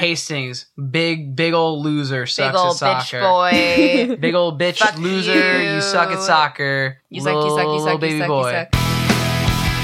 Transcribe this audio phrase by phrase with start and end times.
[0.00, 3.20] Hastings, big big old loser, sucks Big old at bitch soccer.
[3.20, 4.16] boy.
[4.20, 5.74] Big old bitch Fuck loser, you.
[5.74, 5.80] you.
[5.82, 6.96] suck at soccer.
[7.10, 8.50] You suck, you little, suck, you little suck, you baby suck, boy.
[8.50, 9.80] you suck.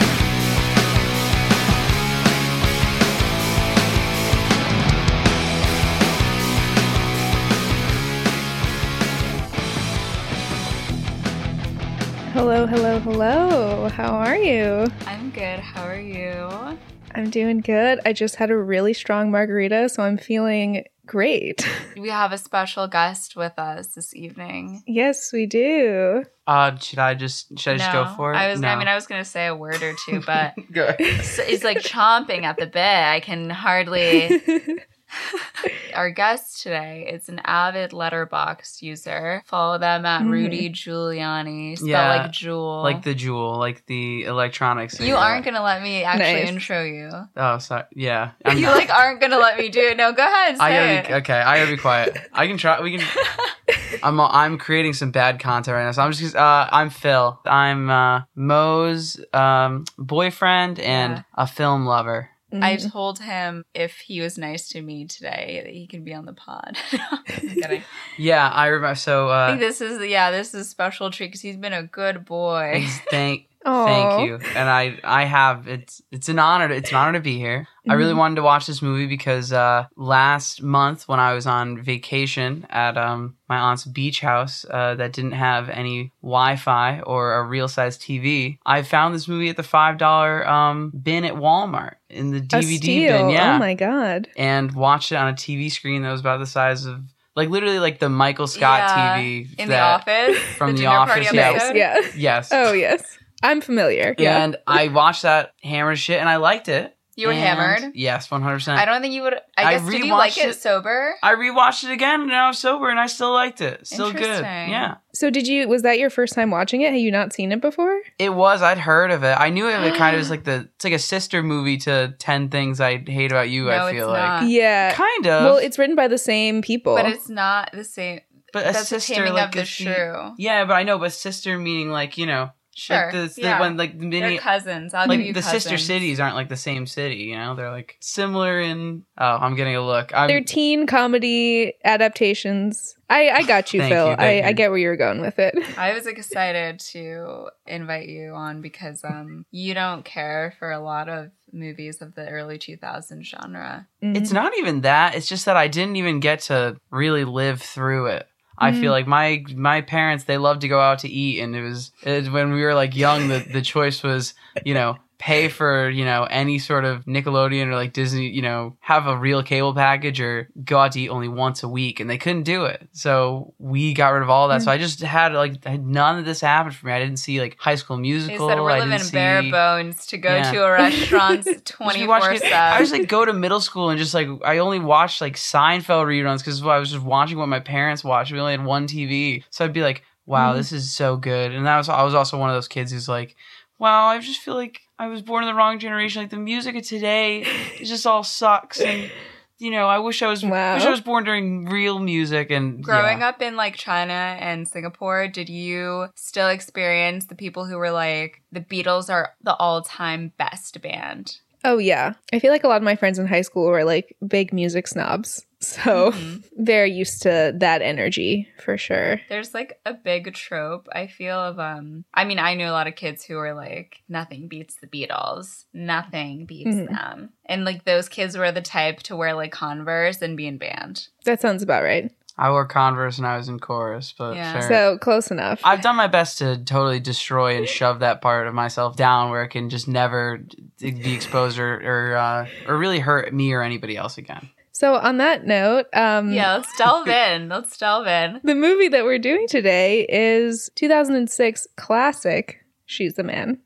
[12.33, 13.89] Hello, hello, hello.
[13.89, 14.87] How are you?
[15.07, 15.59] I'm good.
[15.61, 16.79] How are you?
[17.17, 18.01] I'm doing good.
[18.05, 21.67] I just had a really strong margarita, so I'm feeling great.
[21.97, 24.83] We have a special guest with us this evening.
[24.87, 26.25] yes, we do.
[26.47, 28.37] Uh, should I just should I just go for it?
[28.37, 28.61] I was.
[28.61, 28.69] No.
[28.69, 30.85] I mean, I was gonna say a word or two, but go.
[30.85, 30.97] ahead.
[31.01, 32.85] it's, it's like chomping at the bit.
[32.85, 34.43] I can hardly.
[35.95, 39.43] Our guest today is an avid letterbox user.
[39.47, 40.31] Follow them at Mhm.
[40.31, 41.77] Rudy Giuliani.
[41.79, 42.83] Spell Yeah, like jewel.
[42.83, 45.01] like the jewel, like the electronics.
[45.01, 46.49] You aren't gonna let me actually Nice.
[46.49, 47.11] intro you.
[47.37, 47.85] Oh, sorry.
[47.95, 48.33] Yeah.
[48.45, 49.97] I'm You not- like aren't gonna let me do it.
[49.97, 50.57] No, go ahead.
[50.61, 51.41] I gotta be okay.
[51.41, 52.17] I gotta be quiet.
[52.33, 52.81] I can try.
[52.83, 53.07] We can.
[54.03, 56.37] I'm I'm creating some bad content right now, so I'm just.
[56.37, 57.41] Uh, I'm Phil.
[57.47, 61.23] I'm uh, Mo's um, boyfriend and Yeah.
[61.35, 62.29] a film lover.
[62.63, 62.91] I Mhm.
[62.93, 66.33] told him if he was nice to me today that he could be on the
[66.33, 66.77] pod.
[68.19, 68.95] Yeah, I remember.
[68.95, 71.73] So I uh, think this is yeah, this is a special treat because he's been
[71.73, 72.85] a good boy.
[73.11, 73.85] thank Aw.
[73.87, 76.69] thank you, and I I have it's it's an honor.
[76.69, 77.67] To, it's an honor to be here.
[77.89, 78.19] I really Mhm.
[78.19, 82.97] wanted to watch this movie because uh, last month when I was on vacation at
[82.99, 87.97] um, my aunt's beach house uh, that didn't have any Wi-Fi or a real size
[87.99, 92.41] TV, I found this movie at the five dollar um, bin at Walmart in the
[92.41, 93.31] DVD bin.
[93.31, 94.29] Yeah, Oh my god.
[94.37, 97.01] and watched it on a TV screen that was about the size of
[97.37, 100.91] like literally like the Michael Scott Yeah, TV in that- the office from The dinner
[100.91, 101.35] party Office, Yes.
[101.35, 101.63] Nice.
[101.63, 101.77] episode?
[101.77, 102.01] Yeah.
[102.17, 102.49] Yes.
[102.53, 103.19] Oh yes.
[103.43, 104.15] I'm familiar.
[104.19, 104.43] Yeah.
[104.45, 106.93] And I watched that hammer shit and I liked it.
[107.19, 107.93] You were And- hammered.
[107.95, 108.79] Yes, one hundred percent.
[108.79, 109.33] I don't think you would.
[109.57, 110.57] I I guess did you like it, it.
[110.57, 111.15] sober?
[111.23, 113.87] I rewatched it again and I was sober and I still liked it.
[113.87, 114.43] Still good.
[114.43, 114.97] Yeah.
[115.15, 116.93] So did you was that your first time watching it?
[116.93, 117.99] Had you not seen it before?
[118.19, 118.61] It was.
[118.61, 119.35] I'd heard of it.
[119.41, 122.15] I knew it, it kind of was like the it's like a sister movie to
[122.19, 124.43] Ten Things I Hate About You, No, I feel it's like.
[124.43, 124.49] not.
[124.51, 124.93] yeah.
[124.93, 125.45] Kind of.
[125.45, 126.97] Well, it's written by the same people.
[126.97, 128.21] But it's not the same.
[128.53, 130.35] but a That's sister taming like of the a fe- shrew.
[130.37, 133.07] Yeah, but I know, but sister meaning like, you know, Sure.
[133.07, 133.59] like the, the yeah.
[133.59, 134.93] when like the They're mini cousins.
[134.93, 137.55] I'll like give you the sister cities aren't like the same city, you know?
[137.55, 140.13] They're like similar in Oh, I'm getting a look.
[140.15, 142.95] I'm They're teen comedy adaptations.
[143.09, 144.11] I, I got you, Thank Phil.
[144.11, 145.57] you, thank I, I get where you were going with it.
[145.79, 151.09] I was excited to invite you on because um you don't care for a lot
[151.09, 153.89] of movies of the early 2000s genre.
[154.03, 155.15] It's not even that.
[155.15, 158.29] It's just that I didn't even get to really live through it.
[158.59, 158.81] I Mm.
[158.81, 161.93] feel like my my parents they loved to go out to eat, and it was
[162.03, 163.29] it, when we were like young.
[163.29, 164.35] The the choice was
[164.65, 168.77] you know pay for you know any sort of Nickelodeon or like Disney you know
[168.81, 172.09] have a real cable package or go out to eat only once a week, and
[172.11, 172.87] they couldn't do it.
[172.93, 174.63] So we got rid of all that.
[174.63, 176.93] So I just had like had none of this happened for me.
[176.93, 178.49] I didn't see like High School They Musical.
[178.49, 180.53] said we're I living didn't bare bones to go Yeah.
[180.53, 182.53] to a restaurant 24 7.
[182.53, 186.05] I just like go to middle school and just like I only watched like Seinfeld
[186.07, 188.33] reruns because I was just watching what my parents watched.
[188.33, 190.57] We only had one TV, so I'd be like, "Wow, Mhm.
[190.57, 193.09] this is so good." And that was I was also one of those kids who's
[193.09, 193.35] like,
[193.79, 196.23] "Wow, I just feel like I was born in the wrong generation.
[196.23, 197.43] Like the music of today,
[197.79, 199.11] it just all sucks." And
[199.59, 200.75] you know, I wish I was Wow.
[200.75, 203.29] wish I was born during real music and Growing yeah.
[203.29, 208.43] up in like China and Singapore, did you still experience the people who were like,
[208.53, 211.39] the Beatles are the all time best band?
[211.65, 212.15] Oh yeah.
[212.33, 214.87] I feel like a lot of my friends in high school were like big music
[214.87, 215.46] snobs.
[215.61, 216.45] So Mhm.
[216.59, 219.21] very used to that energy for sure.
[219.29, 222.87] There's like a big trope, I feel, of um I mean, I knew a lot
[222.87, 225.65] of kids who were like, nothing beats the Beatles.
[225.73, 226.89] Nothing beats Mhm.
[226.89, 227.31] them.
[227.47, 231.09] And like those kids were the type to wear like Converse and be in band.
[231.25, 232.11] That sounds about right.
[232.39, 234.53] I wore Converse and I was in chorus, but Yeah.
[234.53, 234.63] fair.
[234.69, 235.61] So close enough.
[235.65, 239.43] I've done my best to totally destroy and shove that part of myself down where
[239.43, 240.45] it can just never
[240.79, 244.51] be exposed or or, uh, or really hurt me or anybody else again.
[244.77, 247.49] So on that note, um Yeah, let's delve in.
[247.49, 248.41] Let's delve in.
[248.45, 253.59] the movie that we're doing today is 2006 classic She's the Man.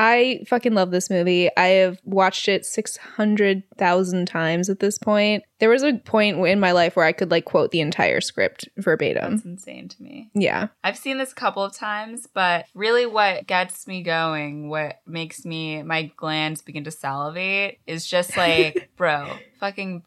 [0.00, 1.50] I fucking love this movie.
[1.56, 5.42] I have watched it 600,000 times at this point.
[5.58, 8.68] There was a point in my life where I could like quote the entire script
[8.76, 9.32] verbatim.
[9.32, 10.30] That's insane to me.
[10.34, 10.68] Yeah.
[10.84, 15.44] I've seen this a couple of times, but really what gets me going, what makes
[15.44, 19.28] me my glands begin to salivate is just like, bro,
[19.58, 20.04] fucking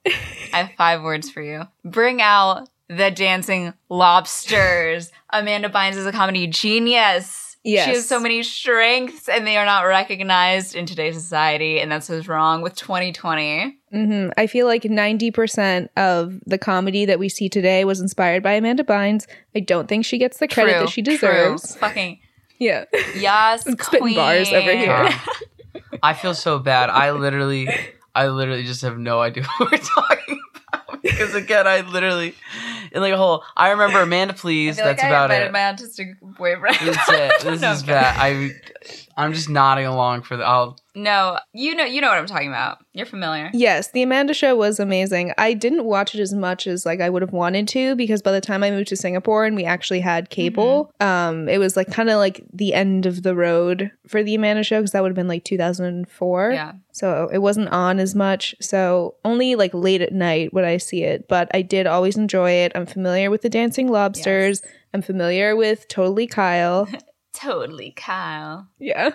[0.53, 1.67] I have five words for you.
[1.83, 5.11] Bring out the dancing lobsters.
[5.31, 7.50] Amanda Bynes is a comedy genius.
[7.63, 7.85] Yes.
[7.85, 11.79] She has so many strengths and they are not recognized in today's society.
[11.79, 13.77] And that's what's wrong with 2020.
[13.91, 18.53] hmm I feel like 90% of the comedy that we see today was inspired by
[18.53, 19.27] Amanda Bynes.
[19.55, 21.13] I don't think she gets the credit True, that she true.
[21.13, 21.75] deserves.
[21.75, 22.19] Fucking
[22.59, 22.85] Yeah.
[23.15, 23.61] yes.
[23.63, 24.77] Spitting bars over queen.
[24.79, 24.87] here.
[24.87, 25.83] God.
[26.03, 26.89] I feel so bad.
[26.89, 27.67] I literally,
[28.15, 30.30] I literally just have no idea what we're talking about
[31.21, 32.35] because again, I literally,
[32.91, 33.43] in like a whole.
[33.55, 34.75] I remember Amanda, I please.
[34.75, 35.51] feel That's like I about it.
[35.51, 36.77] my autistic boyfriend.
[36.81, 37.41] That's it.
[37.43, 38.15] This No, is bad.
[38.19, 38.51] I,
[39.17, 40.43] I'm just nodding along for the.
[40.43, 40.77] I'll.
[40.93, 42.79] No, you know, you know what I'm talking about.
[42.91, 43.49] You're familiar.
[43.53, 45.31] Yes, the Amanda show was amazing.
[45.37, 48.33] I didn't watch it as much as like I would have wanted to because by
[48.33, 51.89] the time I moved to Singapore and we actually had cable, um, it was like
[51.91, 55.11] kind of like the end of the road for the Amanda show because that would
[55.11, 56.51] have been like 2004.
[56.51, 56.73] Yeah.
[56.91, 58.53] So it wasn't on as much.
[58.59, 62.51] So only like late at night would I see it, but I did always enjoy
[62.51, 62.73] it.
[62.75, 64.61] I'm familiar with the Dancing Lobsters.
[64.93, 66.89] I'm familiar with Totally Kyle.
[67.33, 68.67] Totally, Kyle.
[68.79, 69.11] yeah.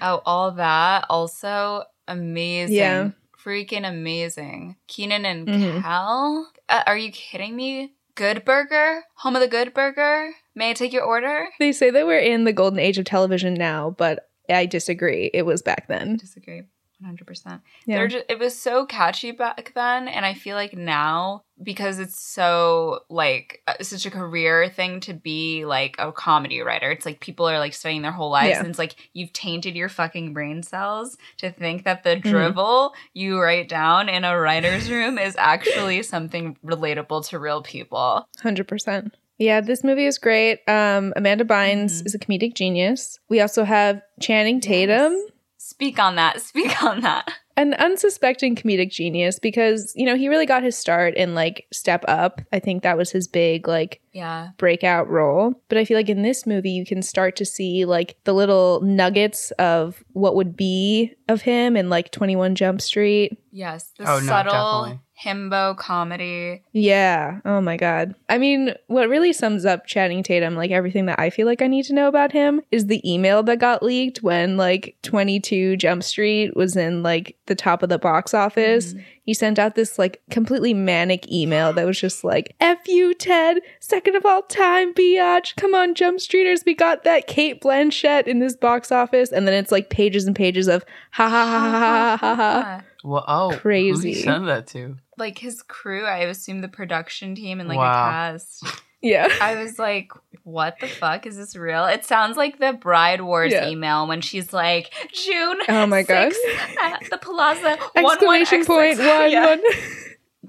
[0.00, 1.06] Oh, all that.
[1.10, 2.76] Also amazing.
[2.76, 3.10] Yeah.
[3.44, 4.76] Freaking amazing.
[4.86, 5.82] Kenan and Mhm.
[5.82, 6.52] Kel.
[6.68, 7.94] Uh, are you kidding me?
[8.14, 9.04] Good Burger?
[9.16, 10.32] Home of the Good Burger?
[10.54, 11.48] May I take your order?
[11.58, 15.30] They say that we're in the golden age of television now, but I disagree.
[15.34, 16.16] It was back then.
[16.16, 16.62] Disagree.
[17.04, 17.60] 100%.
[17.86, 17.96] Yeah.
[17.96, 20.08] They're just, it was so catchy back then.
[20.08, 25.14] And I feel like now, because it's so like uh, such a career thing to
[25.14, 28.50] be like a comedy writer, it's like people are like studying their whole lives.
[28.50, 28.58] Yeah.
[28.60, 32.30] And it's like you've tainted your fucking brain cells to think that the Mm-hmm.
[32.30, 38.26] drivel you write down in a writer's room is actually something relatable to real people.
[38.42, 39.14] Hundred percent.
[39.38, 40.58] Yeah, this movie is great.
[40.66, 42.06] Um, Amanda Bynes Mhm.
[42.06, 43.20] is a comedic genius.
[43.28, 45.30] We also have Channing Tatum, Yes.
[45.78, 46.40] Speak on that.
[46.42, 47.32] Speak on that.
[47.56, 52.04] an unsuspecting comedic genius, because you know he really got his start in like Step
[52.08, 52.40] Up.
[52.52, 54.48] I think that was his big like Yeah.
[54.58, 55.54] breakout role.
[55.68, 58.80] But I feel like in this movie you can start to see like the little
[58.82, 63.38] nuggets of what would be of him in like Twenty One Jump Street.
[63.52, 63.92] Yes.
[63.98, 64.52] The Oh, subtle
[64.84, 65.00] definitely.
[65.22, 66.62] Himbo comedy.
[66.72, 67.40] Yeah.
[67.44, 68.14] Oh my God.
[68.28, 71.66] I mean, what really sums up Channing Tatum, like everything that I feel like I
[71.66, 76.04] need to know about him, is the email that got leaked when like 22 Jump
[76.04, 78.94] Street was in like the top of the box office.
[78.94, 79.04] Mhm.
[79.24, 83.58] He sent out this like completely manic email that was just like, F you, Ted,
[83.80, 85.56] second of all time, biatch.
[85.56, 89.32] Come on, Jump Streeters, we got that Cate Blanchett in this box office.
[89.32, 92.82] And then it's like pages and pages of ha ha ha ha ha ha ha.
[93.04, 93.90] Well, oh, Crazy.
[93.90, 94.96] Who did he send that to?
[95.18, 98.08] Like his crew, I assume the production team and like Wow.
[98.08, 98.64] a cast.
[99.00, 99.28] Yeah.
[99.40, 100.10] I was like,
[100.42, 101.24] what the fuck?
[101.24, 101.84] Is this real?
[101.86, 103.68] It sounds like the Bride Wars Yeah.
[103.68, 106.32] email when she's like, June Oh my God.
[106.32, 107.78] 6th at the Plaza.
[107.94, 109.46] Exclamation point, one, Yeah.
[109.46, 109.62] one.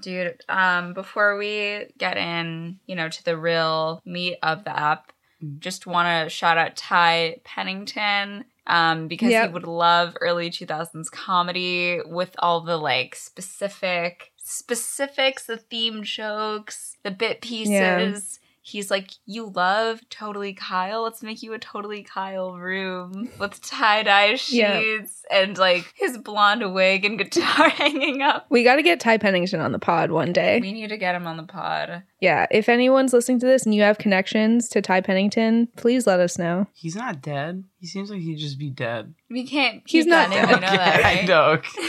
[0.01, 5.11] Dude, um, before we get in, you know, to the real meat of the app,
[5.43, 5.59] Mm.
[5.59, 9.47] just want to shout out Ty Pennington um, because Yep.
[9.47, 16.97] he would love early 2000s comedy with all the like specific specifics, the theme jokes,
[17.03, 17.69] the bit pieces.
[17.71, 18.45] Yeah.
[18.61, 21.01] He's like, You love Totally Kyle?
[21.01, 24.91] Let's make you a Totally Kyle room with tie dye sheets Yeah.
[25.31, 28.45] and like his blonde wig and guitar hanging up.
[28.49, 30.59] We got to get Ty Pennington on the pod one day.
[30.61, 32.03] We need to get him on the pod.
[32.19, 36.19] Yeah, if anyone's listening to this and you have connections to Ty Pennington, please let
[36.19, 36.67] us know.
[36.73, 37.63] He's not dead.
[37.79, 39.15] He seems like he'd just be dead.
[39.31, 39.81] We can't.
[39.85, 40.55] He's keep not that in, dead.
[40.55, 41.43] we know that, I know.
[41.53, 41.87] okay.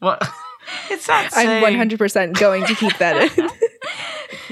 [0.00, 0.28] what?
[0.90, 3.38] It's not I'm 100% going to keep that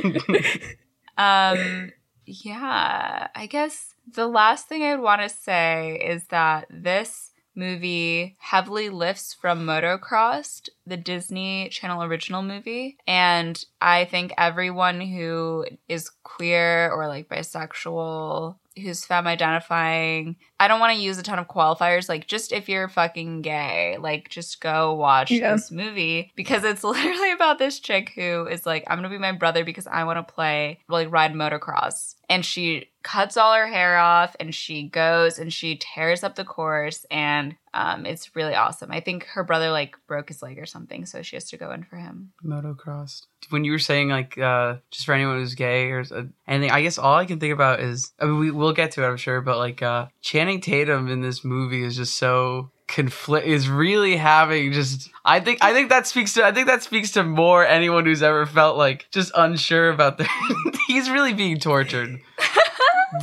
[0.04, 0.12] in.
[1.18, 1.92] Um,
[2.26, 7.25] yeah, I guess the last thing I would want to say is that this
[7.56, 12.96] movie heavily lifts from Motocrossed, the Disney Channel original movie.
[13.06, 20.80] And I think everyone who is queer or like bisexual, who's femme identifying, I don't
[20.80, 22.08] want to use a ton of qualifiers.
[22.08, 25.52] Like, just if you're fucking gay, like, just go watch Yeah.
[25.52, 29.32] this movie because it's literally about this chick who is like, I'm gonna be my
[29.32, 32.16] brother because I want to play, like, ride motocross.
[32.28, 36.44] And she cuts all her hair off and she goes and she tears up the
[36.44, 38.90] course and um, it's really awesome.
[38.90, 41.70] I think her brother like broke his leg or something, so she has to go
[41.70, 42.32] in for him.
[42.44, 43.26] Motocross.
[43.50, 46.82] When you were saying like uh just for anyone who's gay or uh, anything, I
[46.82, 49.16] guess all I can think about is I mean we will get to it I'm
[49.16, 54.16] sure, but like uh Channing Tatum in this movie is just so conflict is really
[54.16, 57.64] having just I think I think that speaks to I think that speaks to more
[57.64, 60.28] anyone who's ever felt like just unsure about their
[60.88, 62.20] he's really being tortured.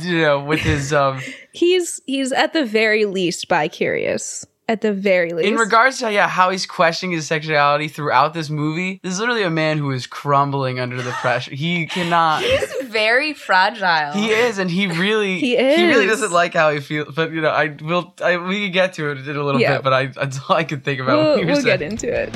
[0.02, 1.20] you know, with his um
[1.52, 4.46] he's he's at the very least bi curious.
[4.66, 5.46] At the very least.
[5.46, 9.42] in regards to yeah how he's questioning his sexuality throughout this movie this is literally
[9.42, 14.12] a man who is crumbling under the pressure he cannot He's very fragile.
[14.12, 17.14] He is, and he really He He really doesn't like how he feels.
[17.14, 18.14] But you know, I will.
[18.24, 19.74] I, we can get to it in a little Yeah.
[19.74, 19.82] bit.
[19.84, 21.18] But I that's all I could think about.
[21.18, 22.32] we'll when you were we'll get into it.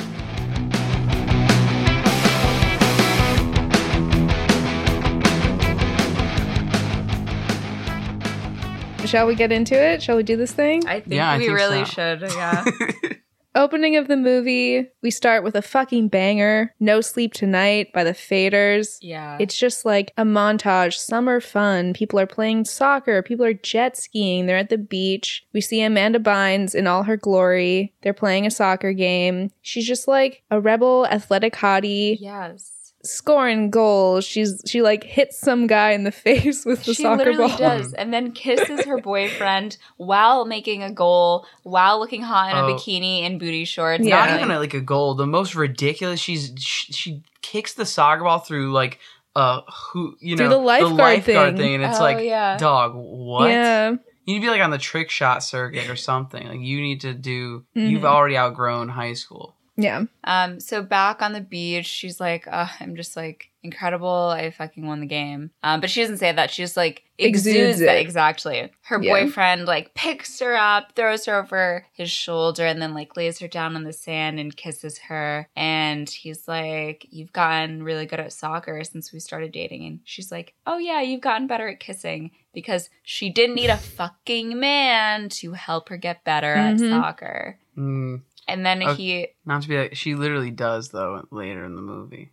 [9.09, 10.03] Shall we get into it?
[10.03, 10.85] Shall we do this thing?
[10.87, 11.91] I think Yeah, I we think really so.
[11.91, 12.21] should.
[12.21, 12.63] Yeah.
[13.55, 16.75] Opening of the movie, we start with a fucking banger.
[16.79, 18.99] No Sleep Tonight by the Faders.
[19.01, 19.37] yeah.
[19.39, 21.93] It's just like a montage, summer fun.
[21.93, 25.43] People are playing soccer, people are jet skiing, they're at the beach.
[25.53, 27.95] We see Amanda Bynes in all her glory.
[28.03, 29.49] They're playing a soccer game.
[29.63, 32.71] She's just like a rebel athletic hottie, yes.
[33.03, 34.25] Scoring goals.
[34.25, 37.57] She's she like hits some guy in the face with the she soccer literally ball.
[37.57, 42.61] does, and then kisses her boyfriend while making a goal, while looking hot in a
[42.67, 42.73] Oh.
[42.75, 44.03] bikini and booty shorts.
[44.05, 44.25] Yeah.
[44.25, 45.15] Not even like a goal.
[45.15, 46.19] The most ridiculous.
[46.19, 48.99] She's she, she kicks the soccer ball through like
[49.35, 51.57] uh who you know Through the lifeguard thing.
[51.57, 52.57] thing, and it's Oh, like yeah.
[52.57, 53.91] dog what Yeah.
[53.91, 57.01] you need to be like on the trick shot circuit or something like you need
[57.01, 58.05] to do you've Mhm.
[58.05, 60.03] already outgrown high school Yeah.
[60.23, 64.07] Um, so back on the beach, she's like, uh, I'm just like incredible.
[64.33, 65.51] I fucking won the game.
[65.63, 66.49] Um, but she doesn't say that.
[66.49, 68.01] She just like exudes, Exudes that it.
[68.01, 68.71] exactly.
[68.83, 69.11] Her Yeah.
[69.11, 73.47] boyfriend like picks her up, throws her over his shoulder, and then like lays her
[73.47, 75.47] down on the sand and kisses her.
[75.55, 79.85] And he's like, You've gotten really good at soccer since we started dating.
[79.85, 83.77] And she's like, Oh yeah, you've gotten better at kissing because she didn't need a
[83.99, 86.89] fucking man to help her get better at Mhm.
[86.89, 87.57] soccer.
[87.77, 88.21] mm,
[88.51, 88.95] And then Okay.
[88.95, 92.31] he not to be like she literally does though later in the movie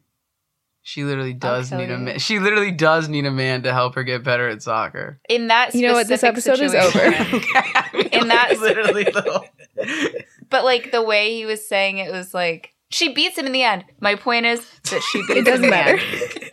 [0.83, 3.73] she literally oh, does kill need a man she literally does need a man to
[3.73, 6.07] help her get better at soccer in that You know what?
[6.09, 7.13] This specific episode is over.
[7.13, 9.45] situation- in that- literally though
[10.49, 13.65] but like the way he was saying it was like she beats him in the
[13.65, 13.85] end.
[14.01, 15.99] My point is that she beats It doesn't in the matter.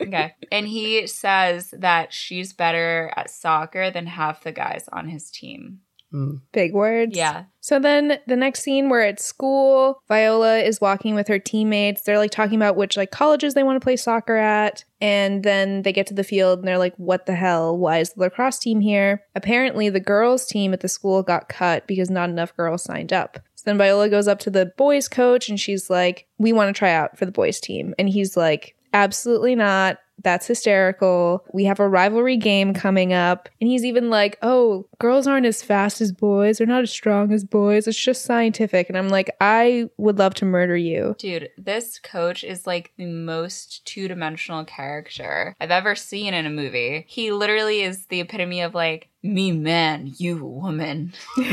[0.00, 0.34] Okay.
[0.52, 5.80] And he says that she's better at soccer than half the guys on his team.
[6.12, 6.40] Mm.
[6.52, 7.16] Big words.
[7.16, 7.44] Yeah.
[7.60, 12.02] So then the next scene we're at school, Viola is walking with her teammates.
[12.02, 14.84] They're like talking about which like colleges they want to play soccer at.
[15.00, 17.76] And then they get to the field and they're like, what the hell?
[17.76, 19.22] Why is the lacrosse team here?
[19.34, 23.38] Apparently the girls team at the school got cut because not enough girls signed up.
[23.54, 26.78] So then Viola goes up to the boys coach and she's like, we want to
[26.78, 27.94] try out for the boys team.
[27.98, 29.98] And he's like, absolutely not.
[30.22, 31.44] That's hysterical.
[31.52, 33.48] We have a rivalry game coming up.
[33.60, 36.58] And he's even like, oh, girls aren't as fast as boys.
[36.58, 37.86] They're not as strong as boys.
[37.86, 38.88] It's just scientific.
[38.88, 41.16] And I'm like, I would love to murder you.
[41.18, 46.50] Dude, this coach is like the most two dimensional character I've ever seen in a
[46.50, 47.04] movie.
[47.08, 51.12] He literally is the epitome of like, me man, you woman.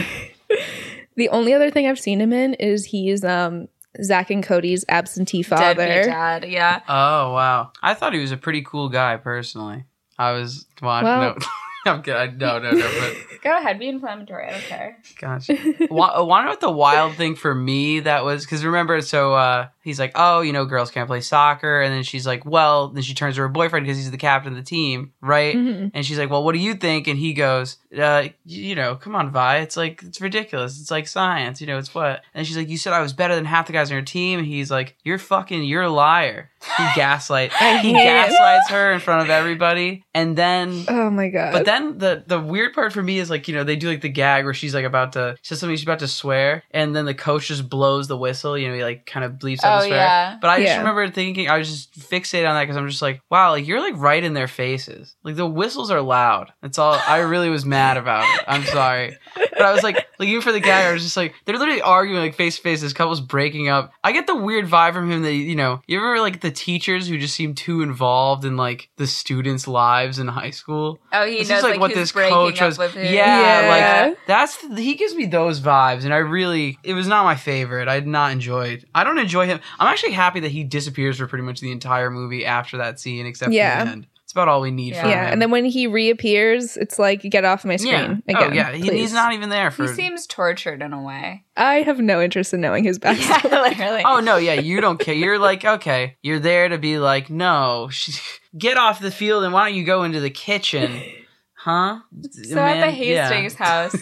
[1.15, 3.67] The only other thing I've seen him in is he's um
[4.03, 5.85] Zach and Cody's absentee father.
[5.85, 6.45] Deadbeat dad.
[6.49, 6.81] Yeah.
[6.87, 7.71] Oh wow!
[7.81, 9.85] I thought he was a pretty cool guy personally.
[10.17, 11.05] I was watching.
[11.07, 11.45] Well- no,
[11.91, 12.15] I'm good.
[12.15, 12.89] I, no, no, no.
[12.99, 14.47] But Go ahead, be inflammatory.
[14.47, 14.97] I don't care.
[15.19, 15.47] gosh,
[15.91, 18.43] Wa- want to know what the wild thing for me that was?
[18.43, 22.01] Because remember, so uh, he's like, oh, you know, girls can't play soccer, and then
[22.03, 24.63] she's like, well, then she turns to her boyfriend because he's the captain of the
[24.63, 25.55] team, right?
[25.55, 25.91] Mhm.
[25.93, 27.07] And she's like, well, what do you think?
[27.07, 29.57] And he goes, uh, you know, come on, Vi.
[29.57, 30.81] It's like, it's ridiculous.
[30.81, 31.61] It's like science.
[31.61, 32.23] You know, it's what?
[32.33, 34.39] And she's like, you said I was better than half the guys on your team.
[34.39, 36.49] And he's like, you're fucking, you're a liar.
[36.77, 37.53] He gaslight.
[37.53, 40.03] He gaslights her in front of everybody.
[40.15, 41.53] And then Oh my god.
[41.53, 44.01] but then the the weird part for me is like you know they do like
[44.01, 46.95] the gag where she's like about to she says something she's about to swear and
[46.95, 49.77] then the coach just blows the whistle you know he like kind of bleeps out
[49.77, 49.97] Oh, the swear.
[49.97, 50.37] yeah.
[50.41, 53.21] But I just remember thinking I was just fixated on that because I'm just like
[53.29, 56.51] wow like you're like right in their faces like the whistles are loud.
[56.61, 58.45] That's all I really was mad about it.
[58.47, 61.33] I'm sorry, but I was like like even for the gag I was just like
[61.45, 62.81] they're literally arguing like face to face.
[62.81, 63.91] This couple's breaking up.
[64.03, 67.07] I get the weird vibe from him that you know you ever like the teachers
[67.07, 70.99] who just seem too involved in like the students' lives in high school.
[71.11, 72.77] Oh, he This knows is like, like, what who's this coach was.
[72.77, 72.95] with.
[72.95, 74.05] Yeah, Yeah.
[74.07, 77.87] like that's he gives me those vibes, and I really it was not my favorite.
[77.87, 78.85] I did not enjoy it.
[78.95, 79.59] I don't enjoy him.
[79.79, 83.25] I'm actually happy that he disappears for pretty much the entire movie after that scene,
[83.25, 83.79] except Yeah.
[83.79, 84.07] for the end.
[84.23, 85.01] It's about all we need Yeah.
[85.01, 85.33] from yeah, him.
[85.33, 88.89] and then when he reappears, it's like get off my yeah, screen oh yeah, he,
[88.89, 89.83] he's not even there for.
[89.83, 91.43] He seems tortured in a way.
[91.55, 93.51] I have no interest in knowing his Yeah, backstory.
[93.51, 94.01] literally.
[94.03, 95.13] Oh no, yeah, you don't care.
[95.13, 98.13] You're like, okay, you're there to be like, no, she,
[98.57, 101.03] get off the field and why don't you go into the kitchen,
[101.65, 101.99] huh?
[102.31, 103.93] So at the Hastings house,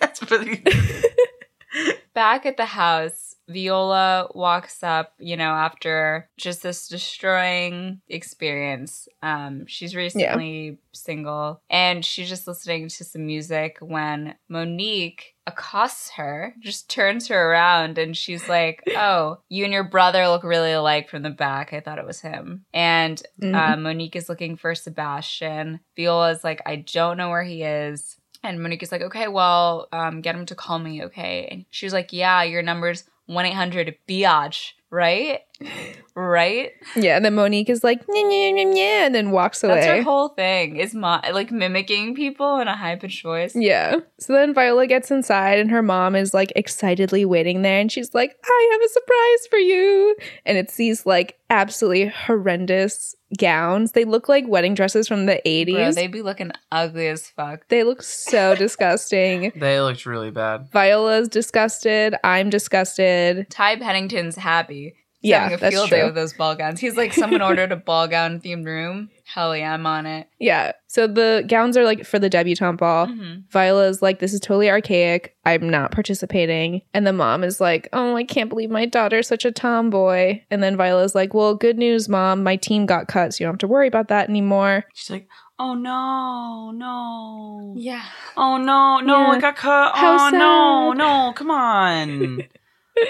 [0.00, 0.64] That's pretty.
[2.14, 9.06] back at the house, Viola walks up, you know, after just this destroying experience.
[9.22, 16.54] Um, she's recently single and she's just listening to some music when Monique accosts her,
[16.60, 21.08] just turns her around, and she's like, Oh, you and your brother look really alike
[21.08, 21.72] from the back.
[21.72, 22.64] I thought it was him.
[22.72, 23.54] And Mhm.
[23.54, 25.80] uh, Monique is looking for Sebastian.
[25.96, 28.16] Viola's like, I don't know where he is.
[28.42, 31.48] And Monique is like, okay, well, um, get him to call me, okay?
[31.50, 35.40] And she was like, yeah, your number's 1 800 biatch, right?
[36.16, 36.70] Right?
[36.94, 39.74] yeah, and then Monique is like, and then walks away.
[39.74, 43.56] That's her whole thing, is mo- like mimicking people in a high pitched voice.
[43.56, 43.96] Yeah.
[44.20, 48.14] So then Viola gets inside and her mom is like excitedly waiting there and she's
[48.14, 50.16] like, I have a surprise for you.
[50.46, 53.92] And it's these like absolutely horrendous gowns.
[53.92, 55.72] They look like wedding dresses from the 80s.
[55.72, 57.68] Bro, they-, they be looking ugly as fuck.
[57.68, 59.52] They look so disgusting.
[59.56, 60.70] They looked really bad.
[60.72, 62.14] Viola's disgusted.
[62.24, 63.48] I'm disgusted.
[63.50, 64.94] Ty Pennington's happy.
[65.20, 66.80] He's Yeah, having a that's field day with those ball gowns.
[66.80, 69.08] He's like, someone ordered a ball gown themed room.
[69.26, 70.28] Hell yeah, I'm on it.
[70.38, 70.72] Yeah.
[70.86, 73.06] So the gowns are like for the debutante ball.
[73.06, 73.44] Mhm.
[73.50, 75.34] Viola's like, this is totally archaic.
[75.46, 76.82] I'm not participating.
[76.92, 80.40] And the mom is like, oh, I can't believe my daughter's such a tomboy.
[80.50, 82.42] And then Viola's like, well, good news, mom.
[82.42, 84.84] My team got cut, so you don't have to worry about that anymore.
[84.94, 85.26] She's like,
[85.58, 87.74] oh no, no.
[87.76, 88.04] Yeah.
[88.36, 89.28] Oh no, no, Yeah.
[89.30, 89.96] I got cut.
[89.96, 92.42] How oh no, no, come on.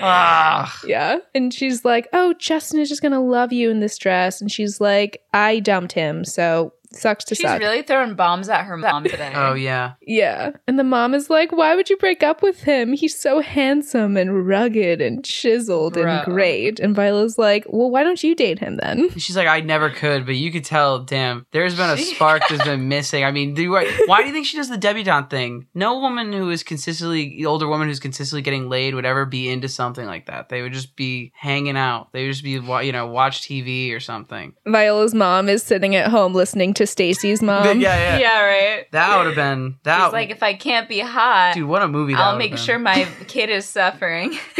[0.00, 0.81] ah.
[0.87, 1.19] Yeah.
[1.35, 4.41] And she's like, oh, Justin is just going to love you in this dress.
[4.41, 7.60] And she's like, I dumped him, so sucks to She's suck.
[7.60, 9.32] really throwing bombs at her mom today.
[9.34, 9.94] Oh yeah.
[10.00, 10.52] yeah.
[10.66, 12.92] And the mom is like, why would you break up with him?
[12.92, 16.06] He's so handsome and rugged and chiseled Bro.
[16.06, 16.80] and great.
[16.80, 19.10] And Viola's like, well, why don't you date him then?
[19.18, 22.64] She's like, I never could, but you could tell, damn, there's been a spark that's
[22.64, 23.24] been missing.
[23.24, 25.66] I mean, do you, why do you think she does the debutante thing?
[25.74, 29.68] No woman who is consistently, older woman who's consistently getting laid would ever be into
[29.68, 30.48] something like that.
[30.48, 32.12] They would just be hanging out.
[32.12, 34.54] They would just be, you know, watch TV or something.
[34.66, 37.64] Viola's mom is sitting at home listening to Stacy's mom.
[37.81, 38.19] yeah, yeah.
[38.19, 38.87] yeah, right.
[38.93, 41.88] That would have been, that She's like, if I can't be hot, dude, what a
[41.88, 42.59] movie that I'll make been.
[42.61, 44.38] sure my kid is suffering.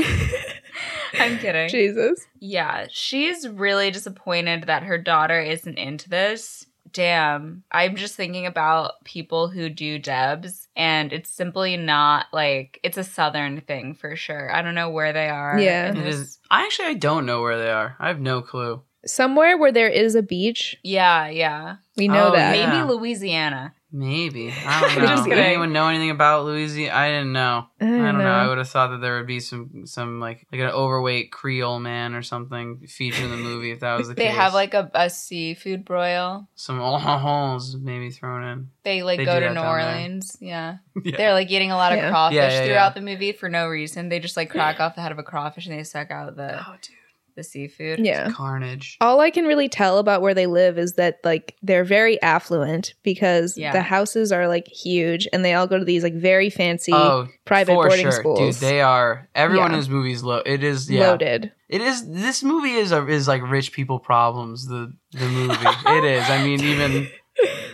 [1.15, 1.69] I'm kidding.
[1.69, 2.27] Jesus.
[2.41, 6.67] Yeah, she's really disappointed that her daughter isn't into this.
[6.93, 7.65] Damn.
[7.73, 13.05] I'm just thinking about people who do Debs, and it's simply not like it's a
[13.05, 14.53] Southern thing for sure.
[14.55, 15.59] I don't know where they are.
[15.59, 15.91] Yeah.
[15.91, 17.97] in It this- is, I actually, I don't know where they are.
[17.99, 18.83] I have no clue.
[19.07, 20.77] Somewhere where there is a beach.
[20.83, 21.77] Yeah, yeah.
[21.97, 22.57] We know Oh, that.
[22.59, 22.71] yeah.
[22.71, 23.75] Maybe Louisiana.
[23.97, 24.51] Maybe.
[24.53, 25.07] I don't know.
[25.07, 26.97] Just Did anyone know anything about Louisiana?
[26.97, 27.67] I didn't know.
[27.81, 28.25] I I don't, don't know.
[28.25, 31.79] I would have thought that there would be some some like like an overweight Creole
[31.79, 34.33] man or something featured in the movie if that was the They case.
[34.33, 36.49] They have like a, a seafood broil.
[36.57, 38.69] some holes maybe thrown in.
[38.83, 39.61] They like They go to New.
[39.61, 40.37] Orleans.
[40.41, 40.79] Yeah.
[41.05, 41.17] Yeah.
[41.17, 42.09] They're like eating a lot of Yeah.
[42.11, 43.01] crawfish Yeah, yeah, throughout yeah.
[43.01, 44.09] the movie for no reason.
[44.09, 46.59] They just like crack off the head of a crawfish and they suck out the,
[46.67, 46.95] Oh, dude,
[47.37, 47.99] the seafood.
[48.01, 48.31] Yeah.
[48.31, 48.97] carnage.
[49.01, 52.95] All I can really tell about where they live is that like they're very affluent
[53.03, 53.73] because Yeah.
[53.73, 57.29] the houses are like huge and they all go to these like very fancy Oh,
[57.45, 58.39] private for boarding sure, schools.
[58.61, 58.69] dude.
[58.69, 59.75] They are everyone Yeah.
[59.75, 60.43] in this movie is low.
[60.47, 61.09] It is yeah.
[61.09, 61.53] loaded.
[61.69, 62.09] It is.
[62.09, 64.67] This movie is a, is like rich people problems.
[64.69, 65.55] The the movie.
[65.87, 66.29] it is.
[66.31, 67.09] I mean, even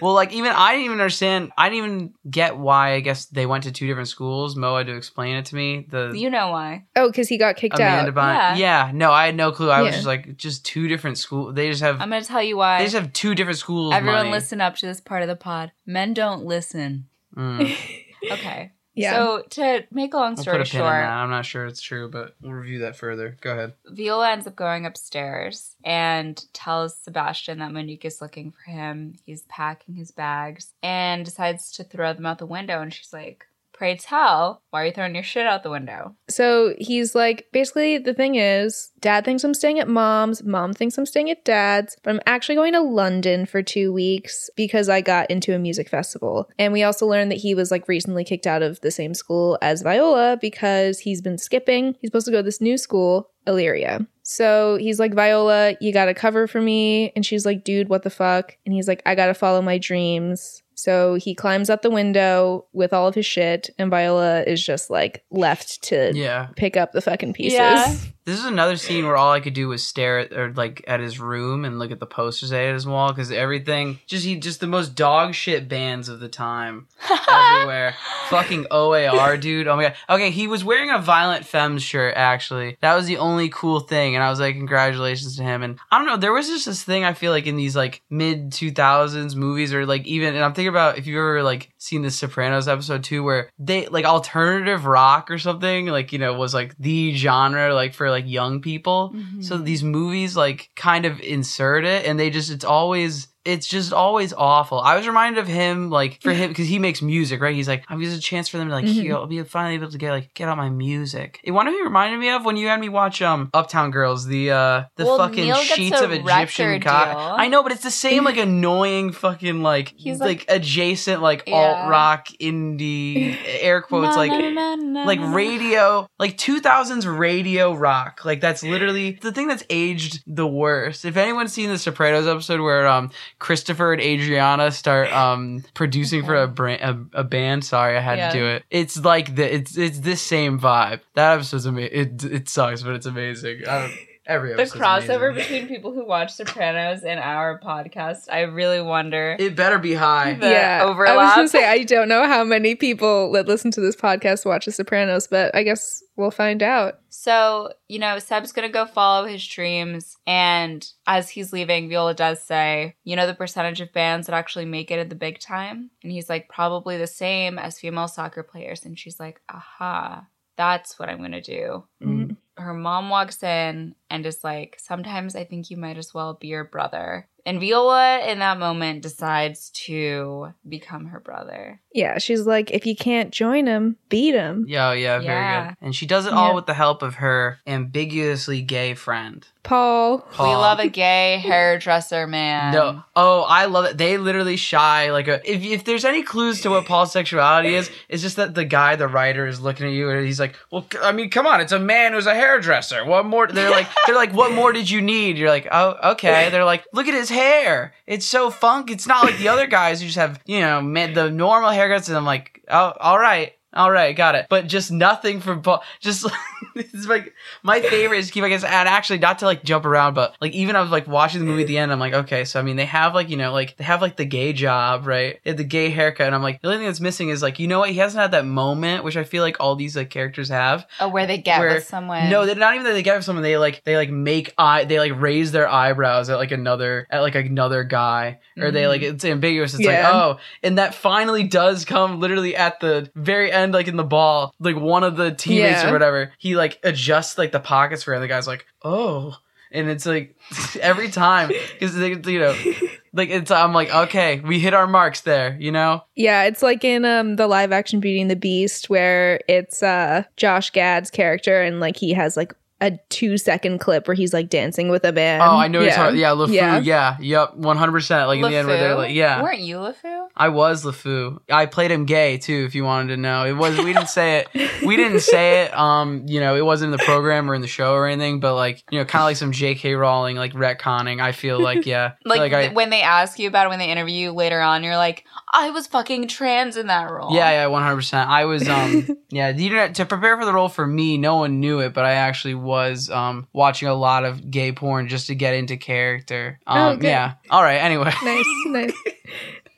[0.00, 1.52] well, like even I didn't even understand.
[1.56, 2.92] I didn't even get why.
[2.94, 4.56] I guess they went to two different schools.
[4.56, 5.86] Mo had to explain it to me.
[5.88, 6.86] The You know why.
[6.96, 8.14] Oh, because he got kicked Amanda out.
[8.14, 8.58] Bynes.
[8.58, 8.86] Yeah.
[8.86, 8.92] Yeah.
[8.94, 9.70] No, I had no clue.
[9.70, 11.54] I was just like, just two different schools.
[11.54, 12.00] They just have.
[12.00, 12.78] I'm going to tell you why.
[12.78, 13.94] they just have two different schools.
[13.94, 14.30] Everyone money.
[14.30, 15.72] listen up to this part of the pod.
[15.86, 17.06] Men don't listen.
[17.36, 17.76] Mm.
[18.30, 18.72] Okay.
[18.94, 19.12] Yeah.
[19.12, 20.92] So to make a long We'll story put a pin in that.
[20.92, 23.36] short, I'm not sure it's true, but we'll review that further.
[23.40, 23.74] Go ahead.
[23.86, 29.14] Viola ends up going upstairs and tells Sebastian that Monique is looking for him.
[29.24, 32.80] He's packing his bags and decides to throw them out the window.
[32.82, 33.46] And she's like,
[33.80, 36.14] Pray tell, why are you throwing your shit out the window?
[36.28, 40.98] So he's like, basically, the thing is, dad thinks I'm staying at mom's, mom thinks
[40.98, 45.00] I'm staying at dad's, but I'm actually going to London for two weeks because I
[45.00, 46.50] got into a music festival.
[46.58, 49.56] And we also learned that he was like recently kicked out of the same school
[49.62, 51.96] as Viola because he's been skipping.
[52.02, 54.06] He's supposed to go to this new school, Illyria.
[54.24, 57.12] So he's like, Viola, you got to cover for me.
[57.16, 58.58] And she's like, dude, what the fuck?
[58.66, 60.62] And he's like, I got to follow my dreams.
[60.80, 64.88] So he climbs out the window with all of his shit, and Viola is just
[64.90, 66.48] like left to Yeah.
[66.56, 67.54] pick up the fucking pieces.
[67.58, 67.94] Yeah.
[68.30, 71.00] This is another scene where all I could do was stare at or like at
[71.00, 74.60] his room and look at the posters at his wall because everything just he just
[74.60, 76.86] the most dog shit bands of the time
[77.28, 77.96] everywhere.
[78.28, 79.66] Fucking OAR, dude.
[79.66, 79.94] Oh my god.
[80.08, 82.14] Okay, he was wearing a Violent Femmes shirt.
[82.16, 85.64] Actually, that was the only cool thing, and I was like, congratulations to him.
[85.64, 88.00] And I don't know, there was just this thing I feel like in these like
[88.10, 91.72] mid two thousands movies, or like even, and I'm thinking about if you've ever like
[91.78, 96.34] seen the Sopranos episode two, where they like alternative rock or something, like you know,
[96.34, 99.14] was like the genre like for like young people.
[99.40, 99.64] So mm-hmm.
[99.64, 104.32] these movies like kind of insert it, and they just it's always it's just always
[104.32, 104.80] awful.
[104.80, 107.54] I was reminded of him, like for him, because he makes music, right?
[107.54, 108.92] He's like, I'm just a chance for them to like, Mhm.
[109.02, 111.40] heal, I'll be finally able to get like get out my music.
[111.44, 114.26] You want to be reminded me of when you had me watch um Uptown Girls,
[114.26, 117.16] the uh the Well, fucking Neal sheets of Egyptian cotton.
[117.40, 121.44] I know, but it's the same like annoying fucking like He's like, like- adjacent like
[121.46, 121.54] Yeah.
[121.56, 129.18] alt rock indie air quotes like like radio like 2000s radio rock like that's literally
[129.22, 133.92] the thing that's aged the worst if anyone's seen the sopranos episode where um christopher
[133.92, 137.64] and adriana start um producing for a brand a, a band.
[137.64, 138.30] Sorry i had Yeah.
[138.32, 138.64] to do it.
[138.70, 141.00] It's like the it's it's this same vibe.
[141.14, 143.62] That episode's amazing it, it sucks but it's amazing.
[143.66, 143.92] I don't,
[144.30, 145.34] every the crossover amazing.
[145.34, 148.28] between people who watch Sopranos and our podcast.
[148.30, 149.36] I really wonder.
[149.38, 152.74] it better be high The yeah, I was gonna say I don't know how many
[152.74, 157.00] people that listen to this podcast watch The Sopranos, but I guess we'll find out.
[157.08, 160.16] So, you know, Seb's gonna go follow his dreams.
[160.26, 164.66] And as he's leaving, Viola does say, you know, the percentage of bands that actually
[164.66, 165.90] make it at the big time?
[166.02, 168.84] And he's like, probably the same as female soccer players.
[168.84, 171.84] And she's like, aha, that's what I'm gonna do.
[172.02, 172.36] Mm.
[172.60, 176.48] Her mom walks in and is like, sometimes I think you might as well be
[176.48, 177.26] your brother.
[177.46, 181.80] And Viola, in that moment, decides to become her brother.
[181.94, 184.66] Yeah, she's like, if you can't join him, beat him.
[184.68, 185.68] Yeah, yeah, very Yeah.
[185.68, 185.76] good.
[185.80, 186.54] And she does it all Yeah.
[186.54, 189.46] with the help of her ambiguously gay friend.
[189.62, 190.26] Paul.
[190.38, 192.72] We love a gay hairdresser man.
[192.72, 193.98] No, oh, I love it.
[193.98, 195.40] They literally shy like a.
[195.48, 198.96] If, if there's any clues to what Paul's sexuality is, it's just that the guy,
[198.96, 201.72] the writer, is looking at you and he's like, "Well, I mean, come on, it's
[201.72, 203.04] a man who's a hairdresser.
[203.04, 206.48] What more?" They're like, "They're like, what more did you need?" You're like, "Oh, okay."
[206.50, 207.94] They're like, "Look at his hair.
[208.06, 208.90] It's so funk.
[208.90, 212.08] It's not like the other guys who just have, you know, man, the normal haircuts."
[212.08, 214.46] And I'm like, "Oh, all right." All right, got it.
[214.50, 215.82] But just nothing from Paul.
[216.00, 216.26] Just
[216.74, 218.42] it's like my favorite is keep.
[218.42, 221.06] I guess, and actually, not to like jump around, but like even I was like
[221.06, 221.92] watching the movie at the end.
[221.92, 224.16] I'm like, okay, so I mean, they have like you know, like they have like
[224.16, 225.38] the gay job, right?
[225.44, 227.68] They the gay haircut, and I'm like, the only thing that's missing is like, you
[227.68, 227.90] know what?
[227.90, 230.86] He hasn't had that moment, which I feel like all these like characters have.
[230.98, 232.28] Oh, where they get Where- with someone.
[232.28, 233.44] No, they're not even that they get with someone.
[233.44, 234.84] They like they like make eye.
[234.84, 239.02] They like raise their eyebrows at like another at like another guy, or they like
[239.02, 239.12] mm.
[239.12, 239.74] it's ambiguous.
[239.74, 240.02] It's Yeah.
[240.02, 244.04] like oh, and that finally does come literally at the very end, like in the
[244.04, 244.54] ball.
[244.58, 245.90] Like one of the teammates Yeah.
[245.90, 249.36] or whatever, he like adjusts like the pockets for, and the guy's like oh,
[249.72, 250.36] and it's like
[250.80, 252.54] every time because you know.
[253.12, 256.04] Like it's, I'm like, okay, we hit our marks there, you know.
[256.14, 260.22] Yeah, it's like in um the live action Beauty and the Beast where it's uh
[260.36, 264.48] Josh Gad's character and like he has like a two second clip where he's like
[264.48, 265.40] dancing with a man.
[265.40, 265.80] oh, I know.
[265.80, 266.10] Yeah.
[266.10, 266.52] Yeah, yeah, LeFou.
[266.54, 266.78] Yeah.
[266.78, 267.16] Yeah.
[267.20, 268.26] yep, one hundred percent.
[268.28, 268.98] Like in the end, where they're LeFou?
[268.98, 270.28] like, yeah, Weren't you LeFou?
[270.36, 271.40] I was LeFou.
[271.50, 273.44] I played him gay too, if you wanted to know.
[273.44, 274.82] It was we didn't say it.
[274.86, 275.76] We didn't say it.
[275.76, 278.40] Um, you know, it wasn't in the program or in the show or anything.
[278.40, 279.94] But like, you know, kind of like some J.K.
[279.94, 281.20] Rowling like retconning.
[281.20, 282.60] I feel like yeah, Like, like I.
[282.62, 285.24] th- when they ask you about it, when they interview you later on, you're like,
[285.52, 287.34] I was fucking trans in that role.
[287.34, 288.30] Yeah, yeah, one hundred percent.
[288.30, 289.52] I was, um, yeah.
[289.52, 292.12] The internet to prepare for the role for me, no one knew it, but I
[292.12, 292.69] actually was,
[293.10, 296.58] um, watching a lot of gay porn just to get into character.
[296.66, 297.34] Um, Oh, yeah.
[297.50, 297.76] All right.
[297.78, 298.92] Anyway, nice, nice.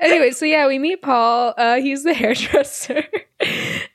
[0.01, 1.55] Anyway, so yeah, we meet Paul.
[1.57, 3.05] Uh, he's the hairdresser.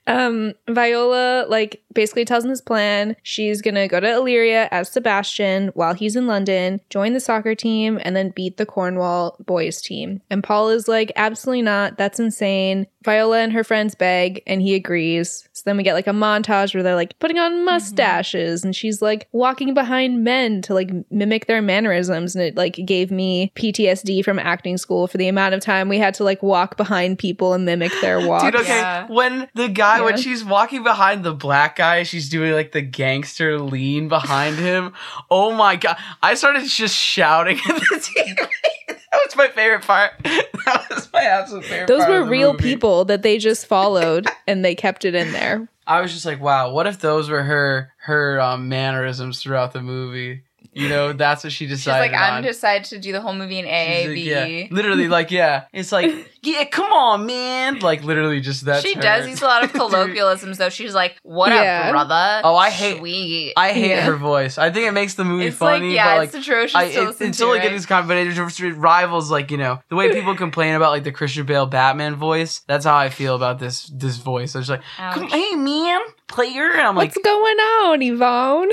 [0.07, 3.15] Um, Viola like basically tells him his plan.
[3.23, 7.99] She's gonna go to Illyria as Sebastian while he's in London, join the soccer team,
[8.03, 10.21] and then beat the Cornwall boys team.
[10.29, 11.97] And Paul is like, absolutely not.
[11.97, 12.87] That's insane.
[13.03, 15.47] Viola and her friends beg, and he agrees.
[15.53, 19.01] So then we get like a montage where they're like putting on mustaches, and she's
[19.01, 24.23] like walking behind men to like mimic their mannerisms, and it like gave me PTSD
[24.23, 27.53] from acting school for the amount of time we had to like walk behind people
[27.53, 28.41] and mimic their walk.
[28.51, 28.55] dude.
[28.55, 29.07] Okay, Yeah.
[29.07, 33.59] when the guy when she's walking behind the black guy, she's doing like the gangster
[33.59, 34.93] lean behind him.
[35.29, 35.97] Oh my god!
[36.21, 38.35] I started just shouting at the TV.
[38.87, 40.11] that was my favorite part.
[40.67, 41.87] That was my absolute favorite.
[41.87, 41.99] Part.
[41.99, 42.63] Those were real movie.
[42.63, 45.69] people that they just followed and they kept it in there.
[45.87, 49.81] I was just like, wow, what if those were her her um, mannerisms throughout the
[49.81, 50.41] movie?
[50.77, 51.77] You know, that's what she decided.
[51.79, 52.11] She's decided.
[52.13, 52.43] like, I'm on.
[52.43, 54.25] decided to do the whole movie in She's like, AAVE.
[54.25, 54.67] yeah.
[54.69, 55.63] Literally, like, yeah.
[55.73, 56.11] It's like,
[56.43, 57.79] yeah, come on, man.
[57.79, 58.83] Like, literally, just that.
[58.83, 60.69] she does use a lot of colloquialisms, though.
[60.69, 61.83] She's like, "What Yeah.
[61.85, 63.53] up, brother?" Oh, I hate- Sweet.
[63.57, 64.01] I hate Yeah.
[64.05, 64.57] her voice.
[64.57, 66.91] I think it makes the movie it's funny, like, yeah, but like, it's atrocious I,
[66.91, 67.43] to it, listen it's to.
[67.45, 67.63] only right?
[67.63, 71.11] getting this combination it rivals like you know the way people complain about like the
[71.11, 72.61] Christian Bale Batman voice.
[72.67, 74.55] That's how I feel about this this voice.
[74.55, 78.69] I was like, Come, hey man, player, and I'm like, What's going on, Yvonne?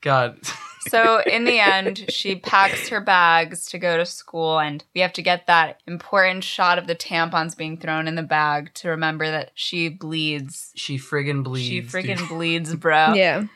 [0.00, 0.38] God,
[0.88, 5.12] so in the end, she packs her bags to go to school, and we have
[5.14, 9.30] to get that important shot of the tampons being thrown in the bag to remember
[9.30, 10.72] that she bleeds.
[10.74, 11.68] she friggin' bleeds.
[11.68, 12.28] she friggin' dude.
[12.28, 13.14] bleeds, bro.
[13.14, 13.44] yeah.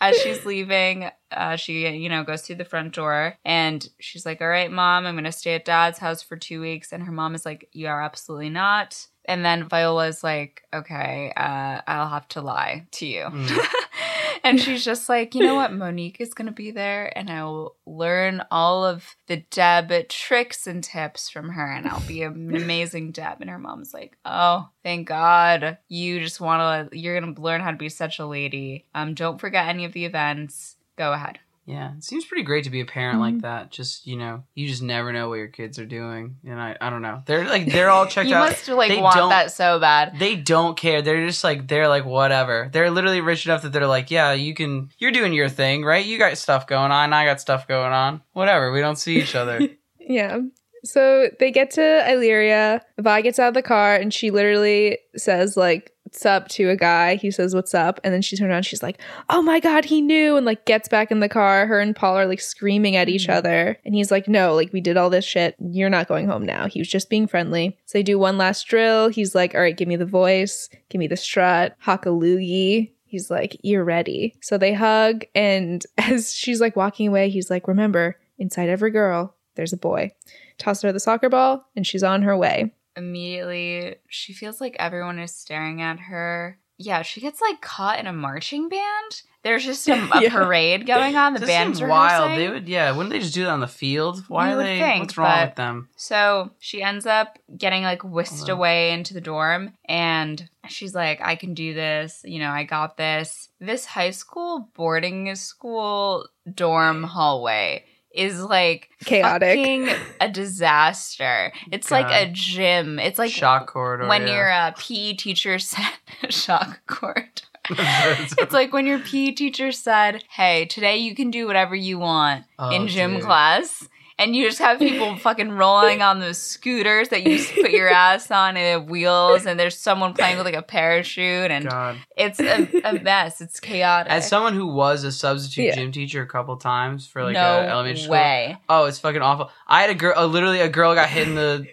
[0.00, 4.40] As she's leaving, uh, she you know goes through the front door and she's like,
[4.40, 7.34] "All right, mom, I'm gonna stay at dad's house for two weeks." And her mom
[7.34, 12.40] is like, "You are absolutely not." And then Viola's like, "Okay, uh, I'll have to
[12.40, 13.66] lie to you." Mm.
[14.44, 15.72] and she's just like, "You know what?
[15.72, 20.82] Monique is gonna be there, and I will learn all of the Deb tricks and
[20.82, 25.08] tips from her, and I'll be an amazing Deb." And her mom's like, "Oh, thank
[25.08, 26.98] God, you just want to.
[26.98, 28.86] You're gonna learn how to be such a lady.
[28.94, 30.76] Um, don't forget any of the events.
[30.96, 33.40] Go ahead." Yeah, it seems pretty great to be a parent like Mhm.
[33.42, 33.72] that.
[33.72, 36.90] Just you know, you just never know what your kids are doing, and I I
[36.90, 37.22] don't know.
[37.26, 38.30] They're like they're all checked out.
[38.30, 38.50] you out.
[38.50, 40.16] must like They want that so bad.
[40.18, 41.02] they don't care.
[41.02, 42.70] They're just like they're like whatever.
[42.72, 44.90] They're literally rich enough that they're like, yeah, you can.
[44.98, 46.06] You're doing your thing, right?
[46.06, 47.12] You got stuff going on.
[47.12, 48.22] I got stuff going on.
[48.32, 48.70] Whatever.
[48.70, 49.60] We don't see each other.
[50.08, 50.38] Yeah.
[50.86, 52.80] So they get to Illyria.
[52.98, 56.76] Vi gets out of the car and she literally says, like, what's up to a
[56.76, 57.16] guy.
[57.16, 58.00] He says, what's up?
[58.04, 58.62] And then she turns around.
[58.64, 60.36] She's like, oh my God, he knew.
[60.36, 61.66] And like gets back in the car.
[61.66, 63.34] Her and Paul are like screaming at each Mhm.
[63.34, 63.78] other.
[63.84, 65.56] And he's like, no, like we did all this shit.
[65.58, 66.68] You're not going home now.
[66.68, 67.76] He was just being friendly.
[67.86, 69.08] So they do one last drill.
[69.08, 72.92] He's like, all right, give me the voice, give me the strut, hakalugi.
[73.04, 74.34] He's like, you're ready.
[74.42, 75.24] So they hug.
[75.34, 80.12] And as she's like walking away, he's like, remember, inside every girl, there's a boy
[80.58, 82.72] toss her the soccer ball, and she's on her way.
[82.96, 86.58] Immediately, she feels like everyone is staring at her.
[86.78, 89.22] Yeah, she gets like caught in a marching band.
[89.42, 90.28] There's just a, a Yeah.
[90.30, 91.32] parade going on.
[91.34, 92.24] The That band's seems wild.
[92.30, 92.38] rehearsing.
[92.46, 92.90] They would, yeah.
[92.92, 94.24] Wouldn't they just do that on the field?
[94.28, 94.78] Why You are they?
[94.78, 95.88] think, what's wrong but- with them?
[95.96, 98.54] So she ends up getting like whisked Hello.
[98.54, 102.22] away into the dorm and she's like, I can do this.
[102.26, 103.48] You know, I got this.
[103.60, 107.84] This high school boarding school dorm hallway
[108.16, 109.58] is like Chaotic.
[109.58, 109.88] fucking
[110.20, 111.52] a disaster.
[111.70, 112.98] It's like a gym.
[112.98, 114.08] It's like Shock corridor.
[114.08, 114.34] when yeah.
[114.34, 115.84] your uh, PE teacher said
[116.30, 117.42] shock court.
[117.70, 122.44] it's like when your PE teacher said, "Hey, today you can do whatever you want
[122.60, 123.22] Oh, in gym dude.
[123.24, 127.70] class." And you just have people fucking rolling on those scooters that you just put
[127.70, 131.50] your ass on and they have wheels, and there's someone playing with like a parachute,
[131.50, 131.96] and God.
[132.16, 133.42] it's a, a mess.
[133.42, 134.10] It's chaotic.
[134.10, 135.74] As someone who was a substitute Yeah.
[135.74, 138.56] gym teacher a couple times for like no a elementary school, way.
[138.70, 139.50] Oh, it's fucking awful.
[139.66, 141.66] I had a girl, uh, literally a girl got hit in the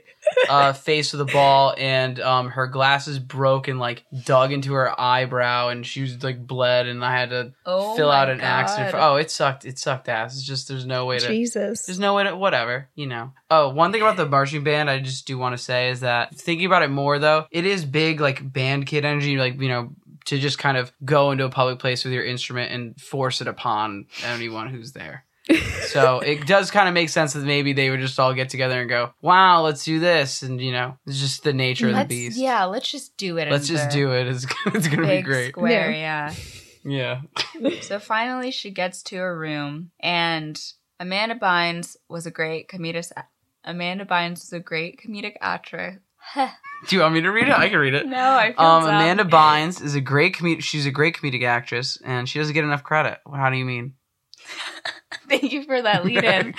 [0.49, 4.99] uh, face with the ball, and um, her glasses broke and like dug into her
[4.99, 8.91] eyebrow, and she was like bled, and I had to Oh fill out an accident.
[8.91, 9.65] For, oh, it sucked.
[9.65, 10.35] It sucked ass.
[10.35, 11.27] It's just there's no way to.
[11.27, 11.85] Jesus.
[11.85, 13.33] There's no way to whatever, you know.
[13.49, 16.35] Oh, one thing about the marching band I just do want to say is that
[16.35, 19.91] thinking about it more though, it is big like band kid energy, like, you know,
[20.25, 23.47] to just kind of go into a public place with your instrument and force it
[23.47, 25.25] upon anyone who's there.
[25.87, 28.79] So it does kind of make sense that maybe they would just all get together
[28.79, 32.09] and go, "Wow, let's do this," and you know, it's just the nature of Let's,
[32.09, 32.37] the beast.
[32.37, 33.51] yeah, let's just do it.
[33.51, 34.27] let's just do it.
[34.27, 35.49] It's, it's gonna be big great.
[35.49, 36.33] Square, yeah.
[36.85, 37.21] Yeah.
[37.81, 40.59] So finally, she gets to her room, and
[40.99, 43.11] Amanda Bynes was a great comedic.
[43.63, 45.97] Amanda Bynes was a great comedic actress.
[46.35, 47.53] Do you want me to read it?
[47.53, 48.05] I can read it.
[48.07, 48.83] no, I feel Um.
[48.85, 52.63] Amanda Bynes is a great com- She's a great comedic actress, and she doesn't get
[52.63, 53.19] enough credit.
[53.33, 53.93] How do you mean?
[55.29, 56.53] Thank you for that lead in.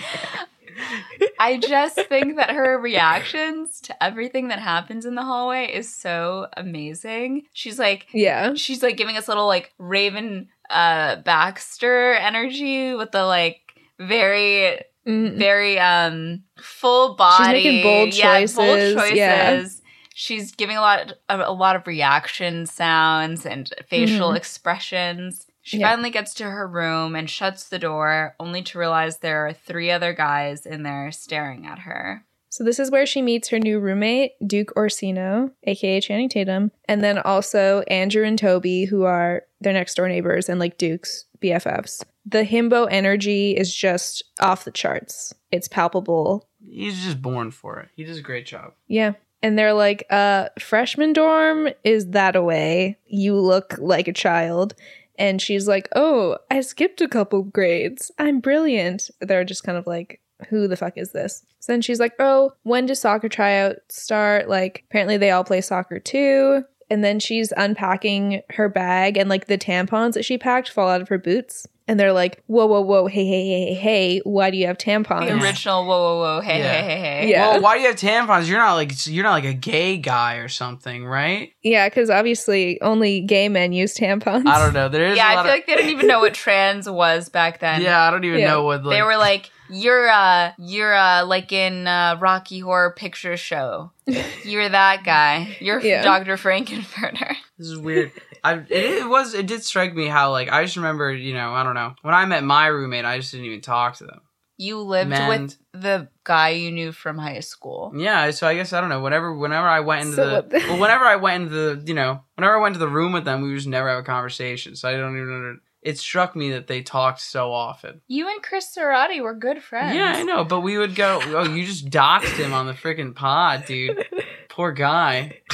[1.39, 6.49] I just think that her reactions to everything that happens in the hallway is so
[6.57, 7.43] amazing.
[7.53, 8.55] She's like, yeah.
[8.55, 13.61] she's like giving us little like Raven uh Baxter energy with the like
[13.99, 15.37] very Mm.
[15.37, 19.17] very um full body making bold yeah, bold choices, choices.
[19.19, 19.67] yeah.
[20.15, 24.37] She's giving a lot a, a lot of reaction sounds and facial Mhm.
[24.39, 25.47] expressions.
[25.65, 25.91] She Yeah.
[25.91, 29.91] finally gets to her room and shuts the door, only to realize there are three
[29.91, 32.23] other guys in there staring at her.
[32.51, 37.03] So this is where she meets her new roommate, Duke Orsino, aka Channing Tatum, and
[37.03, 42.05] then also Andrew and Toby, who are their next door neighbors and like Duke's BFFs.
[42.27, 45.35] The himbo energy is just off the charts.
[45.51, 46.47] It's palpable.
[46.63, 47.89] He's just born for it.
[47.97, 48.75] He does a great job.
[48.87, 49.13] Yeah.
[49.43, 52.99] And they're like, uh, freshman dorm is that away.
[53.07, 54.75] You look like a child.
[55.19, 58.11] And she's like, Oh, I skipped a couple grades.
[58.19, 59.11] I'm brilliant.
[59.21, 61.45] They're just kind of like, Who the fuck is this?
[61.61, 64.49] So then she's like, Oh, when do soccer tryouts start?
[64.49, 66.65] Like, apparently they all play soccer too.
[66.91, 71.01] And then she's unpacking her bag, and like the tampons that she packed fall out
[71.01, 71.67] of her boots.
[71.87, 74.79] And they're like, Whoa, whoa, whoa, hey, hey, hey, hey, hey, why do you have
[74.79, 75.27] tampons?
[75.27, 76.73] The original whoa whoa whoa hey Yeah.
[76.73, 77.31] hey hey hey.
[77.31, 77.51] Yeah.
[77.53, 78.49] Well, why do you have tampons?
[78.49, 81.53] You're not like you're not like a gay guy or something, right?
[81.63, 84.47] Yeah, because obviously only gay men use tampons.
[84.47, 84.89] I don't know.
[84.89, 86.89] There is Yeah, a I lot feel of, like they didn't even know what trans
[86.89, 87.83] was back then.
[87.83, 88.01] yeah.
[88.03, 88.47] I don't even Yeah.
[88.49, 92.93] know what like, they were like, "You're uh, you're uh, like in uh, Rocky Horror
[92.97, 93.91] Picture Show.
[94.45, 95.57] You're that guy.
[95.61, 96.03] You're Yeah.
[96.03, 96.37] Dr.
[96.37, 98.13] Frank-N-Furter." This is weird.
[98.43, 101.53] I it, it was it did strike me how like I just remember you know
[101.55, 104.21] I don't know when I met my roommate I just didn't even talk to them.
[104.57, 105.29] You lived Men.
[105.29, 107.93] with the guy you knew from high school.
[107.97, 109.01] Yeah, so I guess I don't know.
[109.01, 111.95] Whenever whenever I went into So the the- well, whenever I went into the you
[111.95, 114.77] know whenever I went to the room with them, we just never have a conversation.
[114.77, 115.61] So I don't even.
[115.85, 118.01] Under, it struck me that they talked so often.
[118.09, 119.95] You and Chris Serrati were good friends.
[119.97, 121.21] Yeah, I know, but we would go.
[121.25, 124.05] Oh, you just doxed him on the freaking pod, dude.
[124.49, 125.41] Poor guy.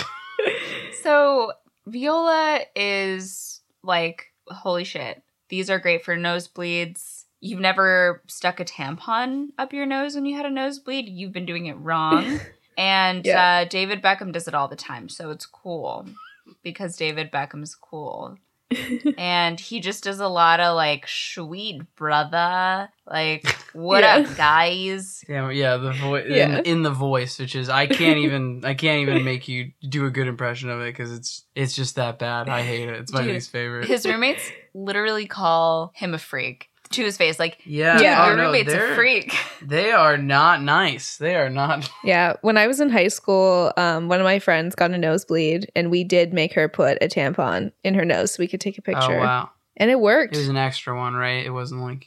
[1.02, 1.52] So
[1.86, 5.22] Viola is like, holy shit.
[5.48, 7.24] These are great for nosebleeds.
[7.40, 11.08] You've never stuck a tampon up your nose when you had a nosebleed.
[11.08, 12.38] You've been doing it wrong.
[12.78, 13.62] and Yeah.
[13.62, 16.06] uh, David Beckham does it all the time, so it's cool
[16.62, 18.36] because David Beckham's cool.
[19.18, 24.16] and he just does a lot of like sweet brother like what Yeah.
[24.28, 26.59] up guys Yeah, yeah, the voice Yeah.
[26.59, 30.06] in, in the voice, which is I can't even I can't even make you do
[30.06, 32.48] a good impression of it because it's it's just that bad.
[32.48, 32.94] I hate it.
[33.00, 33.88] It's my Dude, least favorite.
[33.88, 38.24] his roommates literally call him a freak to his face like yeah, dude Yeah.
[38.24, 41.18] oh, your no, roommate's a they're- freak They are not nice.
[41.18, 41.88] They are not.
[42.03, 45.70] Yeah, when I was in high school, um, one of my friends got a nosebleed,
[45.76, 48.79] and we did make her put a tampon in her nose so we could take
[48.79, 50.35] a picture, Oh wow, and it worked.
[50.35, 51.44] it was an extra one, right?
[51.44, 52.07] It wasn't like.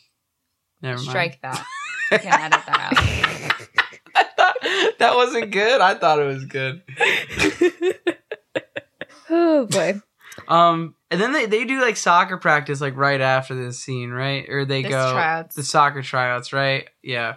[0.81, 1.07] Never mind.
[1.09, 1.63] strike that
[2.11, 2.97] you can edit that out
[4.15, 4.55] I thought
[4.99, 5.79] that wasn't good.
[5.79, 6.81] I thought it was good.
[9.29, 10.01] oh boy,
[10.47, 14.47] Um, and then they, they do like soccer practice like right after this scene, right?
[14.49, 15.55] Or they go tryouts.
[15.55, 16.89] the soccer tryouts, right?
[17.01, 17.35] Yeah.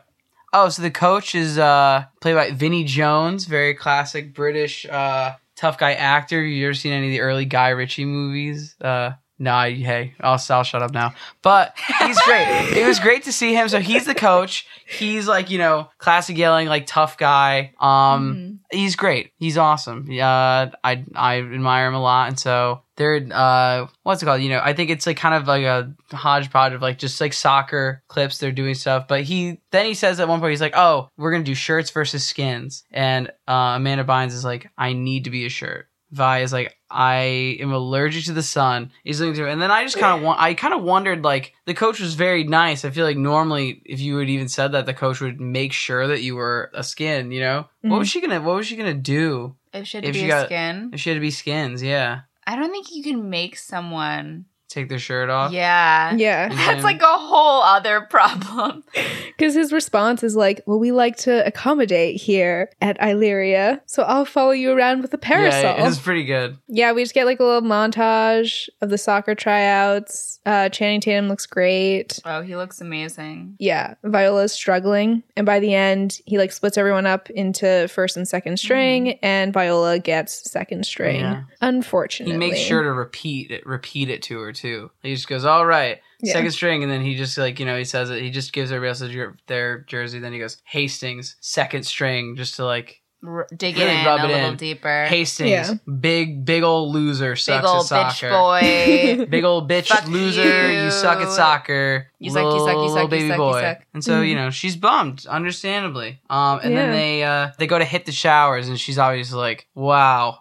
[0.52, 5.76] Oh, so the coach is uh played by Vinnie Jones, very classic British uh tough
[5.78, 6.42] guy actor.
[6.42, 8.74] You ever seen any of the early Guy Ritchie movies?
[8.80, 11.12] Uh no, hey, I'll, I'll shut up now.
[11.42, 12.72] But he's great.
[12.74, 13.68] it was great to see him.
[13.68, 14.66] So he's the coach.
[14.86, 17.74] He's like, you know, classic yelling, like tough guy.
[17.78, 18.78] Um, Mhm.
[18.78, 19.32] he's great.
[19.36, 20.08] He's awesome.
[20.10, 24.40] Uh, I I admire him a lot, and so they're uh, what's it called?
[24.42, 27.32] You know, I think it's like kind of like a hodgepodge of like just like
[27.32, 28.38] soccer clips.
[28.38, 31.30] They're doing stuff, but he then he says at one point he's like, "Oh, we're
[31.32, 35.46] gonna do shirts versus skins," and uh, Amanda Bynes is like, "I need to be
[35.46, 38.92] a shirt." Vi is like, I am allergic to the sun.
[39.02, 40.40] He's looking through, and then I just kind of want.
[40.40, 42.84] I kind of wondered, like, the coach was very nice.
[42.84, 46.06] I feel like normally, if you had even said that, the coach would make sure
[46.06, 47.32] that you were a skin.
[47.32, 47.98] You know, what Mhm.
[47.98, 48.40] was she gonna?
[48.40, 51.00] What was she gonna do if she had to If be a got- skin if
[51.00, 51.82] she had to be skins?
[51.82, 55.52] Yeah, i don't think you can make someone take their shirt off.
[55.52, 58.82] yeah yeah, that's like a whole other problem
[59.26, 64.24] because his response is like, "Well, we like to accommodate here at Illyria, so I'll
[64.24, 66.58] follow you around with a parasol." Yeah, it was pretty good.
[66.68, 70.40] Yeah, we just get like a little montage of the soccer tryouts.
[70.46, 72.20] Uh, Channing Tatum looks great.
[72.24, 77.06] oh he looks amazing Yeah, Viola's struggling, and by the end, he like splits everyone
[77.06, 81.20] up into first and second string, and Viola gets second string.
[81.20, 81.42] Yeah.
[81.60, 84.90] Unfortunately, He makes sure to repeat it, repeat it to her too.
[85.02, 86.32] He just goes, "All right, Yeah.
[86.32, 88.22] second string," and then he just like you know he says it.
[88.22, 90.18] He just gives everybody else their- their jersey.
[90.18, 94.20] Then he goes Hastings, second string, just to like R- dig Really it in rub
[94.20, 94.56] a it little in.
[94.56, 95.74] deeper Hastings, Yeah.
[96.00, 98.30] big big old loser, big sucks old at bitch soccer.
[98.30, 100.84] boy Big old bitch Fuck loser, you.
[100.84, 100.90] you.
[100.90, 102.08] suck at soccer.
[102.18, 103.60] You suck, you suck, you little suck, you baby suck, you boy.
[103.60, 103.78] suck.
[103.94, 104.38] And so, you Mhm.
[104.38, 106.18] know, she's bummed, understandably.
[106.30, 109.66] Um, and then they uh they go to hit the showers and she's obviously like,
[109.74, 110.38] Wow,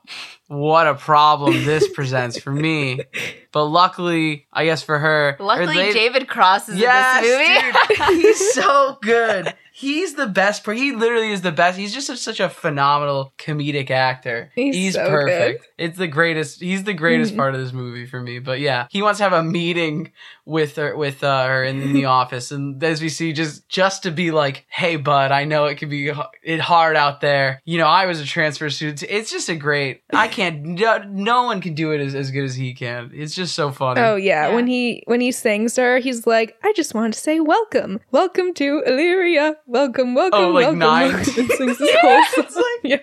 [0.47, 2.99] what a problem this presents for me.
[3.55, 8.11] But luckily, I guess for her luckily they- david cross is Yes, in this movie
[8.11, 8.21] dude.
[8.21, 9.53] He's so good.
[9.77, 10.63] He's the best.
[10.63, 11.77] Per- he literally is the best.
[11.77, 14.49] He's just such, such a phenomenal comedic actor.
[14.55, 15.67] He's so perfect.
[15.77, 16.61] It's the greatest.
[16.61, 18.39] He's the greatest part of this movie for me.
[18.39, 20.13] But yeah, he wants to have a meeting
[20.45, 24.11] with her with uh, her in, the office, and as we see, just just to
[24.11, 26.09] be like, "Hey, bud, I know it can be
[26.41, 27.61] it hard out there.
[27.65, 29.03] You know, I was a transfer student.
[29.03, 30.03] It's just a great.
[30.13, 30.63] I can't.
[30.63, 33.11] No, no one can do it as, as good as he can.
[33.13, 33.99] It's just so funny.
[33.99, 34.47] Oh yeah.
[34.47, 34.55] Yeah.
[34.55, 37.99] when he when he sings to her, he's like, "I just want to say welcome,
[38.11, 41.13] welcome to Illyria, welcome, welcome, Oh, like welcome." nine.
[41.13, 42.79] welcome," sings this whole It's song.
[42.83, 42.97] yeah.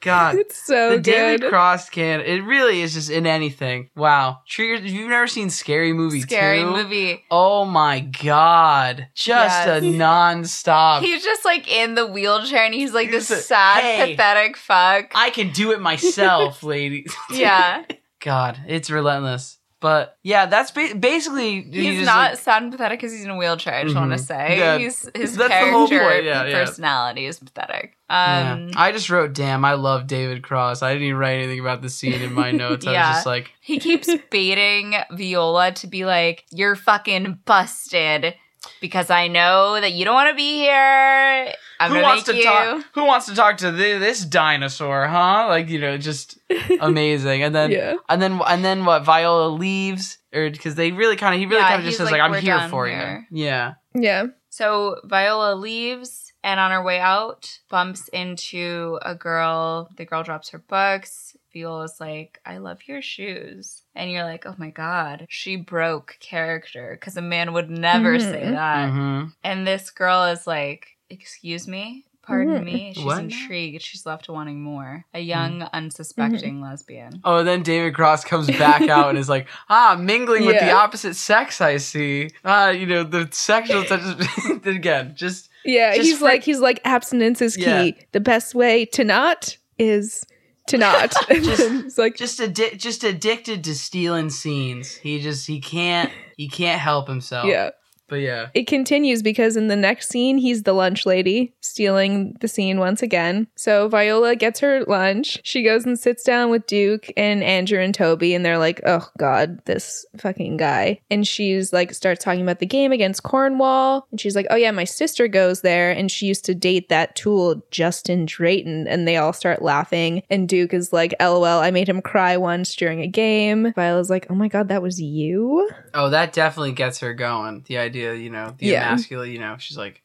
[0.00, 0.36] God.
[0.36, 1.02] It's so the good.
[1.02, 3.90] David Cross can it really is just in anything.
[3.96, 4.40] Wow.
[4.46, 7.24] Trigger you've never seen Scary Movie Scary 2, movie.
[7.30, 9.08] Oh my god.
[9.14, 9.82] Just Yes.
[9.82, 11.02] a non-stop.
[11.02, 14.10] He's just like in the wheelchair and he's like He's this a- sad, hey.
[14.12, 15.10] pathetic fuck.
[15.14, 17.06] I can do it myself, lady.
[17.32, 17.84] yeah.
[18.20, 19.58] God, it's relentless.
[19.78, 23.36] But yeah, that's ba- basically He's not like- sad and pathetic because he's in a
[23.36, 23.74] wheelchair.
[23.74, 24.16] I just want Mhm.
[24.16, 24.78] to say Yeah.
[24.78, 26.64] he's his That's character yeah, yeah.
[26.64, 27.96] personality is pathetic.
[28.08, 31.82] Um, I just wrote, "Damn, I love David Cross." I didn't even write anything about
[31.82, 32.86] the scene in my notes.
[32.86, 38.34] I was just like, he keeps baiting Viola to be like, "You're fucking busted."
[38.80, 41.52] Because I know that you don't want to be here.
[41.78, 42.42] I'm "Who wants to you.
[42.42, 42.84] talk?
[42.94, 45.06] Who wants to talk to thi- this dinosaur?
[45.06, 45.46] Huh?
[45.48, 46.38] Like you know, just
[46.80, 47.94] amazing." And then, yeah.
[48.08, 49.04] and then, and then, what?
[49.04, 52.10] Viola leaves, or because they really kind of, he really Yeah, kind of just says
[52.10, 53.74] like, like, "I'm here for here." you." Yeah.
[53.94, 54.26] Yeah.
[54.48, 59.90] So Viola leaves and on her way out bumps into a girl.
[59.96, 61.25] The girl drops her books.
[61.60, 63.82] Viola's like, I love your shoes.
[63.94, 68.42] And you're like, oh my God, she broke character because a man would never say
[68.44, 68.52] Mhm.
[68.52, 68.90] that.
[68.90, 72.04] hmm And this girl is like, excuse me?
[72.22, 72.64] Pardon Mhm.
[72.64, 72.92] me?
[72.94, 73.20] She's What?
[73.20, 73.80] intrigued.
[73.82, 75.04] She's left wanting more.
[75.14, 77.20] A young, unsuspecting lesbian.
[77.24, 81.14] Oh, then David Cross comes back out and is like, "Ah, mingling with the opposite
[81.14, 81.60] sex.
[81.60, 82.30] I see.
[82.44, 84.16] Ah, you know the sexual touches
[84.66, 85.12] again.
[85.16, 85.94] Just Yeah.
[85.94, 87.62] Just he's for- like he's like abstinence is key.
[87.64, 87.90] Yeah.
[88.12, 90.26] The best way to not is
[90.70, 91.14] to not.
[91.30, 94.94] Just- like just addi- just addicted to stealing scenes.
[94.94, 97.46] He just he can't he can't help himself.
[97.46, 97.70] yeah.
[98.08, 98.48] But yeah.
[98.54, 103.02] It continues because in the next scene, he's the lunch lady, stealing the scene once
[103.02, 103.48] again.
[103.56, 105.40] So Viola gets her lunch.
[105.44, 109.08] She goes and sits down with Duke and Andrew and Toby, and they're like, oh
[109.18, 111.00] God, this fucking guy.
[111.10, 114.06] And she's like, starts talking about the game against Cornwall.
[114.10, 117.16] And she's like, oh yeah, my sister goes there, and she used to date that
[117.16, 118.86] tool, Justin Drayton.
[118.86, 120.22] And they all start laughing.
[120.30, 123.72] And Duke is like, lol, I made him cry once during a game.
[123.74, 125.68] Viola's like, oh my God, that was you?
[125.94, 127.64] Oh, that definitely gets her going.
[127.66, 128.86] The idea, you know, the Yeah.
[128.88, 130.02] emasculate, you know, she's like,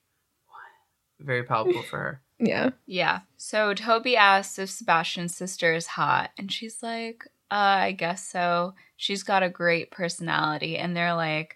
[0.47, 1.25] what?
[1.25, 2.21] Very palpable for her.
[2.43, 2.71] Yeah.
[2.87, 3.19] Yeah.
[3.37, 8.73] So Toby asks if Sebastian's sister is hot, and she's like, uh, I guess so.
[8.97, 10.75] She's got a great personality.
[10.75, 11.55] And they're like,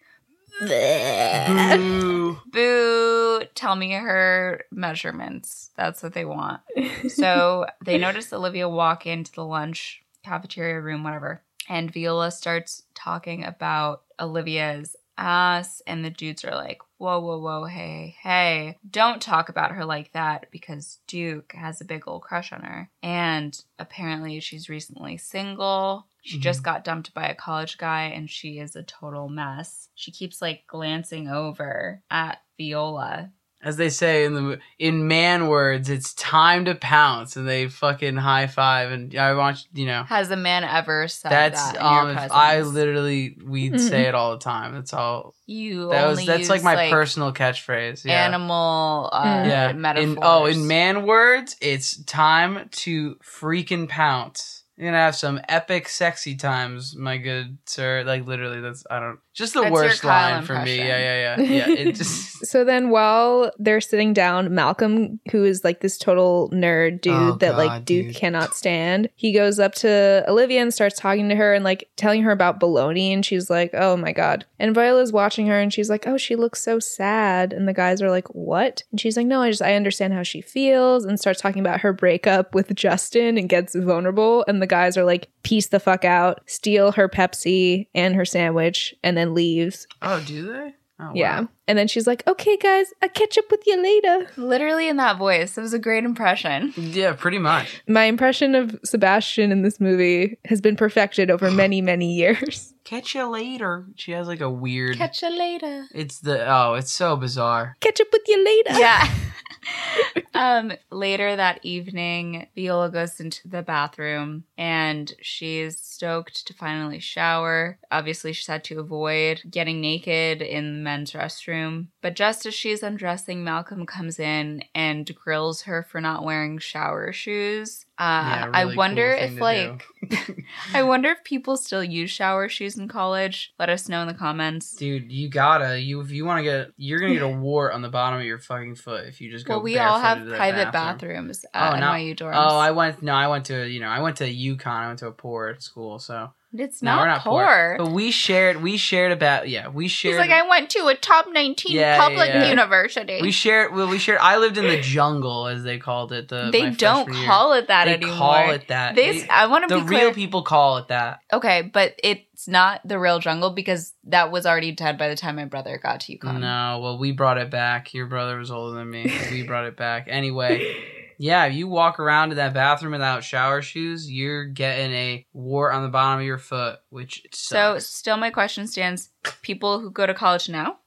[0.60, 2.38] Boo.
[2.52, 5.72] boo, tell me her measurements.
[5.76, 6.62] That's what they want.
[7.08, 11.42] So they notice Olivia walk into the lunch cafeteria room, whatever.
[11.68, 15.82] And Viola starts talking about Olivia's ass.
[15.88, 20.12] And the dudes are like, whoa, whoa, whoa, hey, hey, don't talk about her like
[20.14, 22.90] that because Duke has a big old crush on her.
[23.04, 26.08] And apparently she's recently single.
[26.22, 26.72] She just mm-hmm.
[26.72, 29.90] got dumped by a college guy and she is a total mess.
[29.94, 33.32] She keeps like glancing over at Viola.
[33.66, 38.16] As they say in the in man words, it's time to pounce, and they fucking
[38.16, 38.92] high five.
[38.92, 41.94] And I want you know Has a man ever said that's that in um.
[41.96, 42.32] your If presence?
[42.34, 43.80] I literally we'd Mhm.
[43.90, 44.76] say it all the time.
[44.76, 45.34] That's all.
[45.48, 48.06] you That only was that's use, like my personal catchphrase.
[48.06, 48.24] Yeah.
[48.26, 49.48] animal uh, Mm.
[49.50, 49.72] yeah.
[49.74, 50.12] metaphors.
[50.14, 54.64] In, oh, in man words, it's time to freaking pounce.
[54.78, 58.04] You're gonna have some epic, sexy times, my good sir.
[58.06, 60.78] Like literally, that's I don't just the That's worst Kyle line for me.
[60.78, 61.70] Yeah, yeah, yeah, yeah.
[61.70, 67.02] It just So then while they're sitting down, Malcolm, who is like this total nerd
[67.02, 68.16] dude Oh, that like Duke dude.
[68.16, 72.24] cannot stand, he goes up to Olivia and starts talking to her and like telling
[72.24, 73.14] her about baloney.
[73.14, 74.46] And she's like, oh my God.
[74.58, 77.52] And Viola's watching her and she's like, oh, she looks so sad.
[77.52, 78.84] And the guys are like, what?
[78.92, 81.82] And she's like, no, I just, I understand how she feels and starts talking about
[81.82, 84.46] her breakup with Justin and gets vulnerable.
[84.48, 88.96] And the guys are like, peace the fuck out, steal her Pepsi and her sandwich,
[89.04, 89.88] and then leaves.
[90.02, 90.74] oh, do they?
[91.00, 91.12] Oh,
[91.42, 91.50] wow.
[91.66, 91.72] Yeah.
[91.72, 94.28] And then she's like, okay, guys, I'll catch up with you later.
[94.38, 95.58] Literally in that voice.
[95.58, 96.74] It was a great impression.
[96.76, 97.82] Yeah, pretty much.
[97.88, 102.74] My impression of Sebastian in this movie has been perfected over many, many years.
[102.84, 103.86] Catch you later.
[103.96, 104.98] She has like a weird.
[104.98, 105.88] Catch you later.
[105.94, 107.76] It's the oh, it's so bizarre.
[107.80, 108.80] Catch up with you later.
[108.80, 109.12] Yeah.
[110.34, 117.78] um, later that evening, Viola goes into the bathroom and she's stoked to finally shower.
[117.92, 121.55] Obviously, she's had to avoid getting naked in the men's restroom.
[122.02, 127.12] But just as she's undressing, Malcolm comes in and grills her for not wearing shower
[127.12, 127.86] shoes.
[127.98, 129.84] Uh, Yeah, I wonder cool if, like,
[130.74, 133.54] I wonder if people still use shower shoes in college.
[133.58, 134.76] Let us know in the comments.
[134.76, 137.82] Dude, you gotta you if you want to get you're gonna get a wart on
[137.82, 139.56] the bottom of your fucking foot if you just go.
[139.56, 141.28] Well, we all have barefooted to that private bathroom.
[141.28, 141.86] bathrooms at Oh, no.
[141.88, 142.34] NYU dorms.
[142.36, 143.02] Oh, I went.
[143.02, 143.66] No, I went to.
[143.68, 144.68] You know, I went to UConn.
[144.68, 147.76] I went to a poor school, so It's No, not, not poor.
[147.78, 148.62] But we shared.
[148.62, 149.50] We shared about.
[149.50, 150.14] Yeah, we shared.
[150.16, 152.50] He's like, I went to a top 19 Yeah, public yeah.
[152.50, 153.20] university.
[153.22, 153.74] we shared.
[153.74, 154.20] Well, we shared.
[154.22, 156.28] I lived in the jungle, as they called it.
[156.30, 157.26] The they don't year.
[157.26, 158.16] call it that They anymore.
[158.18, 158.96] call it that.
[158.96, 161.20] They- I want to the be real people call it that.
[161.34, 165.36] Okay, but it's not the real jungle because that was already dead by the time
[165.38, 166.40] my brother got to UConn.
[166.40, 167.94] No, well, we brought it back.
[167.94, 169.12] Your brother was older than me.
[169.32, 170.08] We brought it back.
[170.10, 170.76] Anyway,
[171.18, 175.74] yeah, if you walk around to that bathroom without shower shoes, you're getting a wart
[175.74, 179.10] on the bottom of your foot, which So, still, my question stands:
[179.42, 180.78] People who go to college now,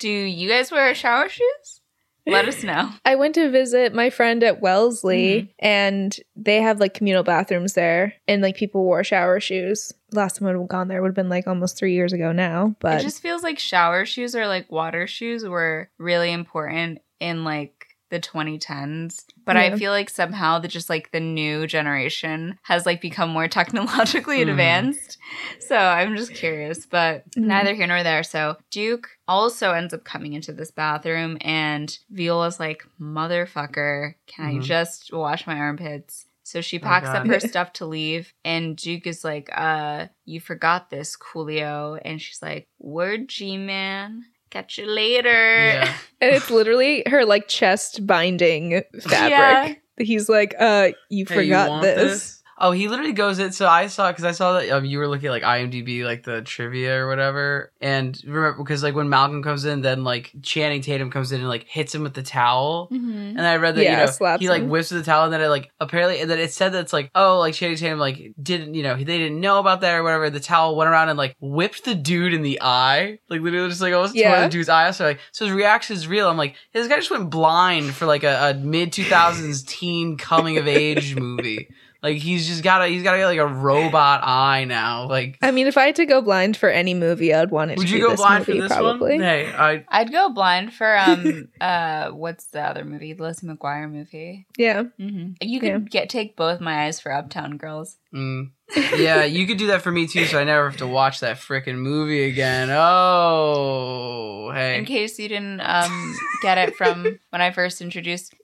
[0.00, 1.80] do you guys wear shower shoes?
[2.26, 2.88] Let us know.
[3.04, 5.50] I went to visit my friend at Wellesley Mm-hmm.
[5.58, 9.92] and they have like communal bathrooms there and like people wore shower shoes.
[10.10, 12.32] Last time I would have gone there would have been like almost three years ago
[12.32, 12.76] now.
[12.80, 17.44] But it just feels like shower shoes or like water shoes were really important in
[17.44, 17.83] like
[18.14, 23.00] the 2010s but i feel like somehow that just like the new generation has like
[23.00, 24.50] become more technologically Mhm.
[24.50, 25.18] advanced
[25.58, 27.46] so i'm just curious but Mhm.
[27.46, 32.60] neither here nor there so duke also ends up coming into this bathroom and viola's
[32.60, 34.62] like motherfucker can i Mhm.
[34.62, 39.06] just wash my armpits so she Oh, packs up her stuff to leave, and Duke
[39.06, 41.98] is like, uh, you forgot this, Coolio.
[42.04, 44.26] And she's like, word G Man.
[44.54, 45.66] Catch you later.
[45.66, 45.92] yeah.
[46.20, 49.82] and it's literally her like chest binding fabric.
[49.98, 52.40] He's like, uh, you Hey, you forgot this.
[52.64, 53.52] Oh, he literally goes it.
[53.52, 56.22] So I saw because I saw that um, you were looking at like IMDb, like
[56.22, 57.70] the trivia or whatever.
[57.78, 61.48] And remember, because like when Malcolm comes in, then like Channing Tatum comes in and
[61.48, 62.88] like hits him with the towel.
[62.90, 63.32] Mhm.
[63.36, 65.42] And I read that Yeah, you know he like whips with the towel, and then
[65.42, 68.32] it like apparently, and then it said that it's like oh like Channing Tatum like
[68.42, 70.30] didn't you know they didn't know about that or whatever.
[70.30, 73.82] The towel went around and like whipped the dude in the eye, like literally just
[73.82, 74.90] like almost tore the dude's eye.
[74.92, 76.30] So like so his reaction is real.
[76.30, 80.56] I'm like this guy just went blind for like a, a mid 2000s teen coming
[80.56, 81.68] of age movie.
[82.04, 85.08] Like he's just got a he's got like a robot eye now.
[85.08, 87.78] Like I mean, if I had to go blind for any movie, I'd want it
[87.78, 89.12] would to you be go this blind movie, for this probably.
[89.12, 89.20] one?
[89.22, 93.14] Hey, I I'd go blind for, um, uh, what's the other movie?
[93.14, 94.46] The Lizzie McGuire movie.
[94.58, 94.82] Yeah.
[94.98, 95.78] hmm You could Yeah.
[95.78, 97.96] get take both my eyes for Uptown Girls.
[98.14, 98.50] Mm.
[98.98, 101.38] yeah, you could do that for me too, so I never have to watch that
[101.38, 102.68] freaking movie again.
[102.70, 104.78] Oh, hey.
[104.78, 108.34] In case you didn't um, get it from when I first introduced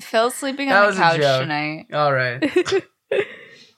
[0.00, 1.86] Phil's sleeping on the couch tonight.
[1.92, 2.42] All right.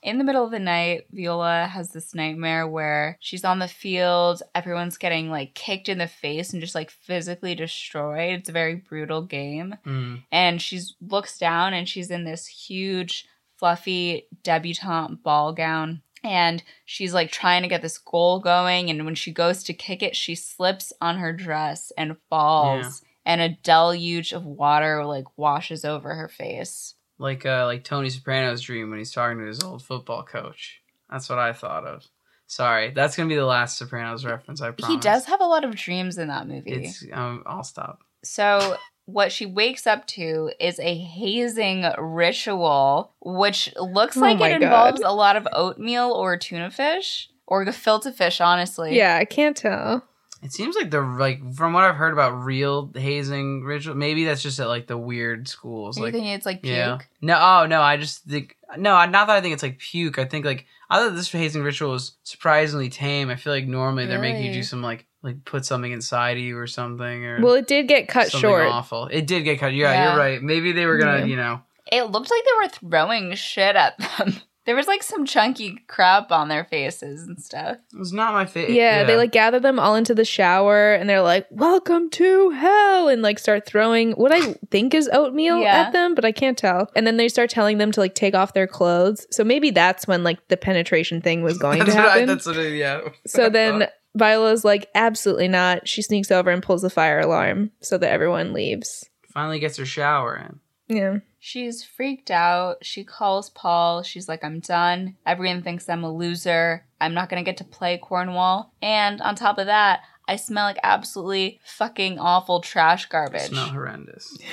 [0.03, 4.41] In the middle of the night, Viola has this nightmare where she's on the field,
[4.55, 8.39] everyone's getting like kicked in the face and just like physically destroyed.
[8.39, 9.75] It's a very brutal game.
[9.85, 10.23] Mm.
[10.31, 16.01] And she looks down and she's in this huge, fluffy debutante ball gown.
[16.23, 18.89] And she's like trying to get this goal going.
[18.89, 23.01] And when she goes to kick it, she slips on her dress and falls.
[23.27, 26.93] And a deluge of water like washes over her face.
[27.19, 30.81] Like uh, like Tony Soprano's dream when he's talking to his old football coach.
[31.11, 32.05] That's what I thought of.
[32.47, 34.61] Sorry, that's gonna be the last Sopranos reference.
[34.61, 34.95] I promise.
[34.95, 36.71] He does have a lot of dreams in that movie.
[36.71, 37.03] It's.
[37.11, 37.99] Um, I'll stop.
[38.23, 44.49] So what she wakes up to is a hazing ritual, which looks Oh like my
[44.51, 44.63] it God.
[44.63, 48.39] involves a lot of oatmeal or tuna fish or gefilte fish.
[48.39, 50.06] Honestly, Yeah, I can't tell.
[50.43, 53.95] It seems like the like from what I've heard about real hazing ritual.
[53.95, 55.97] Maybe that's just at like the weird schools.
[55.97, 56.75] You Like think it's like puke?
[56.75, 56.97] Yeah.
[57.21, 57.39] No.
[57.39, 57.81] Oh no.
[57.81, 58.91] I just think no.
[59.05, 60.19] Not that I think it's like puke.
[60.19, 63.29] I think like I thought this hazing ritual was surprisingly tame.
[63.29, 66.43] I feel like normally they're making you do some like like put something inside of
[66.43, 68.67] you or something or Well, it did get cut short.
[68.67, 69.07] awful.
[69.07, 69.73] It did get cut.
[69.73, 70.09] Yeah, Yeah.
[70.11, 70.41] you're right.
[70.41, 71.25] Maybe they were gonna Yeah.
[71.25, 71.61] you know.
[71.91, 74.35] It looked like they were throwing shit at them.
[74.67, 77.77] there was like some chunky crap on their faces and stuff.
[77.91, 78.75] It was not my favorite.
[78.75, 83.07] Yeah, they like gather them all into the shower and they're like, "Welcome to hell,"
[83.07, 85.77] and like start throwing what I think is oatmeal Yeah.
[85.87, 86.91] at them, but I can't tell.
[86.95, 89.25] And then they start telling them to like take off their clothes.
[89.31, 92.27] So maybe that's when like the penetration thing was going That's to what I, happen.
[92.27, 92.57] that's what.
[92.57, 93.01] I, yeah.
[93.25, 97.97] so then Viola's like, "Absolutely not." She sneaks over and pulls the fire alarm so
[97.97, 99.09] that everyone leaves.
[99.33, 100.59] finally gets her shower in.
[100.93, 101.17] Yeah.
[101.47, 102.83] She's freaked out.
[102.83, 104.03] She calls Paul.
[104.03, 105.15] She's like, I'm done.
[105.25, 106.85] Everyone thinks I'm a loser.
[106.99, 108.73] I'm not going to get to play Cornwall.
[108.81, 113.47] And on top of that, I smell like absolutely fucking awful trash garbage.
[113.47, 114.37] Smell horrendous.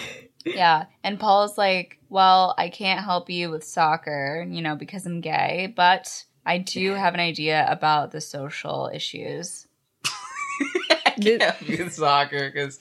[0.47, 0.85] Yeah.
[1.03, 5.73] And Paul's like, Well, I can't help you with soccer, you know, because I'm gay,
[5.75, 9.67] but I do have an idea about the social issues.
[11.19, 12.79] Yeah, with soccer because,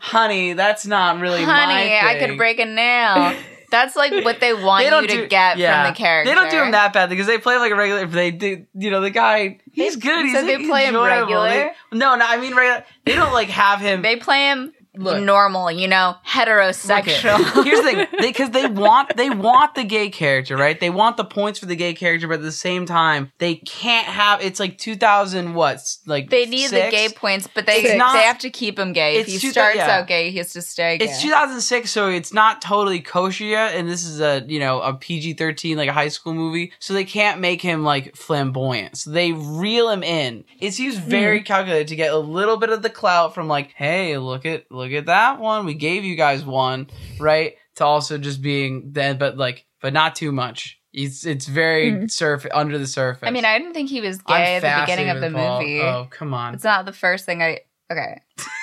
[0.00, 3.34] honey, that's not really my Honey, I could break a nail.
[3.70, 5.84] That's like what they want They you to do- get yeah.
[5.84, 6.28] from the character.
[6.28, 8.04] They don't do him that bad because they play like a regular.
[8.04, 9.60] They do, you know, the guy.
[9.70, 10.24] He's good.
[10.26, 11.20] He's so they like, play him enjoyable.
[11.44, 11.48] regular?
[11.92, 12.84] They- no, no, I mean regular.
[13.04, 14.02] They don't like have him.
[14.02, 15.22] They play him Look.
[15.22, 17.64] normal, you know, heterosexual.
[17.64, 20.78] Here's the thing, because they, want they want the gay character, right?
[20.78, 24.06] They want the points for the gay character, but at the same time, they can't
[24.06, 24.42] have.
[24.42, 25.80] It's like 2000 what?
[26.06, 29.16] Like They need the gay points, but they not- they have to keep him gay.
[29.16, 29.98] If he two- starts yeah.
[29.98, 31.06] out gay, he has to stay gay.
[31.06, 34.94] It's 2006, so it's not totally kosher yet, and this is a you know a
[34.94, 38.98] PG-13 like a high school movie, so they can't make him like flamboyant.
[38.98, 40.44] So they reel him in.
[40.58, 41.08] It seems hmm.
[41.08, 44.70] very calculated to get a little bit of the clout from like, hey, look at
[44.70, 46.88] look at that one, we gave you guys one,
[47.18, 47.54] right?
[47.76, 50.78] To also just being then, but like, but not too much.
[50.92, 52.10] It's it's very Mhm.
[52.10, 53.26] surf under the surface.
[53.26, 55.60] I mean, I didn't think he was I'm gay at the beginning of the Paul.
[55.60, 55.80] movie.
[55.80, 56.54] Oh come on.
[56.54, 57.60] It's not the first thing I.
[57.92, 58.20] Okay,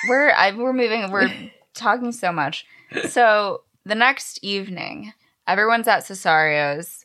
[0.08, 1.10] we're I, we're moving.
[1.10, 1.30] We're
[1.74, 2.66] talking so much.
[3.08, 5.12] So the next evening,
[5.46, 7.04] everyone's at Cesario's,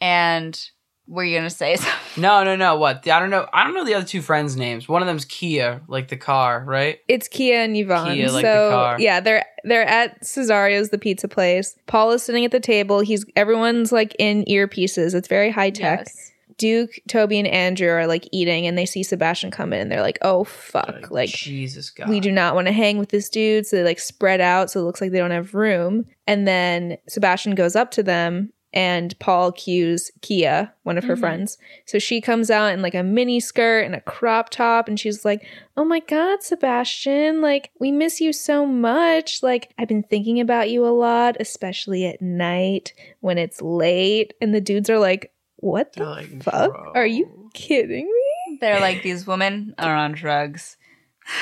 [0.00, 0.70] and
[1.08, 2.22] were you gonna say something?
[2.22, 2.76] No, no, no.
[2.76, 3.06] What?
[3.08, 3.48] I don't know.
[3.52, 4.88] I don't know the other two friends' names.
[4.88, 6.98] One of them's Kia, like the car, right?
[7.08, 8.14] It's Kia and Yvonne.
[8.14, 8.96] Kia, like so the car.
[9.00, 11.76] yeah, they're they're at Cesario's, the pizza place.
[11.86, 13.00] Paul is sitting at the table.
[13.00, 15.14] He's everyone's like in earpieces.
[15.14, 16.04] It's very high tech.
[16.06, 16.32] Yes.
[16.58, 20.00] Duke, Toby, and Andrew are like eating, and they see Sebastian come in, and they're
[20.00, 22.08] like, "Oh fuck!" Like Jesus God.
[22.08, 23.66] we do not want to hang with this dude.
[23.66, 26.06] So they like spread out, so it looks like they don't have room.
[26.26, 31.20] And then Sebastian goes up to them, and Paul cues Kia, one of her Mhm.
[31.20, 31.58] friends.
[31.86, 35.24] So she comes out in like a mini skirt and a crop top, and she's
[35.24, 35.44] like,
[35.76, 37.40] "Oh my god, Sebastian!
[37.40, 39.42] Like we miss you so much.
[39.42, 44.54] Like I've been thinking about you a lot, especially at night when it's late." And
[44.54, 46.72] the dudes are like, "What the They're like, fuck?
[46.72, 50.76] "Bro." Are you kidding me?" They're like these women are on drugs.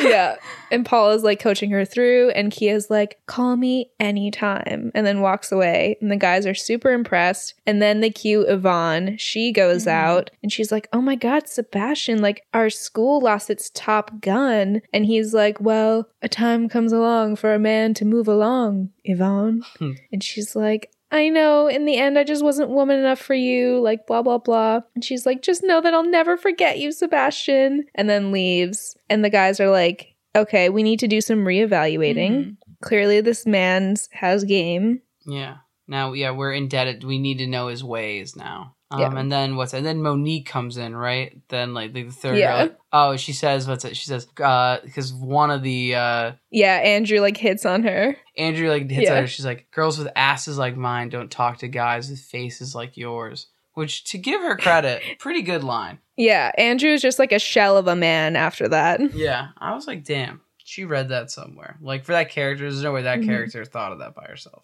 [0.01, 0.37] Yeah.
[0.71, 5.21] And Paul is like coaching her through, and Kia's like, call me anytime, and then
[5.21, 5.97] walks away.
[6.01, 7.55] And the guys are super impressed.
[7.67, 9.17] And then they cue Yvonne.
[9.19, 9.91] She goes Mhm.
[9.93, 14.83] out and she's like, oh my God, Sebastian, like our school lost its top gun.
[14.93, 19.63] And he's like, well, a time comes along for a man to move along, Yvonne.
[19.79, 19.93] Hmm.
[20.13, 23.81] and she's like, I know, in the end, I just wasn't woman enough for you,
[23.81, 24.81] like, blah, blah, blah.
[24.97, 27.85] And she's like, just know that I'll never forget you, Sebastian.
[27.95, 28.97] And then leaves.
[29.09, 32.31] And the guys are like, okay, we need to do some reevaluating.
[32.31, 32.57] Mhm.
[32.83, 35.03] Clearly, this man's has game.
[35.25, 35.59] Yeah.
[35.87, 37.05] Now, yeah, we're indebted.
[37.05, 38.75] We need to know his ways now.
[38.91, 39.19] Um, Yeah.
[39.19, 41.37] And then what's and then Monique comes in, right?
[41.49, 42.67] Then like the third Yeah.
[42.67, 42.77] girl.
[42.93, 43.97] Oh, she says what's it?
[43.97, 48.17] She says uh because one of the uh Yeah, Andrew, like, hits on her.
[48.37, 49.15] Andrew like hits Yeah.
[49.15, 49.27] at her.
[49.27, 53.49] She's like, girls with asses like mine don't talk to guys with faces like yours.
[53.73, 55.99] Which, to give her credit, pretty good line.
[56.17, 59.01] Yeah, Andrew's just like a shell of a man after that.
[59.15, 61.77] Yeah, I was like, damn, she read that somewhere.
[61.81, 63.27] Like for that character, there's no way that Mhm.
[63.27, 64.63] character thought of that by herself.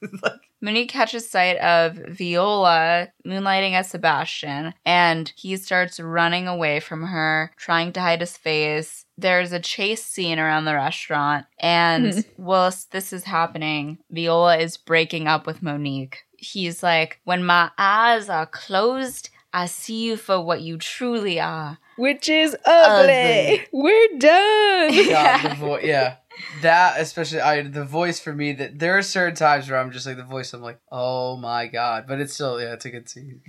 [0.22, 7.02] like, Monique catches sight of Viola moonlighting as Sebastian, and he starts running away from
[7.04, 9.04] her, trying to hide his face.
[9.18, 15.26] There's a chase scene around the restaurant, and whilst this is happening, Viola is breaking
[15.28, 16.18] up with Monique.
[16.38, 21.78] He's like, When my eyes are closed, I see you for what you truly are.
[21.96, 23.12] Which is ugly.
[23.54, 23.66] Ugly.
[23.72, 25.08] We're done.
[25.08, 26.16] God, the vo- yeah,
[26.62, 28.52] that especially I the voice for me.
[28.52, 30.52] That there are certain times where I'm just like the voice.
[30.52, 33.40] I'm like, oh my god, but it's still yeah, it's a good scene.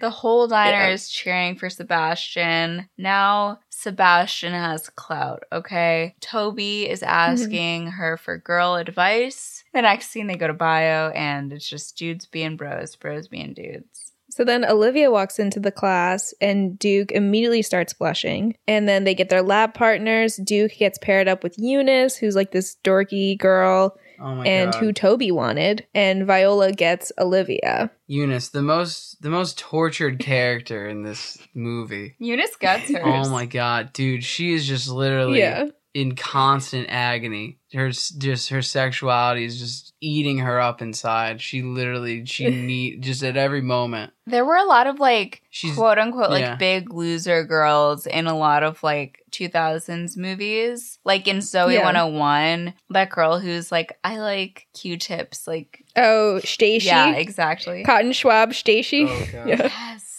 [0.00, 0.94] The whole diner Yeah.
[0.94, 2.88] is cheering for Sebastian.
[2.96, 6.14] Now Sebastian has clout, okay?
[6.20, 7.10] Toby is mm-hmm.
[7.10, 9.62] asking her for girl advice.
[9.74, 13.52] The next scene they go to bio and it's just dudes being bros, bros being
[13.52, 14.09] dudes.
[14.30, 18.56] So then Olivia walks into the class and Duke immediately starts blushing.
[18.66, 20.36] And then they get their lab partners.
[20.36, 24.80] Duke gets paired up with Eunice, who's like this dorky girl, Oh my and god,
[24.80, 25.86] who Toby wanted.
[25.94, 27.90] And Viola gets Olivia.
[28.06, 32.16] Eunice, the most the most tortured character in this movie.
[32.18, 33.26] Eunice gets oh hers.
[33.28, 35.66] Oh my god, dude, she is just literally Yeah.
[35.92, 37.58] In constant agony.
[37.72, 41.40] Her just her sexuality is just eating her up inside.
[41.40, 44.12] She literally she need just at every moment.
[44.26, 46.54] There were a lot of like She's quote unquote like yeah.
[46.56, 50.98] big loser girls in a lot of like 2000s movies.
[51.04, 51.84] Like in Zoey Yeah.
[51.84, 55.46] 101, that girl who's like, I like Q-tips.
[55.46, 56.86] Like, Oh, Stacy.
[56.86, 57.82] yeah, exactly.
[57.84, 59.06] Cotton Swab Stacy.
[59.08, 59.46] Oh, Yeah.
[59.46, 60.09] Yes.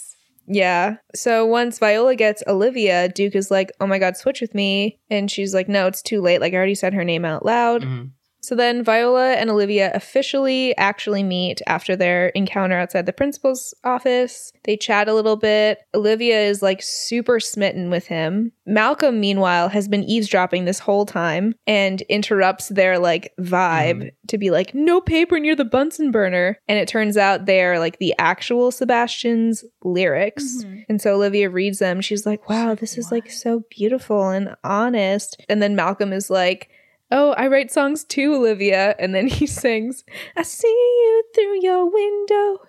[0.48, 0.96] Yeah.
[1.16, 5.00] So once Viola gets Olivia, Duke is like, oh my God, switch with me.
[5.10, 6.42] And she's like, no, it's too late.
[6.42, 7.84] Like, I already said her name out loud.
[7.84, 8.12] Mhm.
[8.42, 14.52] So then Viola and Olivia officially actually meet after their encounter outside the principal's office.
[14.64, 15.80] They chat a little bit.
[15.94, 18.52] Olivia is like super smitten with him.
[18.66, 24.50] Malcolm, meanwhile, has been eavesdropping this whole time and interrupts their like vibe to be
[24.50, 26.58] like, no paper near the Bunsen burner.
[26.68, 30.64] And it turns out they're like the actual Sebastian's lyrics.
[30.64, 30.86] Mhm.
[30.90, 32.02] And so Olivia reads them.
[32.02, 35.44] She's like, wow, this is like so beautiful and honest.
[35.48, 36.70] And then Malcolm is like,
[37.12, 38.96] oh, I write songs too, Olivia.
[39.00, 40.04] And then he sings,
[40.36, 42.62] I see you through your window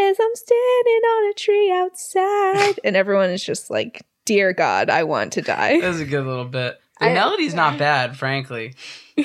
[0.00, 2.80] as I'm standing on a tree outside.
[2.84, 5.80] and everyone is just like, Dear God, I want to die.
[5.80, 6.78] That was a good little bit.
[7.00, 8.74] The I- melody's not bad, frankly.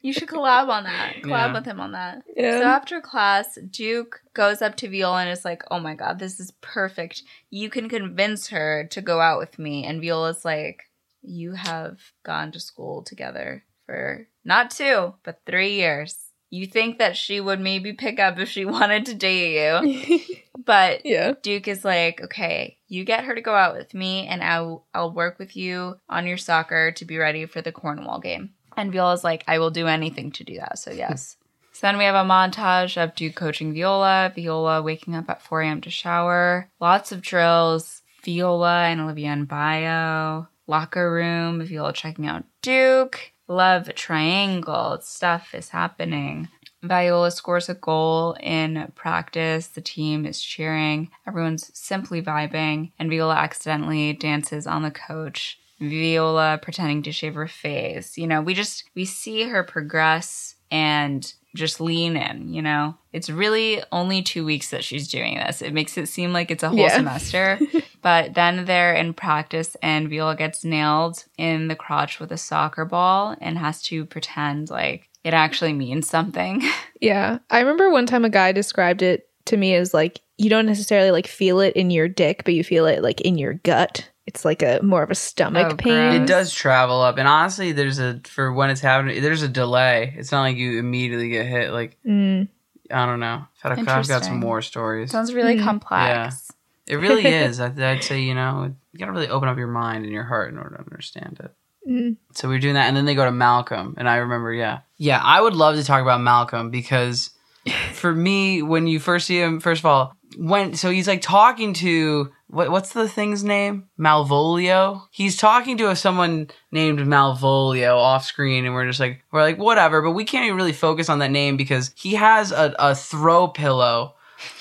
[0.00, 1.14] You should collab on that.
[1.22, 1.52] Collab Yeah.
[1.54, 2.22] with him on that.
[2.36, 2.60] Yeah.
[2.60, 6.38] So after class, Duke goes up to Viola and is like, "Oh my god, this
[6.38, 7.24] is perfect.
[7.50, 10.84] You can convince her to go out with me." And Viola's like,
[11.20, 16.16] "You have gone to school together for not two, but 3 years.
[16.50, 20.20] You think that she would maybe pick up if she wanted to date you."
[20.68, 21.32] But yeah.
[21.40, 25.10] Duke is like, okay, you get her to go out with me, and I'll I'll
[25.10, 28.50] work with you on your soccer to be ready for the Cornwall game.
[28.76, 30.78] And Viola's like, I will do anything to do that.
[30.78, 31.38] So yes.
[31.72, 35.62] so then we have a montage of Duke coaching Viola, Viola waking up at 4
[35.62, 35.80] a.m.
[35.80, 42.44] to shower, lots of drills, Viola and Olivia in bio, locker room, Viola checking out
[42.60, 46.48] Duke, love triangle, stuff is happening.
[46.82, 49.66] Viola scores a goal in practice.
[49.68, 51.10] The team is cheering.
[51.26, 52.92] Everyone's simply vibing.
[52.98, 55.58] And Viola accidentally dances on the coach.
[55.80, 58.16] Viola pretending to shave her face.
[58.16, 62.94] You know, we just, we see her progress and just lean in, you know?
[63.12, 65.62] It's really only two weeks that she's doing this.
[65.62, 66.96] It makes it seem like it's a whole Yeah.
[66.96, 67.58] semester.
[68.02, 72.84] but then they're in practice and Viola gets nailed in the crotch with a soccer
[72.84, 76.62] ball and has to pretend like it actually means something.
[77.00, 77.38] Yeah.
[77.48, 81.12] I remember one time a guy described it to me as like, you don't necessarily
[81.12, 84.10] like feel it in your dick, but you feel it like in your gut.
[84.26, 86.10] It's like a more of a stomach Oh, pain.
[86.10, 86.14] gross.
[86.22, 89.22] It does travel up, and honestly, there's a for when it's happening.
[89.22, 90.12] There's a delay.
[90.18, 91.70] It's not like you immediately get hit.
[91.72, 92.48] Like Mm.
[92.90, 93.44] I don't know.
[93.62, 95.12] I've got, some more stories.
[95.12, 95.62] Sounds really Mhm.
[95.62, 96.50] complex.
[96.88, 97.60] It really is.
[97.60, 100.52] I'd, I'd say you know you gotta really open up your mind and your heart
[100.52, 101.54] in order to understand it.
[101.88, 102.16] Mm.
[102.32, 104.80] So we were doing that, and then they go to Malcolm, and I remember, yeah,
[104.96, 107.30] yeah, I would love to talk about Malcolm because
[107.92, 111.72] for me, when you first see him, first of all, when so he's like talking
[111.74, 113.88] to what what's the thing's name?
[113.98, 115.02] Malvolio.
[115.10, 120.02] He's talking to someone named Malvolio off screen, and we're just like we're like whatever,
[120.02, 123.48] but we can't even really focus on that name because he has a, a throw
[123.48, 124.14] pillow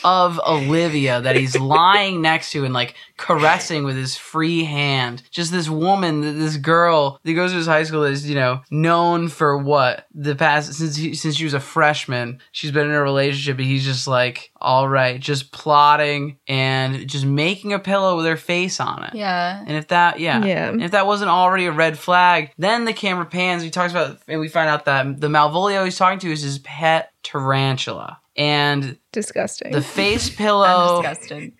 [0.04, 5.24] of Olivia that he's lying next to and like caressing with his free hand.
[5.32, 8.62] Just this woman, this girl that goes to his high school that is, you know,
[8.72, 12.40] known for what the past since he, since she was a freshman.
[12.52, 17.26] She's been in a relationship, and he's just like, all right, just plotting and just
[17.26, 19.16] making a pillow with her face on it.
[19.16, 19.64] Yeah.
[19.66, 20.44] And if that, yeah.
[20.46, 20.70] Yeah.
[20.70, 23.64] And if that wasn't already a red flag, then the camera pans.
[23.64, 26.60] He talks about, and we find out that the Malvolio he's talking to is his
[26.60, 28.20] pet tarantula.
[28.36, 29.72] And Disgusting.
[29.72, 31.02] the face pillow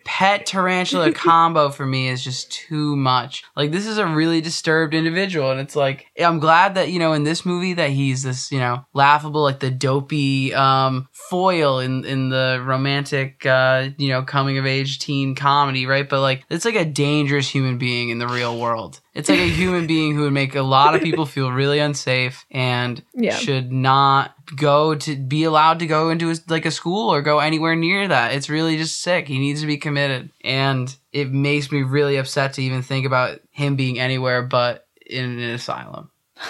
[0.06, 3.44] pet tarantula combo for me is just too much.
[3.56, 7.14] Like this is a really disturbed individual and it's like I'm glad that you know
[7.14, 12.06] in this movie that he's this, you know, laughable like the dopey um foil in
[12.06, 16.08] in the romantic uh, you know, coming of age teen comedy, right?
[16.08, 19.02] But like it's like a dangerous human being in the real world.
[19.16, 22.46] It's like a human being who would make a lot of people feel really unsafe
[22.52, 23.36] and Yeah.
[23.36, 27.40] should not go to be allowed to go into his, like a school or go
[27.48, 28.34] anywhere near that.
[28.34, 29.28] It's really just sick.
[29.28, 30.32] He needs to be committed.
[30.44, 35.26] And it makes me really upset to even think about him being anywhere but in
[35.26, 36.12] an asylum.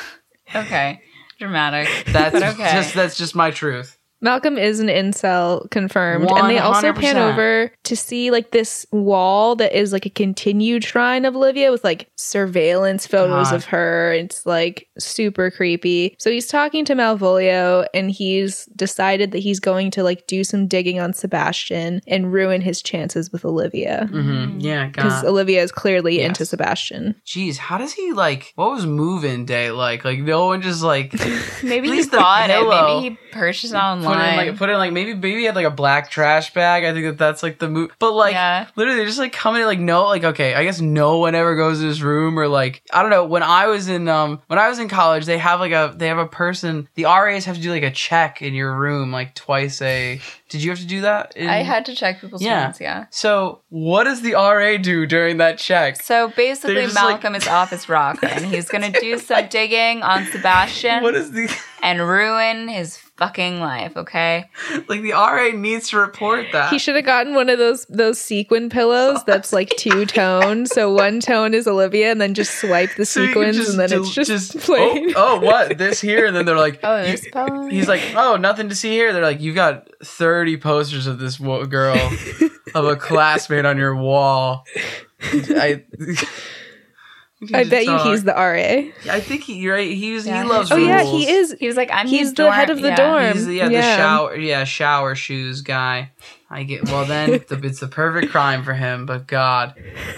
[0.56, 1.02] Okay.
[1.39, 1.89] Dramatic.
[2.08, 2.72] That's okay.
[2.72, 3.97] just that's just my truth.
[4.22, 6.30] Malcolm is an incel confirmed.
[6.32, 10.84] And they also pan over to see like this wall that is like a continued
[10.84, 13.55] shrine of Olivia with like surveillance photos God.
[13.55, 14.13] of her.
[14.13, 16.15] It's like super creepy.
[16.20, 20.68] So he's talking to Malvolio and he's decided that he's going to like do some
[20.68, 24.07] digging on Sebastian and ruin his chances with Olivia.
[24.09, 26.28] hmm Yeah, Because Olivia is clearly Yes.
[26.30, 27.15] into Sebastian.
[27.26, 28.53] Jeez, how does he like?
[28.55, 30.03] What was moving day like?
[30.05, 31.13] Like no one just like
[31.63, 32.47] Maybe he least the it.
[32.68, 33.78] Maybe he purchased it
[34.18, 36.84] put in like put in like maybe maybe had like a black trash bag.
[36.84, 37.91] I think that that's like the move.
[37.99, 38.68] But like yeah.
[38.76, 41.80] literally just like coming in like no like okay i guess no one ever goes
[41.80, 44.68] to this room or like i don't know when i was in um when i
[44.68, 47.61] was in college they have like a they have a person the ras have to
[47.61, 51.01] do like a check in your room like twice a did you have to do
[51.01, 52.65] that in- I had to check people's Yeah.
[52.65, 53.05] rooms, yeah.
[53.09, 57.47] so what does the ra do during that check So basically, They're like- Malcolm is
[57.47, 61.53] off his rocker, and he's gonna do some digging on Sebastian what is the
[61.84, 63.97] and ruin his fucking life.
[63.97, 64.49] Okay,
[64.88, 68.20] like the ra needs to report that He should have gotten one of those those
[68.20, 70.65] sequin pillows that's like two tone.
[70.65, 73.80] So one tone is Olivia, and then just swipe the So you can sequins, and
[73.80, 75.13] then del- it's just, oh, plain.
[75.15, 77.70] oh what this here and then they're like Oh, this poem?
[77.70, 81.38] he's like oh nothing to see here they're like you've got 30 posters of this
[81.38, 81.95] girl
[82.76, 84.65] of a classmate on your wall.
[85.22, 85.84] I,
[87.54, 89.12] I bet you he's the RA.
[89.14, 89.92] I think he you're right.
[89.92, 90.42] He's Yeah.
[90.44, 91.56] he loves Oh yeah, he is.
[91.60, 92.96] He was like, I'm He's his the head of the yeah.
[92.96, 93.34] dorm.
[93.34, 96.12] He's the, yeah, the shower yeah shower shoes guy.
[96.50, 99.06] I get well then the, it's the perfect crime for him.
[99.06, 99.76] But God,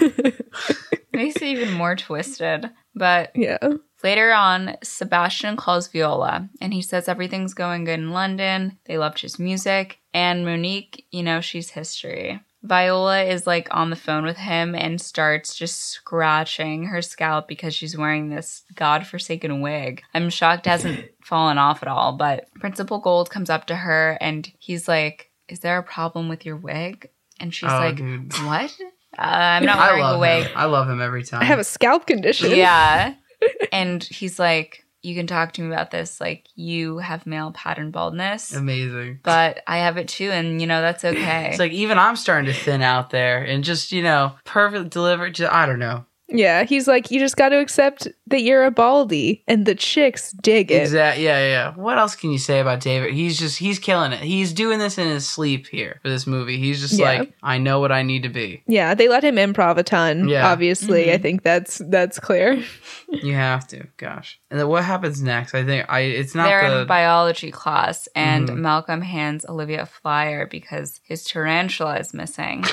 [1.12, 2.70] Makes it even more twisted.
[2.94, 3.58] But Yeah.
[4.02, 8.78] later on, Sebastian calls Viola and he says everything's going good in London.
[8.86, 9.98] They loved his music.
[10.14, 12.40] And Monique, you know, she's history.
[12.62, 17.74] Viola is like on the phone with him and starts just scratching her scalp because
[17.74, 20.02] she's wearing this godforsaken wig.
[20.12, 24.18] I'm shocked it hasn't fallen off at all, but Principal Gold comes up to her
[24.20, 27.08] and he's like, Is there a problem with your wig?
[27.38, 28.32] And she's oh, like, dude.
[28.44, 28.76] What?
[29.18, 30.44] Uh, I'm not wearing a wig.
[30.44, 30.52] him.
[30.54, 31.40] I love him every time.
[31.40, 32.50] I have a scalp condition.
[32.50, 33.14] Yeah.
[33.72, 36.20] and he's like, You can talk to me about this.
[36.20, 39.20] Like, you have male pattern baldness, amazing.
[39.22, 40.30] but I have it too.
[40.30, 41.48] And, you know, that's okay.
[41.50, 45.34] It's like even I'm starting to thin out there, and just you know, perfect delivered.
[45.34, 46.04] Just, I don't know.
[46.30, 50.32] Yeah, he's like, you just got to accept that you're a baldy, and the chicks
[50.32, 50.82] dig it.
[50.82, 51.24] Exactly.
[51.24, 51.74] Yeah, yeah, yeah.
[51.74, 53.12] What else can you say about David?
[53.12, 54.20] He's just he's killing it.
[54.20, 56.58] He's doing this in his sleep here for this movie.
[56.58, 57.04] He's just Yeah.
[57.20, 58.62] like, I know what I need to be.
[58.66, 60.28] Yeah, they let him improv a ton.
[60.28, 60.46] Yeah.
[60.48, 61.12] Obviously, Mhm.
[61.14, 62.62] I think that's that's clear.
[63.12, 63.88] You have to.
[63.96, 64.38] Gosh.
[64.52, 65.52] And then what happens next?
[65.52, 66.00] I think I.
[66.00, 66.82] It's not They're the.
[66.82, 68.58] in biology class, and Mhm.
[68.58, 72.64] Malcolm hands Olivia a flyer because his tarantula is missing.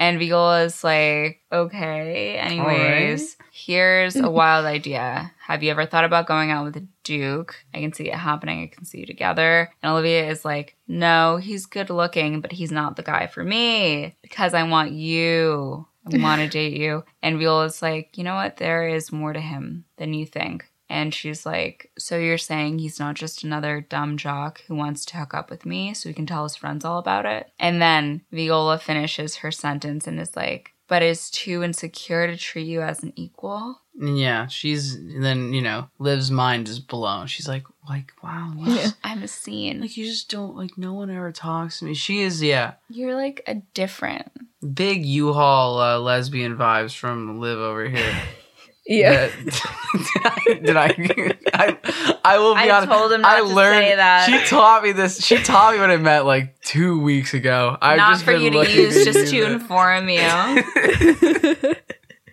[0.00, 4.32] And Viola's like, okay, anyways, here's a mm.
[4.32, 5.30] wild idea.
[5.46, 7.54] Have you ever thought about going out with a Duke?
[7.74, 8.62] I can see it happening.
[8.62, 9.70] I can see you together.
[9.82, 14.16] And Olivia is like, no, he's good looking, but he's not the guy for me
[14.22, 15.86] because I want you.
[16.10, 17.04] I want to date you.
[17.22, 18.56] And Viola's like, you know what?
[18.56, 20.69] There is more to him than you think.
[20.90, 25.16] And she's like, So you're saying he's not just another dumb jock who wants to
[25.16, 27.50] hook up with me so he can tell his friends all about it?
[27.58, 32.66] And then Viola finishes her sentence and is like, But is too insecure to treat
[32.66, 33.78] you as an equal?
[34.02, 37.26] yeah, she's then you know Liv's mind is blown.
[37.26, 38.52] She's like, like wow.
[38.56, 38.90] Yeah.
[39.04, 39.80] I'm a scene.
[39.80, 41.94] Like you just don't like no one ever talks to me.
[41.94, 44.32] She is yeah, You're like a different.
[44.74, 48.14] big U-Haul uh, lesbian vibes from Liv over here.
[48.90, 49.28] Yeah.
[49.28, 50.88] That- did I?
[50.94, 52.90] Did I, I, I will be I honest.
[52.92, 54.26] told him not I to learned say that.
[54.28, 55.24] she taught me this.
[55.24, 57.76] She taught me what it meant like two weeks ago.
[57.80, 60.20] I've not just for you to use, just to inform you.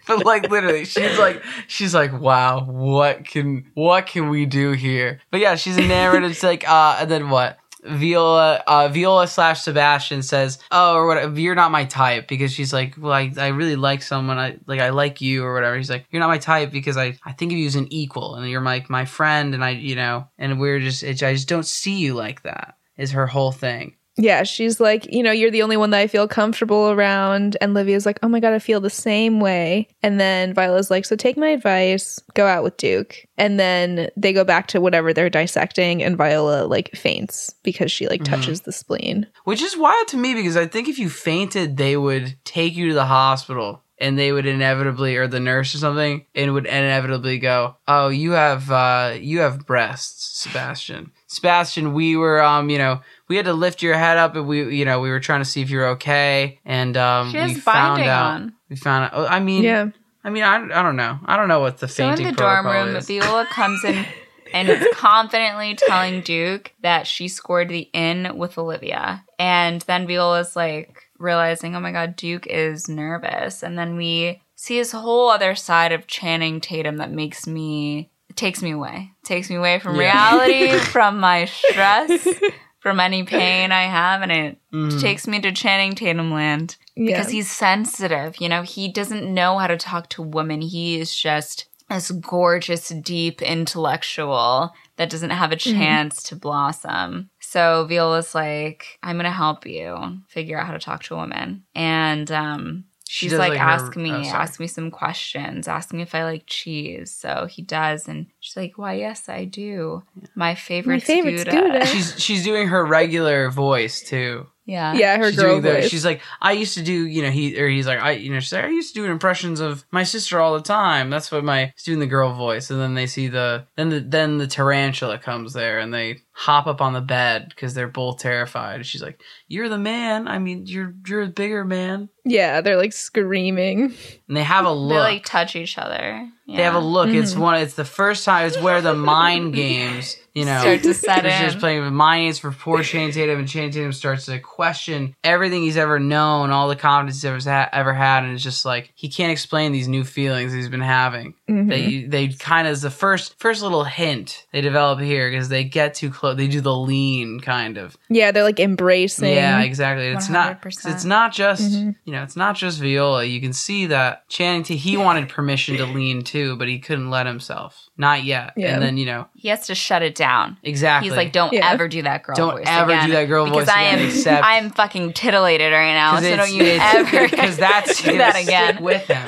[0.08, 5.20] but like literally, she's like, she's like, wow, what can what can we do here?
[5.32, 6.24] But yeah, she's enamored.
[6.24, 7.58] It's like, uh, and then what?
[7.84, 12.74] Viola, uh, Viola slash Sebastian says, "Oh, or whatever, You're not my type," because she's
[12.74, 14.38] like, "Well, I, I really like someone.
[14.38, 17.18] I like, I like you, or whatever." He's like, "You're not my type because I,
[17.26, 19.96] I think of you as an equal, and you're my my friend, and I, you
[19.96, 23.52] know, and we're just, it, I just don't see you like that." Is her whole
[23.52, 23.97] thing.
[24.18, 27.56] Yeah, she's like, you know, you're the only one that I feel comfortable around.
[27.62, 29.88] And Livia's like, oh my God, I feel the same way.
[30.02, 33.26] And then Viola's like, so take my advice, go out with Duke.
[33.38, 38.08] And then they go back to whatever they're dissecting, and Viola like faints because she
[38.08, 38.26] like Mhm.
[38.26, 39.28] touches the spleen.
[39.44, 42.88] Which is wild to me because I think if you fainted, they would take you
[42.90, 47.40] to the hospital and they would inevitably, or the nurse or something, and would inevitably
[47.40, 51.12] go, "Oh, you have uh, you have breasts, Sebastian.
[51.26, 54.76] Sebastian, we were um, you know, we had to lift your head up, and we,
[54.76, 57.60] you know, we were trying to see if you're okay, and um, She has we
[57.60, 58.32] found binding out.
[58.32, 58.54] on.
[58.70, 59.12] We found out.
[59.14, 59.90] oh, I mean, Yeah.
[60.24, 61.20] I mean, I, I don't know.
[61.26, 63.08] I don't know what the So in fainting the dorm room, is.
[63.08, 64.06] Viola comes in
[64.54, 69.24] and is confidently telling Duke that she scored the in with Olivia.
[69.40, 73.64] And then Viola's like realizing, oh my god, Duke is nervous.
[73.64, 78.36] And then we see this whole other side of Channing Tatum that makes me it
[78.36, 79.12] takes me away.
[79.24, 80.36] takes me away from Yeah.
[80.36, 82.28] reality, from my stress,
[82.88, 85.02] from any pain I have, and it Mhm.
[85.02, 87.06] takes me to Channing Tatum land Yeah.
[87.18, 88.40] because he's sensitive.
[88.40, 90.62] You know, he doesn't know how to talk to women.
[90.62, 95.78] He is just this gorgeous, deep intellectual that doesn't have a Mm-hmm.
[95.80, 97.30] chance to blossom.
[97.40, 101.64] So Viola's like, I'm gonna help you figure out how to talk to a woman.
[101.76, 105.68] And um She she's does, like, like, her- ask me, oh, ask me some questions,
[105.68, 107.12] ask me if I like cheese.
[107.12, 110.04] So he does, and she's like, Why, yes, I do.
[110.36, 111.86] My favorite, My favorite Scuda." Scuda.
[111.86, 114.48] She's she's doing her regular voice too.
[114.70, 114.96] Yeah.
[114.96, 115.90] yeah, her she's girl doing the- voice.
[115.90, 118.42] she's like, I used to do, you know, he or he's like, I, you know,
[118.42, 121.10] she's like, I used to do impressions of my sister all the time.
[121.10, 124.02] That's what my she's doing the girl voice, and then they see the then the
[124.02, 128.20] then the tarantula comes there, and they hop up on the bed because they're both
[128.20, 128.86] terrified.
[128.86, 130.28] She's like, "You're the man.
[130.28, 133.94] I mean, you're you're a bigger man." Yeah, they're like screaming.
[134.28, 135.00] And they have a They look.
[135.00, 136.30] like touch each other.
[136.46, 137.10] They have a look.
[137.10, 137.40] It's Mhm.
[137.40, 137.56] one.
[137.62, 138.48] It's the first time.
[138.48, 140.16] It's where the mind games.
[140.34, 143.40] You know, Start to set She's just playing with mind games for poor Channing Tatum,
[143.40, 147.40] and Channing Tatum starts to question everything he's ever known, all the confidence he's ever,
[147.50, 150.80] ha- ever had, and it's just like he can't explain these new feelings he's been
[150.82, 151.34] having.
[151.50, 151.70] Mhm.
[151.70, 155.64] They they kind of is the first first little hint they develop here because they
[155.64, 156.27] get too close.
[156.34, 157.96] They do the lean kind of.
[158.10, 159.34] yeah, they're like embracing.
[159.34, 160.08] Yeah, exactly.
[160.08, 160.92] It's not 100%.
[160.94, 161.96] it's not just Mhm.
[162.06, 163.24] you know, it's not just Viola.
[163.26, 167.10] You can see that Channing T he wanted permission to lean too, but he couldn't
[167.10, 167.90] let himself.
[167.98, 168.54] Not yet.
[168.56, 168.74] Yeah.
[168.76, 170.58] And then, you know, He has to shut it down.
[170.64, 171.10] exactly.
[171.10, 171.72] He's like, don't Yeah.
[171.72, 174.00] ever do that girl Don't voice ever again, do that girl because voice I am,
[174.00, 176.12] except- I am fucking titillated right now.
[176.12, 178.84] 'Cause So don't you ever because that's do that again.
[178.84, 179.28] with him.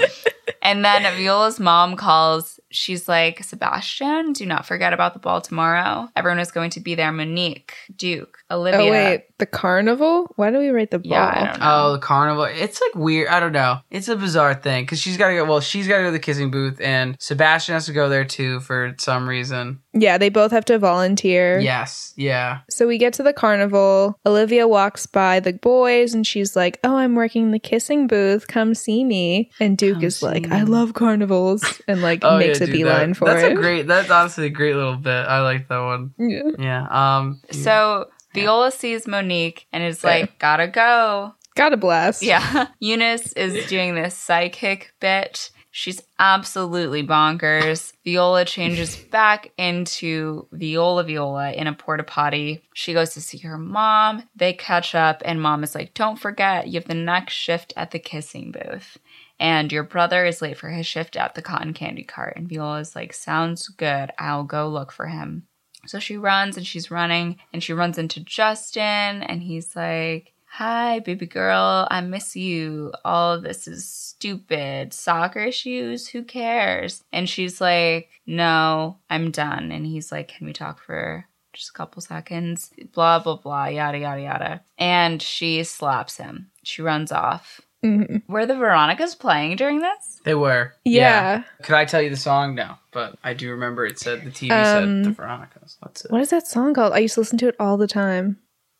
[0.61, 2.59] And then Viola's mom calls.
[2.71, 6.09] She's like, Sebastian, do not forget about the ball tomorrow.
[6.15, 7.11] Everyone is going to be there.
[7.11, 8.79] Monique, Duke, Olivia.
[8.79, 10.31] Oh wait, the carnival?
[10.35, 11.11] Why do we write the ball?
[11.11, 11.65] Yeah, I don't know.
[11.87, 12.43] Oh, the carnival.
[12.43, 13.27] It's like weird.
[13.29, 13.79] I don't know.
[13.89, 15.45] It's a bizarre thing because she's got to go.
[15.45, 18.25] Well, she's got to go to the kissing booth, and Sebastian has to go there
[18.25, 19.81] too for some reason.
[19.93, 21.59] Yeah, they both have to volunteer.
[21.59, 22.13] Yes.
[22.15, 22.59] Yeah.
[22.69, 24.17] So we get to the carnival.
[24.25, 28.47] Olivia walks by the boys and she's like, Oh, I'm working the kissing booth.
[28.47, 29.49] Come see me.
[29.59, 30.55] And Duke Come is like, me.
[30.55, 33.51] I love carnivals and like Oh, makes yeah, a beeline that- for that's it.
[33.53, 33.87] a great.
[33.87, 35.11] That's honestly a great little bit.
[35.27, 36.13] I like that one.
[36.17, 36.51] Yeah.
[36.57, 36.87] Yeah.
[37.17, 37.41] Um.
[37.51, 41.33] So Viola sees Monique and is like, gotta go.
[41.55, 42.21] Got a blast.
[42.23, 42.67] Yeah.
[42.79, 45.49] Eunice is doing this psychic bit.
[45.71, 47.93] She's absolutely bonkers.
[48.03, 52.63] Viola changes back into Viola Viola in a porta potty.
[52.73, 54.23] She goes to see her mom.
[54.35, 57.91] They catch up, and mom is like, Don't forget, you have the next shift at
[57.91, 58.97] the kissing booth.
[59.39, 62.33] And your brother is late for his shift at the cotton candy cart.
[62.35, 64.11] And Viola is like, Sounds good.
[64.17, 65.47] I'll go look for him.
[65.85, 70.99] So she runs and she's running and she runs into Justin and he's like, Hi,
[70.99, 72.91] baby girl, I miss you.
[73.05, 74.93] All this is stupid.
[74.93, 77.03] Soccer shoes, who cares?
[77.13, 79.71] And she's like, No, I'm done.
[79.71, 82.71] And he's like, Can we talk for just a couple seconds?
[82.93, 84.61] Blah, blah, blah, yada, yada, yada.
[84.77, 86.51] And she slaps him.
[86.63, 87.61] She runs off.
[87.83, 88.23] Mhm.
[88.27, 90.19] Were the Veronicas playing during this?
[90.25, 90.73] They were.
[90.83, 91.43] Yeah.
[91.63, 92.55] Could I tell you the song?
[92.55, 95.77] No, but I do remember it said the TV Um, said the Veronicas.
[95.81, 96.11] That's it.
[96.11, 96.93] What is that song called?
[96.93, 98.37] I used to listen to it all the time.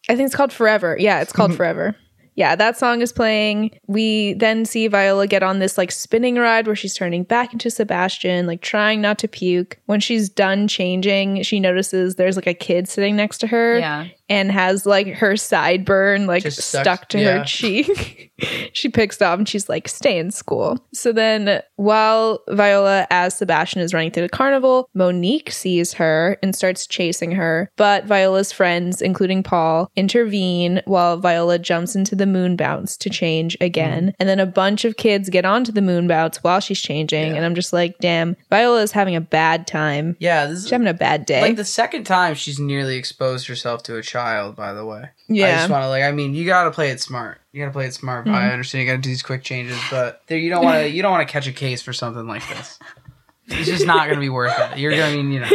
[0.10, 0.98] I think it's called Forever.
[1.00, 1.96] Yeah, it's called Forever.
[2.36, 3.72] Yeah, that song is playing.
[3.88, 7.70] We then see Viola get on this like spinning ride where she's turning back into
[7.70, 9.78] Sebastian, like trying not to puke.
[9.88, 14.08] When she's done changing, she notices there's like a kid sitting next to her Yeah.
[14.30, 17.40] And has like her sideburn like Just stuck, stuck- to yeah.
[17.40, 18.32] her cheek.
[18.74, 20.78] she picks it off and she's like, stay in school.
[20.94, 26.56] So then while Viola as Sebastian is running through the carnival, Monique sees her and
[26.56, 27.72] starts chasing her.
[27.76, 33.58] But Viola's friends, including Paul, intervene while Viola jumps into the moon bounce to change
[33.62, 34.04] again.
[34.08, 34.16] Mm-hmm.
[34.20, 37.32] And then a bunch of kids get onto the moon bounce while she's changing.
[37.32, 37.36] Yeah.
[37.36, 40.16] And I'm just like, damn, Viola is having a bad time.
[40.20, 41.42] Yeah, this She's is having a bad day.
[41.42, 44.19] like the second time she's nearly exposed herself to a child.
[44.56, 45.48] By the way, Yeah.
[45.48, 46.04] I just want to like.
[46.04, 47.40] I mean, you got to play it smart.
[47.52, 48.28] You got to play it smart.
[48.28, 48.52] I Mhm.
[48.54, 50.90] understand you got to do these quick changes, but there you don't want to.
[50.90, 52.78] You don't want to catch a case for something like this.
[53.48, 54.78] It's just not going to be worth it.
[54.78, 55.50] You're going to mean you know.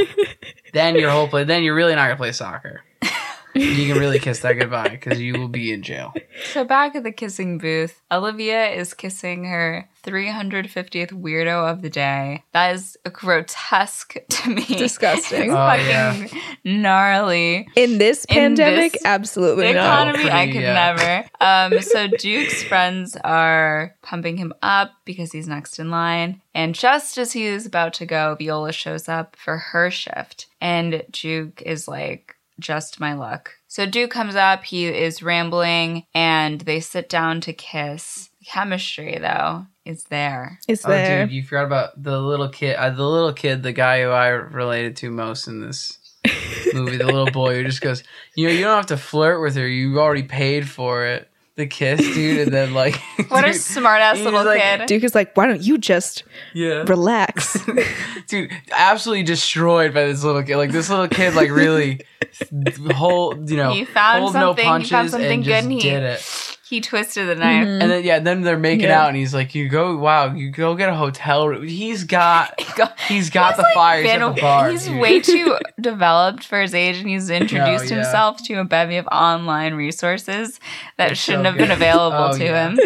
[0.73, 1.45] Then your whole play.
[1.45, 2.83] Then you're really not going to play soccer.
[3.55, 6.13] You can really kiss that goodbye because you will be in jail.
[6.53, 12.43] So back at the kissing booth, Olivia is kissing her 350th weirdo of the day.
[12.53, 14.65] That is grotesque to me.
[14.65, 15.51] Disgusting.
[15.51, 16.31] Oh, fucking
[16.65, 17.69] gnarly.
[17.77, 20.09] In this In pandemic, this- absolutely The not.
[20.09, 20.93] economy, I could yeah.
[20.95, 21.29] never.
[21.77, 26.41] Um, so Duke's friends are pumping him up because he's next in line.
[26.55, 30.47] And just as he is about to go, Viola shows up for her shift.
[30.61, 33.53] And Duke is like, just my luck.
[33.67, 38.31] So Duke comes up, he is rambling, and they sit down to kiss.
[38.47, 40.59] Chemistry, though, is there.
[40.69, 41.25] It's Oh, there.
[41.27, 42.77] dude, you forgot about the little kid.
[42.77, 45.99] Uh, the little kid, the guy who I related to most in this
[46.75, 48.03] movie, the little boy who just goes,
[48.37, 49.67] you know, you don't have to flirt with her.
[49.67, 51.29] You already paid for it.
[51.57, 52.97] The kiss, dude, and then like,
[53.29, 54.87] What a dude, smart ass little like- kid.
[54.87, 57.57] Duke is like, why don't you just yeah, relax?
[58.29, 60.57] dude, absolutely destroyed by this little kid.
[60.57, 62.01] Like this little kid, like really
[62.95, 65.73] whole you know, He found hold something- he no found something and good just and
[65.73, 66.59] he- did it.
[66.75, 67.67] He twisted the knife.
[67.69, 67.83] Mhm.
[67.83, 69.03] And then yeah, then they're making Yeah.
[69.03, 72.61] out, and he's like, "You go, wow, you go get a hotel room." He's got,
[73.09, 74.03] he's got He's, the like, fire.
[74.03, 74.71] He's been- at the bar.
[74.71, 77.97] he's way too developed for his age, and he's introduced yeah.
[78.03, 80.59] himself to a bevy of online resources
[80.99, 82.69] that That's shouldn't so have been available Oh, to yeah.
[82.71, 82.81] him.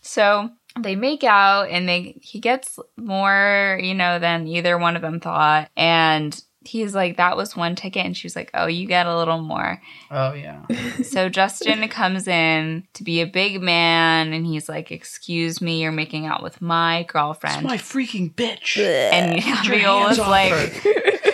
[0.00, 5.02] So they make out, and they he gets more, you know, than either one of
[5.02, 8.04] them thought, and he's like, that was one ticket.
[8.04, 9.80] And she's like, oh, you get a little more.
[10.10, 10.62] Oh yeah.
[11.04, 15.92] So Justin comes in to be a big man and he's like, excuse me, you're
[15.92, 17.56] making out with my girlfriend.
[17.56, 18.78] It's my freaking bitch.
[18.78, 20.52] and Viola's like,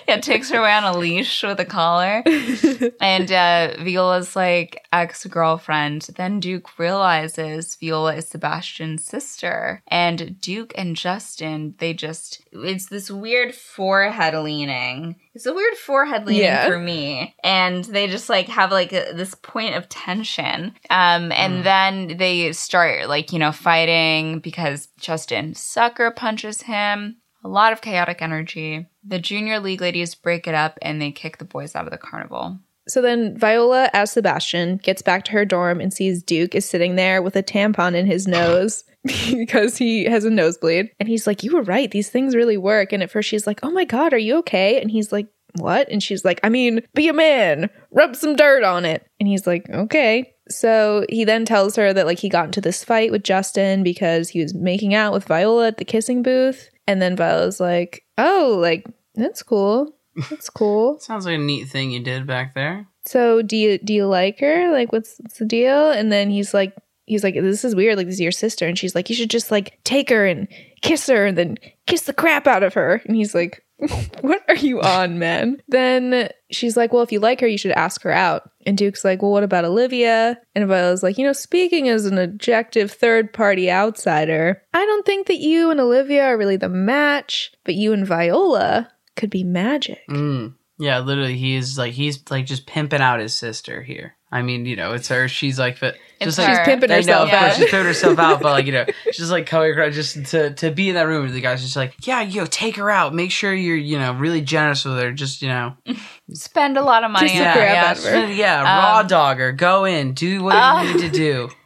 [0.08, 2.22] yeah, takes her away on a leash with a collar.
[3.00, 6.02] and uh, Viola's like ex girlfriend.
[6.16, 9.82] Then Duke realizes Viola is Sebastian's sister.
[9.88, 15.16] And Duke and Justin, they just, it's this weird forehead leaning.
[15.34, 16.66] It's a weird forehead leaning Yeah.
[16.66, 17.34] for me.
[17.44, 20.74] And they just like have like a, this point of tension.
[20.90, 27.16] Um, and then they start like, you know, fighting because Justin sucker punches him.
[27.42, 28.86] A lot of chaotic energy.
[29.04, 31.98] The junior league ladies break it up and they kick the boys out of the
[31.98, 32.58] carnival.
[32.88, 36.96] So then Viola, as Sebastian, gets back to her dorm and sees Duke is sitting
[36.96, 40.90] there with a tampon in his nose because he has a nosebleed.
[40.98, 41.90] And he's like, You were right.
[41.90, 42.92] These things really work.
[42.92, 44.80] And at first she's like, Oh my God, are you okay?
[44.80, 45.88] And he's like, What?
[45.88, 49.06] And she's like, I mean, be a man, rub some dirt on it.
[49.18, 50.34] And he's like, Okay.
[50.48, 54.28] So he then tells her that like he got into this fight with Justin because
[54.30, 56.70] he was making out with Viola at the kissing booth.
[56.86, 59.94] And then Viola's like, Oh, like, that's cool.
[60.28, 60.98] That's cool.
[60.98, 62.86] Sounds like a neat thing you did back there.
[63.06, 66.52] so do you do you like her like what's, what's the deal and then he's
[66.52, 66.74] like
[67.06, 69.30] he's like this is weird like this is your sister and she's like you should
[69.30, 70.46] just like take her and
[70.82, 71.56] kiss her and then
[71.86, 73.64] kiss the crap out of her and he's like
[74.20, 75.62] what are you on man?
[75.68, 78.50] Then she's like well if you like her you should ask her out.
[78.66, 80.38] And duke's like well what about olivia?
[80.54, 85.26] And viola's like you know speaking as an objective third party outsider i don't think
[85.28, 88.88] that you and olivia are really the match but you and viola
[89.20, 90.00] could be magic.
[90.08, 90.54] Mm.
[90.80, 94.16] Yeah, literally, he's like he's like just pimping out his sister here.
[94.32, 95.26] I mean, you know, it's her.
[95.28, 95.88] She's like, fi-
[96.20, 96.64] It's just like her.
[96.64, 97.56] pimping I know, herself of course, out.
[97.56, 100.70] she's pimping herself out, but like you know, she's like coming across just to to
[100.70, 101.30] be in that room.
[101.30, 103.14] The guy's just like, yeah, yo, take her out.
[103.14, 105.12] Make sure you're you know really generous with her.
[105.12, 105.74] Just you know,
[106.32, 107.60] Spend a lot of money Just on her.
[107.60, 107.84] Yeah.
[107.86, 108.32] out of her.
[108.32, 109.52] yeah, Um, raw dog her.
[109.52, 110.82] Go in, do what Ah.
[110.82, 111.50] you need to do.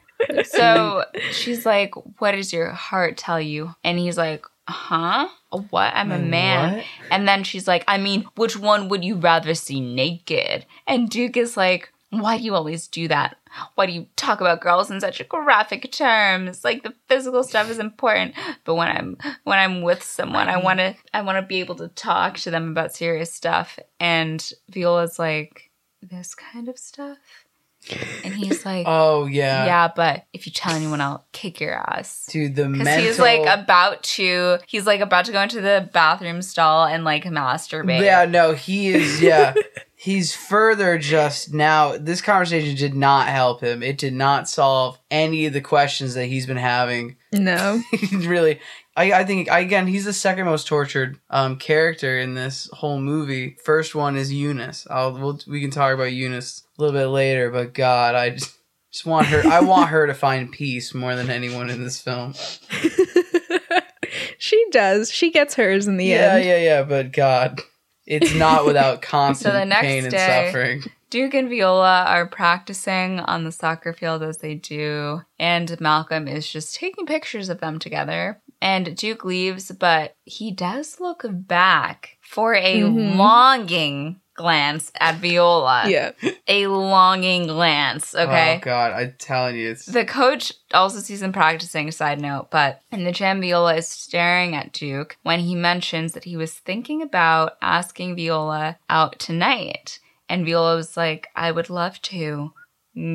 [0.44, 3.74] So she's like, What does your heart tell you?
[3.84, 5.28] And he's like, Huh?
[5.70, 5.92] What?
[5.94, 6.76] I'm a man.
[6.76, 6.84] What?
[7.10, 10.66] And then she's like, I mean, which one would you rather see naked?
[10.86, 13.36] And Duke is like, Why do you always do that?
[13.74, 16.64] Why do you talk about girls in such graphic terms?
[16.64, 18.34] Like the physical stuff is important,
[18.64, 21.76] but when I'm when I'm with someone, I want to I want to be able
[21.76, 23.78] to talk to them about serious stuff.
[24.00, 25.70] And Viola's like,
[26.02, 27.18] this kind of stuff.
[28.24, 32.26] And he's like, Oh yeah, yeah, but if you tell anyone, I'll kick your ass.
[32.30, 32.55] dude.
[32.57, 33.05] The Because mental.
[33.07, 37.24] he's like about to, he's like about to go into the bathroom stall and like
[37.24, 38.03] masturbate.
[38.03, 39.20] Yeah, no, he is.
[39.20, 39.55] Yeah,
[39.97, 41.97] he's further just now.
[41.97, 43.82] This conversation did not help him.
[43.82, 47.16] It did not solve any of the questions that he's been having.
[47.32, 48.61] no He's really,
[48.97, 53.57] I, I think again, he's the second most tortured um, character in this whole movie.
[53.64, 54.87] First one is Eunice.
[54.91, 57.51] I'll we'll, we can talk about Eunice a little bit later.
[57.51, 58.53] But God, I just.
[58.93, 59.43] Just want her.
[59.51, 62.33] I want her to find peace more than anyone in this film.
[64.39, 65.11] she does.
[65.11, 66.45] She gets hers in the yeah, end.
[66.45, 66.62] yeah, yeah.
[66.62, 66.83] Yeah.
[66.85, 67.61] But God,
[68.07, 70.83] it's not without constant next pain and day- suffering.
[71.11, 76.49] Duke and Viola are practicing on the soccer field as they do, and Malcolm is
[76.51, 78.41] just taking pictures of them together.
[78.61, 83.16] And Duke leaves, but he does look back for a Mhm.
[83.16, 85.85] longing glance at Viola.
[85.89, 86.12] Yeah.
[86.49, 88.57] A longing glance, oh, okay?
[88.57, 92.80] Oh God, I'm telling you, it's The coach also sees him practicing, side note, but
[92.91, 97.03] in the gym, Viola is staring at Duke when he mentions that he was thinking
[97.03, 100.01] about asking Viola out tonight.
[100.28, 102.53] And Viola was like, I would love to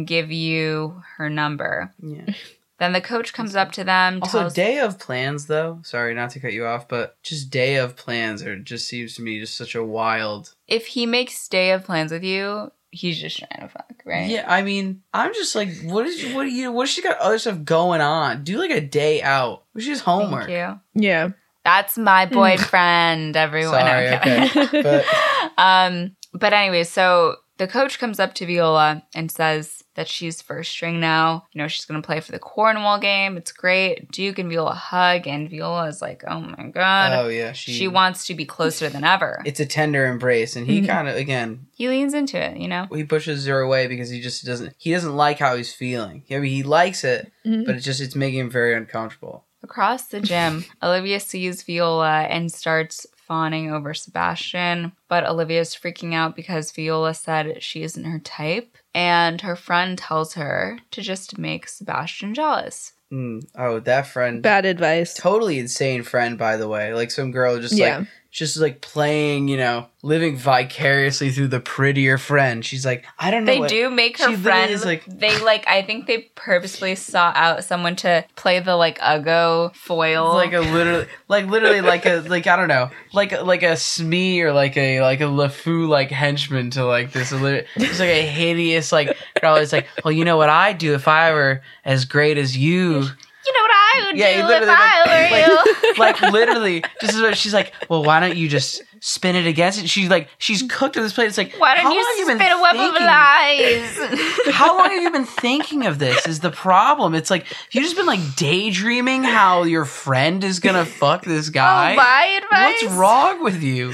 [0.05, 1.93] give you her number.
[2.01, 2.34] yeah.
[2.80, 5.80] Then the coach comes up to them, Also, tells day of plans though.
[5.84, 9.21] Sorry, not to cut you off, but just day of plans are just seems to
[9.21, 10.55] me just such a wild.
[10.67, 14.30] if he makes day of plans with you, he's just trying to fuck, right?
[14.30, 16.88] Yeah, I mean, I'm just like, what is what do you what?
[16.88, 18.43] She got other stuff going on.
[18.43, 19.65] Do like a day out.
[19.73, 20.47] Which is homework.
[20.47, 21.03] Thank you.
[21.03, 21.30] Yeah.
[21.65, 23.73] That's my boyfriend, everyone.
[23.73, 25.05] Sorry, I'm okay, but
[25.57, 30.71] um, but anyway, so the coach comes up to Viola and says that she's first
[30.71, 31.45] string now.
[31.51, 33.35] You know, she's gonna play for the Cornwall game.
[33.35, 34.09] It's great.
[34.11, 37.87] Duke and Viola hug, and Viola is like, "Oh my god." oh yeah, she she
[37.89, 39.41] wants to be closer than ever.
[39.45, 40.87] It's a tender embrace, and he Mhm.
[40.87, 42.87] kind of again He leans into it, you know.
[42.93, 46.23] he pushes her away because he just doesn't he doesn't like how he's feeling.
[46.31, 47.65] I mean, he likes it, Mhm.
[47.65, 49.43] but it's just it's making him very uncomfortable.
[49.61, 56.35] Across the gym, Olivia sees Viola and starts fawning over Sebastian, but Olivia's freaking out
[56.35, 61.67] because Viola said she isn't her type, and her friend tells her to just make
[61.67, 62.93] Sebastian jealous.
[63.11, 63.43] Mm.
[63.57, 64.41] Oh, that friend.
[64.43, 65.13] Bad advice.
[65.15, 67.99] totally insane friend by the way like some girl just Yeah.
[67.99, 72.63] like just like playing, you know, living vicariously through the prettier friend.
[72.63, 73.51] She's like, I don't know.
[73.53, 74.71] They what- do make she her literally friend.
[74.71, 75.65] is like- they like.
[75.67, 80.34] I think they purposely sought out someone to play the like Uggo foil.
[80.36, 84.41] like a literally like literally like a like I don't know like like a Smee
[84.41, 88.91] or like a like a LeFou like henchman to like this It's like a hideous
[88.91, 89.55] like girl.
[89.55, 93.07] It's like well you know what I'd do if I were as great as you
[93.45, 95.93] you know what I would Yeah, do if literally, I like- were you.
[95.97, 99.89] like literally just as- she's like well why don't you just spin it against it
[99.89, 102.25] she's like she's cooked to this plate it's like Why don't how you long have
[102.25, 104.53] spin been a web of lies?
[104.53, 107.95] how long have you been thinking of this is the problem it's like you just
[107.95, 112.84] been like daydreaming how your friend is gonna fuck this guy Oh, my advice.
[112.84, 113.93] What's wrong with you?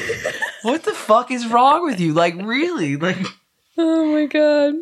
[0.63, 2.13] What the fuck is wrong with you?
[2.13, 2.95] Like really?
[2.97, 3.17] Like
[3.77, 4.73] Oh my god.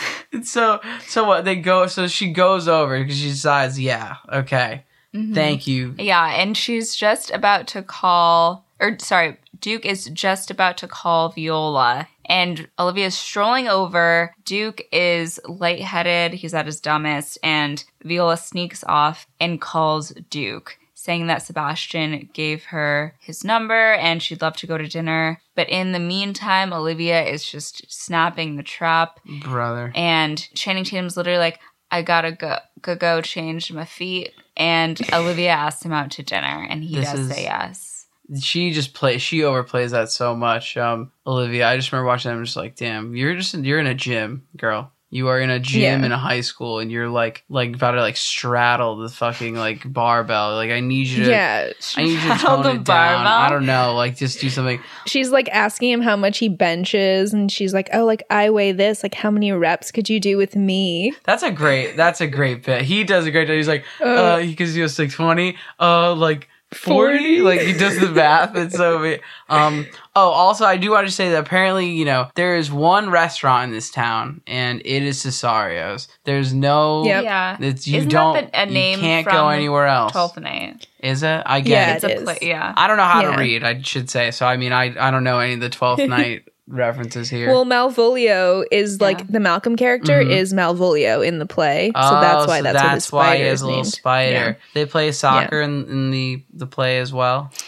[0.42, 4.84] so so what they go so she goes over because she decides, yeah, okay.
[5.14, 5.34] Mhm.
[5.34, 5.94] Thank you.
[5.98, 11.30] Yeah, and she's just about to call, or sorry, Duke is just about to call
[11.30, 14.34] Viola, and Olivia's strolling over.
[14.44, 20.78] Duke is lightheaded, he's at his dumbest, and Viola sneaks off and calls Duke,
[21.08, 25.40] saying that Sebastian gave her his number and she'd love to go to dinner.
[25.56, 29.18] But in the meantime, Olivia is just snapping the trap.
[29.40, 29.90] Brother.
[29.94, 31.60] And Channing Tatum's literally like,
[31.90, 34.34] I gotta go, go, go change my feet.
[34.54, 38.06] And Olivia asked him out to dinner, and he This does is- say yes.
[38.42, 40.76] She just plays she overplays that so much.
[40.76, 43.94] Um Olivia, I just remember watching them just like, damn, you're just you're in a
[43.94, 44.92] gym, girl.
[45.10, 46.04] You are in a gym Yeah.
[46.06, 49.90] in a high school and you're like like about to like straddle the fucking like
[49.90, 50.54] barbell.
[50.56, 51.70] Like I need you to Yeah.
[51.96, 53.24] I need you to tone the it down.
[53.24, 53.26] barbell?
[53.32, 54.80] I don't know, like just do something.
[55.06, 58.72] She's like asking him how much he benches, and she's like, "Oh, like I weigh
[58.72, 59.02] this.
[59.02, 61.96] Like, how many reps could you do with me?" That's a great.
[61.96, 62.82] That's a great bit.
[62.82, 63.56] He does a great job.
[63.56, 67.18] He's like, Uh, uh, he was like twenty, uh, like 40?
[67.18, 67.40] 40?
[67.42, 69.20] like he does the math it's so weird.
[69.48, 73.08] um oh also i do want to say that apparently you know there is one
[73.10, 77.24] restaurant in this town and it is cesario's there's no Yep.
[77.24, 77.56] Yeah.
[77.60, 80.86] it's you Isn't don't that the- a name you can't go anywhere else Twelfth Night.
[81.00, 82.22] is it i get Yeah, it It's a is.
[82.24, 82.38] play.
[82.42, 82.74] Yeah.
[82.76, 83.32] i don't know how Yeah.
[83.32, 85.70] to read i should say so i mean i i don't know any of the
[85.70, 89.24] 12th night references here Well, Malvolio is like Yeah.
[89.30, 90.30] the Malcolm character Mhm.
[90.30, 93.42] is Malvolio in the play, so Oh, that's why so that's, what his why he
[93.42, 93.92] spider is a little named.
[93.92, 94.58] spider.
[94.74, 97.50] They play soccer in, in the the play as well.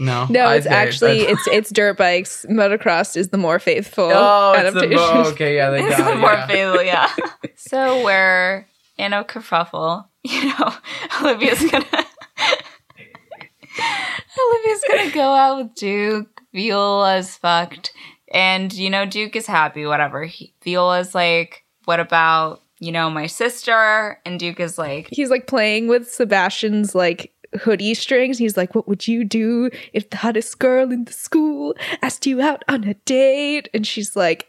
[0.00, 0.72] No, No, I it's did.
[0.72, 2.44] actually I- it's it's dirt bikes.
[2.50, 4.98] Motocross is the more faithful oh, it's the adaptation.
[4.98, 6.16] oh, okay, yeah, they It's got the it.
[6.16, 7.10] more faithful, yeah.
[7.56, 8.66] so we're
[8.98, 10.06] in a kerfuffle.
[10.24, 10.72] You know,
[11.20, 11.84] Olivia's gonna
[14.38, 16.41] Olivia's gonna go out with Duke.
[16.54, 17.92] Viola's fucked.
[18.32, 20.24] And you know, Duke is happy, whatever.
[20.24, 24.20] He, Viola's like, what about, you know, my sister?
[24.24, 28.38] And Duke is like, He's like playing with Sebastian's like hoodie strings.
[28.38, 32.40] He's like, "What would you do if the hottest girl in the school asked you
[32.40, 34.48] out on a date?" And she's like,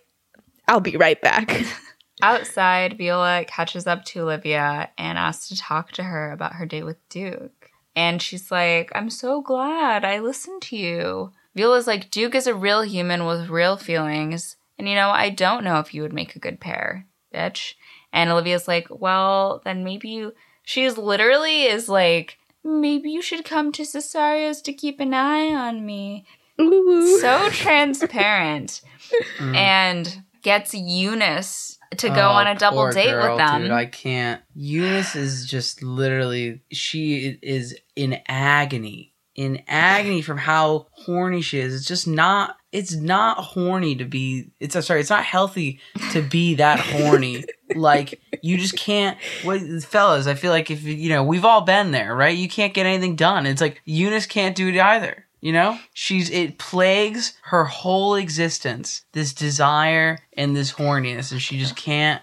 [0.68, 1.66] "I'll be right back."
[2.22, 6.86] Outside, Viola catches up to Olivia and asks to talk to her about her date
[6.86, 7.72] with Duke.
[7.96, 11.32] And she's like, I'm so glad I listened to you.
[11.56, 14.56] Viola's like, Duke is a real human with real feelings.
[14.78, 17.74] And you know, I don't know if you would make a good pair, bitch.
[18.12, 20.34] And Olivia's like, well, then maybe you.
[20.64, 25.86] She's literally is like, maybe you should come to Cesario's to keep an eye on
[25.86, 26.26] me.
[26.62, 27.20] Ooh.
[27.20, 28.82] So transparent.
[29.38, 29.56] Mm.
[29.56, 33.64] And gets Eunice to go Oh, on a double date girl, with them.
[33.64, 34.42] Dude, I can't.
[34.56, 36.62] Eunice is just literally.
[36.72, 41.74] She is in agony, in agony from how horny she is.
[41.74, 42.58] It's just not.
[42.72, 44.50] It's not horny to be.
[44.60, 45.00] It's sorry.
[45.00, 45.80] It's not healthy
[46.12, 47.44] to be that horny.
[47.76, 49.18] like you just can't.
[49.44, 52.36] What, fellas, I feel like if you know, we've all been there, right?
[52.38, 53.46] You can't get anything done.
[53.46, 55.26] It's like Eunice can't do it either.
[55.42, 59.04] You know, she's it plagues her whole existence.
[59.12, 62.22] This desire and this horniness, and she just can't.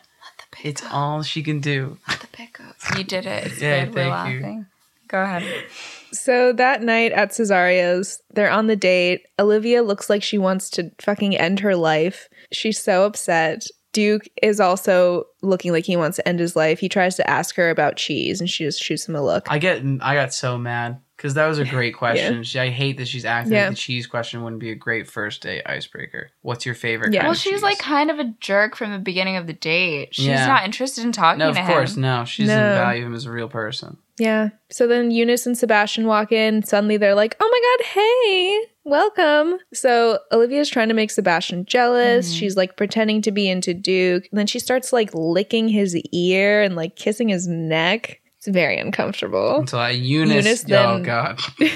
[0.64, 1.98] It's all she can do.
[2.08, 2.84] the pickups.
[2.98, 3.46] You did it.
[3.46, 3.94] It's Yeah, good.
[3.94, 4.40] We're thank you.
[4.40, 4.66] laughing.
[5.08, 5.64] Go ahead.
[6.12, 9.26] So that night at Cesario's, they're on the date.
[9.38, 12.28] Olivia looks like she wants to fucking end her life.
[12.52, 13.64] She's so upset.
[13.92, 16.78] Duke is also looking like he wants to end his life.
[16.78, 19.50] He tries to ask her about cheese and she just shoots him a look.
[19.50, 22.44] I get, I got so mad because that was a great question.
[22.44, 23.62] She, I hate that she's acting Yeah.
[23.64, 26.30] like the cheese question wouldn't be a great first date icebreaker.
[26.42, 27.12] What's your favorite?
[27.12, 27.22] Yeah.
[27.22, 27.62] kind Well, of she's cheese?
[27.62, 30.14] like kind of a jerk from the beginning of the date.
[30.14, 30.46] She's Yeah.
[30.46, 32.02] not interested in talking no, to of course, him.
[32.02, 32.24] no.
[32.24, 32.74] She doesn't No.
[32.74, 33.96] value him as a real person.
[34.20, 34.50] Yeah.
[34.70, 36.62] So then Eunice and Sebastian walk in.
[36.62, 39.58] Suddenly they're like, oh my God, hey, welcome.
[39.72, 42.30] So Olivia's trying to make Sebastian jealous.
[42.30, 42.38] Mhm.
[42.38, 44.28] She's like pretending to be into Duke.
[44.30, 48.20] And then she starts like licking his ear and like kissing his neck.
[48.36, 49.60] It's very uncomfortable.
[49.60, 51.40] Until I Eunice, Eunice oh god,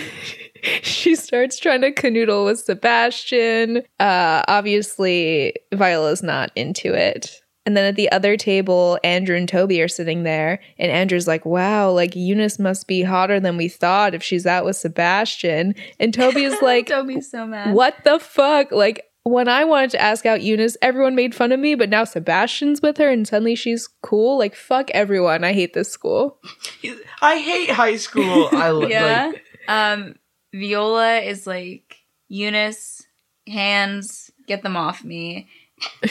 [0.83, 3.83] she starts trying to canoodle with Sebastian.
[4.01, 7.41] Uh, obviously, Viola's not into it.
[7.67, 11.47] And then at the other table, Andrew and Toby are sitting there, and Andrew's like,
[11.47, 16.13] "Wow, like Eunice must be hotter than we thought if she's out with Sebastian." And
[16.13, 17.75] Toby is like, Toby's so mad.
[17.75, 21.59] "What the fuck?" Like when I wanted to ask out Eunice, everyone made fun of
[21.59, 24.37] me, but now Sebastian's with her, and suddenly she's cool.
[24.37, 25.43] Like fuck everyone.
[25.45, 26.39] I hate this school.
[27.23, 28.51] I hate high school.
[28.53, 29.29] I lo- Yeah.
[29.33, 30.17] like Um,
[30.53, 31.97] Viola is like
[32.29, 33.07] Eunice,
[33.47, 35.49] hands, get them off me.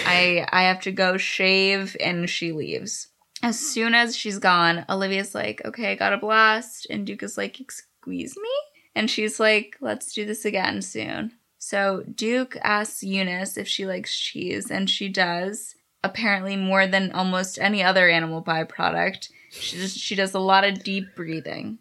[0.06, 3.08] I I have to go shave, and she leaves.
[3.42, 7.38] As soon as she's gone, Olivia's like, "Okay, I got a blast," and Duke is
[7.38, 8.50] like, "Excuse me,"
[8.96, 14.18] and she's like, "Let's do this again soon." So Duke asks Eunice if she likes
[14.18, 15.76] cheese, and she does.
[16.04, 19.30] Apparently, more than almost any other animal byproduct.
[19.52, 21.80] She just she does a lot of deep breathing.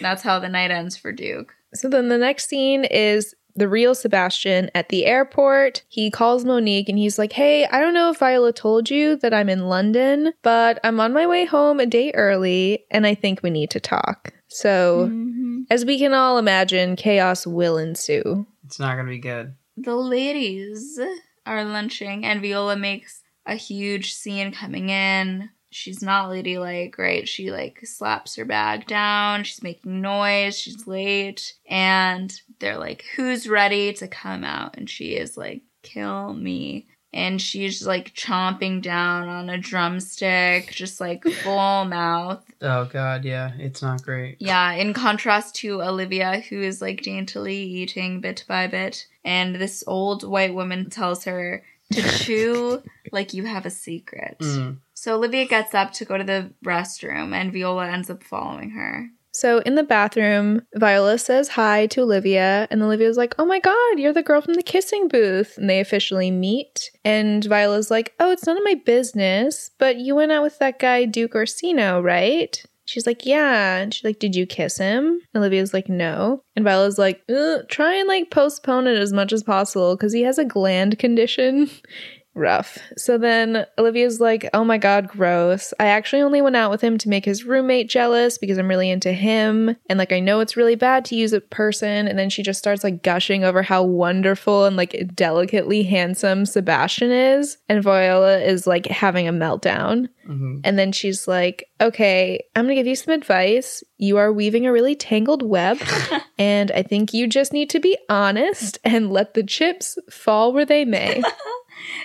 [0.00, 1.54] That's how the night ends for Duke.
[1.74, 5.82] So then the next scene is the real Sebastian at the airport.
[5.88, 9.34] He calls Monique and he's like, Hey, I don't know if Viola told you that
[9.34, 13.42] I'm in London, but I'm on my way home a day early and I think
[13.42, 14.32] we need to talk.
[14.48, 15.62] So, mm-hmm.
[15.70, 18.46] as we can all imagine, chaos will ensue.
[18.64, 19.54] it's not gonna be good.
[19.76, 21.00] The ladies
[21.44, 25.50] are lunching, and Viola makes a huge scene coming in.
[25.74, 27.28] She's not ladylike, right?
[27.28, 29.42] She like slaps her bag down.
[29.42, 30.56] She's making noise.
[30.56, 36.32] She's late, and they're like, "Who's ready to come out?" And she is like, "Kill
[36.32, 42.44] me." And she's like chomping down on a drumstick, just like full mouth.
[42.62, 44.36] Oh god, yeah, it's not great.
[44.38, 49.82] Yeah, in contrast to Olivia, who is like daintily eating bit by bit, and this
[49.88, 52.80] old white woman tells her to chew
[53.10, 54.38] like you have a secret.
[54.38, 54.78] Mm.
[55.04, 59.10] So Olivia gets up to go to the restroom, and Viola ends up following her.
[59.32, 63.98] So in the bathroom, Viola says hi to Olivia, and Olivia's like, Oh my god,
[63.98, 65.58] you're the girl from the kissing booth.
[65.58, 66.90] And they officially meet.
[67.04, 70.78] And Viola's like, Oh, it's none of my business, but you went out with that
[70.78, 72.64] guy, Duke Orsino, right?
[72.86, 73.76] She's like, Yeah.
[73.76, 75.20] And she's like, Did you kiss him?
[75.34, 76.42] And Olivia's like, No.
[76.56, 77.20] And Viola's like,
[77.68, 81.68] Try and like postpone it as much as possible because he has a gland condition.
[82.34, 82.78] Rough.
[82.96, 85.72] So then Olivia's like, oh my god, gross.
[85.78, 88.90] I actually only went out with him to make his roommate jealous because I'm really
[88.90, 89.76] into him.
[89.88, 92.08] And like, I know it's really bad to use a person.
[92.08, 97.12] And then she just starts like gushing over how wonderful and like delicately handsome Sebastian
[97.12, 97.56] is.
[97.68, 100.08] And Viola is like having a meltdown.
[100.26, 103.84] hmm And then she's like, okay, I'm gonna give you some advice.
[103.98, 105.78] You are weaving a really tangled web.
[106.38, 110.66] and I think you just need to be honest and let the chips fall where
[110.66, 111.22] they may.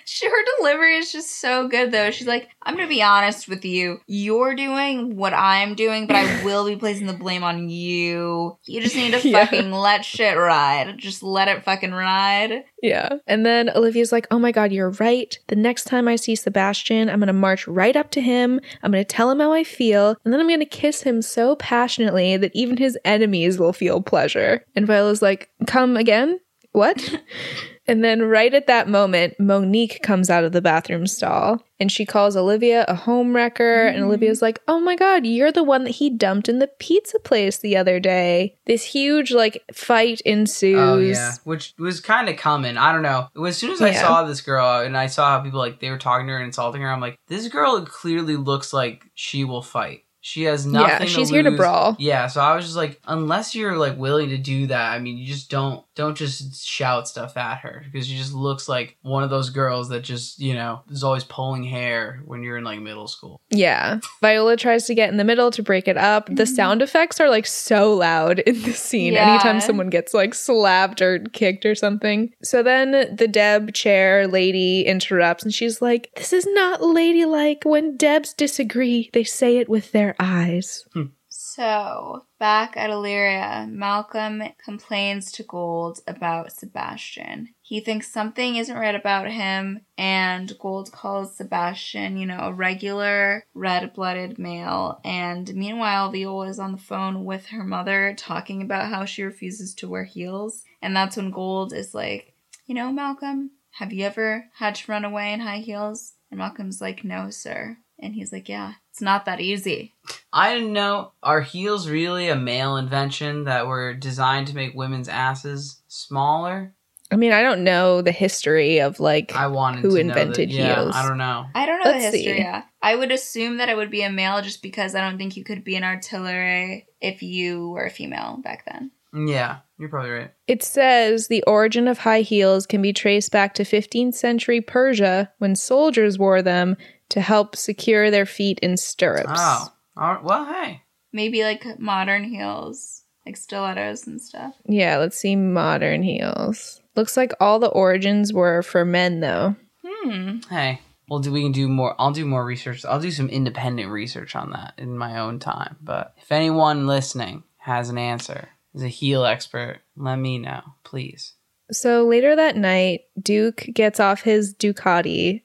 [0.06, 2.12] She, her delivery is just so good, though.
[2.12, 4.00] She's like, I'm going to be honest with you.
[4.08, 8.58] You're doing what I'm doing, but I will be placing the blame on you.
[8.66, 9.46] You just need to Yeah.
[9.46, 10.98] fucking let shit ride.
[10.98, 12.64] Just let it fucking ride.
[12.82, 13.10] Yeah.
[13.28, 15.38] And then Olivia's like, oh my God, you're right.
[15.48, 18.60] The next time I see Sebastian, I'm going to march right up to him.
[18.82, 20.16] I'm going to tell him how I feel.
[20.24, 24.02] And then I'm going to kiss him so passionately that even his enemies will feel
[24.02, 24.64] pleasure.
[24.76, 26.40] And Viola's like, come again?
[26.72, 27.16] What?
[27.90, 32.06] and then right at that moment, Monique comes out of the bathroom stall and she
[32.06, 33.90] calls Olivia a homewrecker.
[33.90, 34.06] And mm.
[34.06, 37.58] Olivia's like, oh my God, you're the one that he dumped in the pizza place
[37.58, 38.58] the other day.
[38.66, 40.78] This huge, like, fight ensues.
[40.78, 42.78] Oh yeah, which was kind of coming.
[42.78, 43.30] I don't know.
[43.44, 44.02] As soon as I Yeah.
[44.02, 46.46] saw this girl and I saw how people like they were talking to her and
[46.46, 50.04] insulting her, I'm like, this girl clearly looks like she will fight.
[50.22, 50.90] She has nothing.
[50.90, 51.96] Yeah, she's here to brawl.
[51.98, 55.18] Yeah, so I was just like, unless you're like willing to do that, I mean,
[55.18, 59.24] you just don't don't just shout stuff at her because she just looks like one
[59.24, 62.80] of those girls that just you know is always pulling hair when you're in like
[62.80, 63.42] middle school.
[63.50, 64.00] Yeah.
[64.22, 66.28] Viola tries to get in the middle to break it up.
[66.28, 66.56] The mm-hmm.
[66.56, 69.30] sound effects are like so loud in the scene Yeah.
[69.30, 72.32] anytime someone gets like slapped or kicked or something.
[72.44, 77.64] So then the Deb chair lady interrupts and she's like, This is not ladylike.
[77.64, 80.86] When Debs disagree, they say it with their eyes.
[80.94, 81.08] Hmm.
[81.32, 87.54] So, back at Illyria, Malcolm complains to Gold about Sebastian.
[87.62, 93.46] He thinks something isn't right about him, and Gold calls Sebastian, you know, a regular
[93.54, 95.00] red blooded male.
[95.06, 99.76] And meanwhile, Viola is on the phone with her mother talking about how she refuses
[99.76, 100.64] to wear heels.
[100.82, 102.34] And that's when Gold is like,
[102.66, 106.16] You know, Malcolm, have you ever had to run away in high heels?
[106.32, 107.78] And Malcolm's like, No, sir.
[108.02, 109.94] And he's like, Yeah, it's not that easy.
[110.32, 111.12] I didn't know.
[111.24, 116.74] Are heels really a male invention that were designed to make women's asses smaller?
[117.12, 120.50] I mean, I don't know the history of like I wanted Who to know invented
[120.50, 120.56] that.
[120.56, 120.96] Yeah, heels?
[120.96, 121.46] I don't know.
[121.56, 122.34] I don't know Let's the history.
[122.34, 122.40] see.
[122.40, 122.64] Yeah.
[122.82, 125.44] I would assume that it would be a male just because I don't think you
[125.44, 128.92] could be an artillery if you were a female back then.
[129.12, 130.32] Yeah, you're probably right.
[130.46, 135.32] It says the origin of high heels can be traced back to 15th century Persia
[135.40, 136.78] when soldiers wore them
[137.10, 139.30] to help secure their feet in stirrups.
[139.36, 140.24] Oh, all right.
[140.24, 140.84] well, hey.
[141.12, 144.54] Maybe like modern heels, like stilettos and stuff.
[144.66, 146.82] Yeah, let's see modern heels.
[146.96, 149.56] Looks like all the origins were for men though.
[149.84, 150.38] Hmm.
[150.50, 151.32] Hey, we'll do.
[151.32, 151.96] We can do more.
[152.00, 152.86] I'll do more research.
[152.86, 155.78] I'll do some independent research on that in my own time.
[155.82, 161.34] But if anyone listening has an answer, is a heel expert, let me know, please.
[161.72, 165.42] So later that night, Duke gets off his Ducati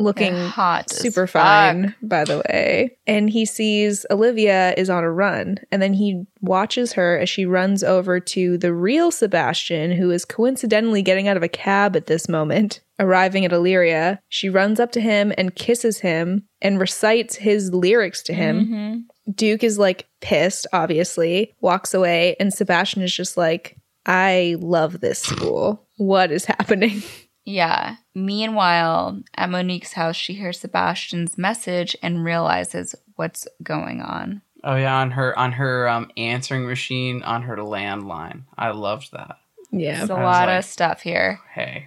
[0.00, 2.96] looking They're hot, super fine, by the way.
[3.06, 5.58] And he sees Olivia is on a run.
[5.70, 10.24] And then he watches her as she runs over to the real Sebastian, who is
[10.24, 12.80] coincidentally getting out of a cab at this moment.
[12.98, 18.22] Arriving at Illyria, she runs up to him and kisses him and recites his lyrics
[18.24, 18.66] to him.
[18.66, 19.34] Mhm.
[19.34, 25.20] Duke is like pissed, obviously, walks away, and Sebastian is just like, I love this
[25.20, 25.86] school.
[25.96, 27.02] What is happening?
[27.50, 27.96] Yeah.
[28.14, 34.42] Meanwhile, at Monique's house, she hears Sebastian's message and realizes what's going on.
[34.62, 38.42] Oh yeah, on her on her um answering machine on her landline.
[38.58, 39.38] I loved that.
[39.72, 39.98] Yeah.
[39.98, 41.40] There's a I was lot like- of stuff here.
[41.54, 41.86] Hey.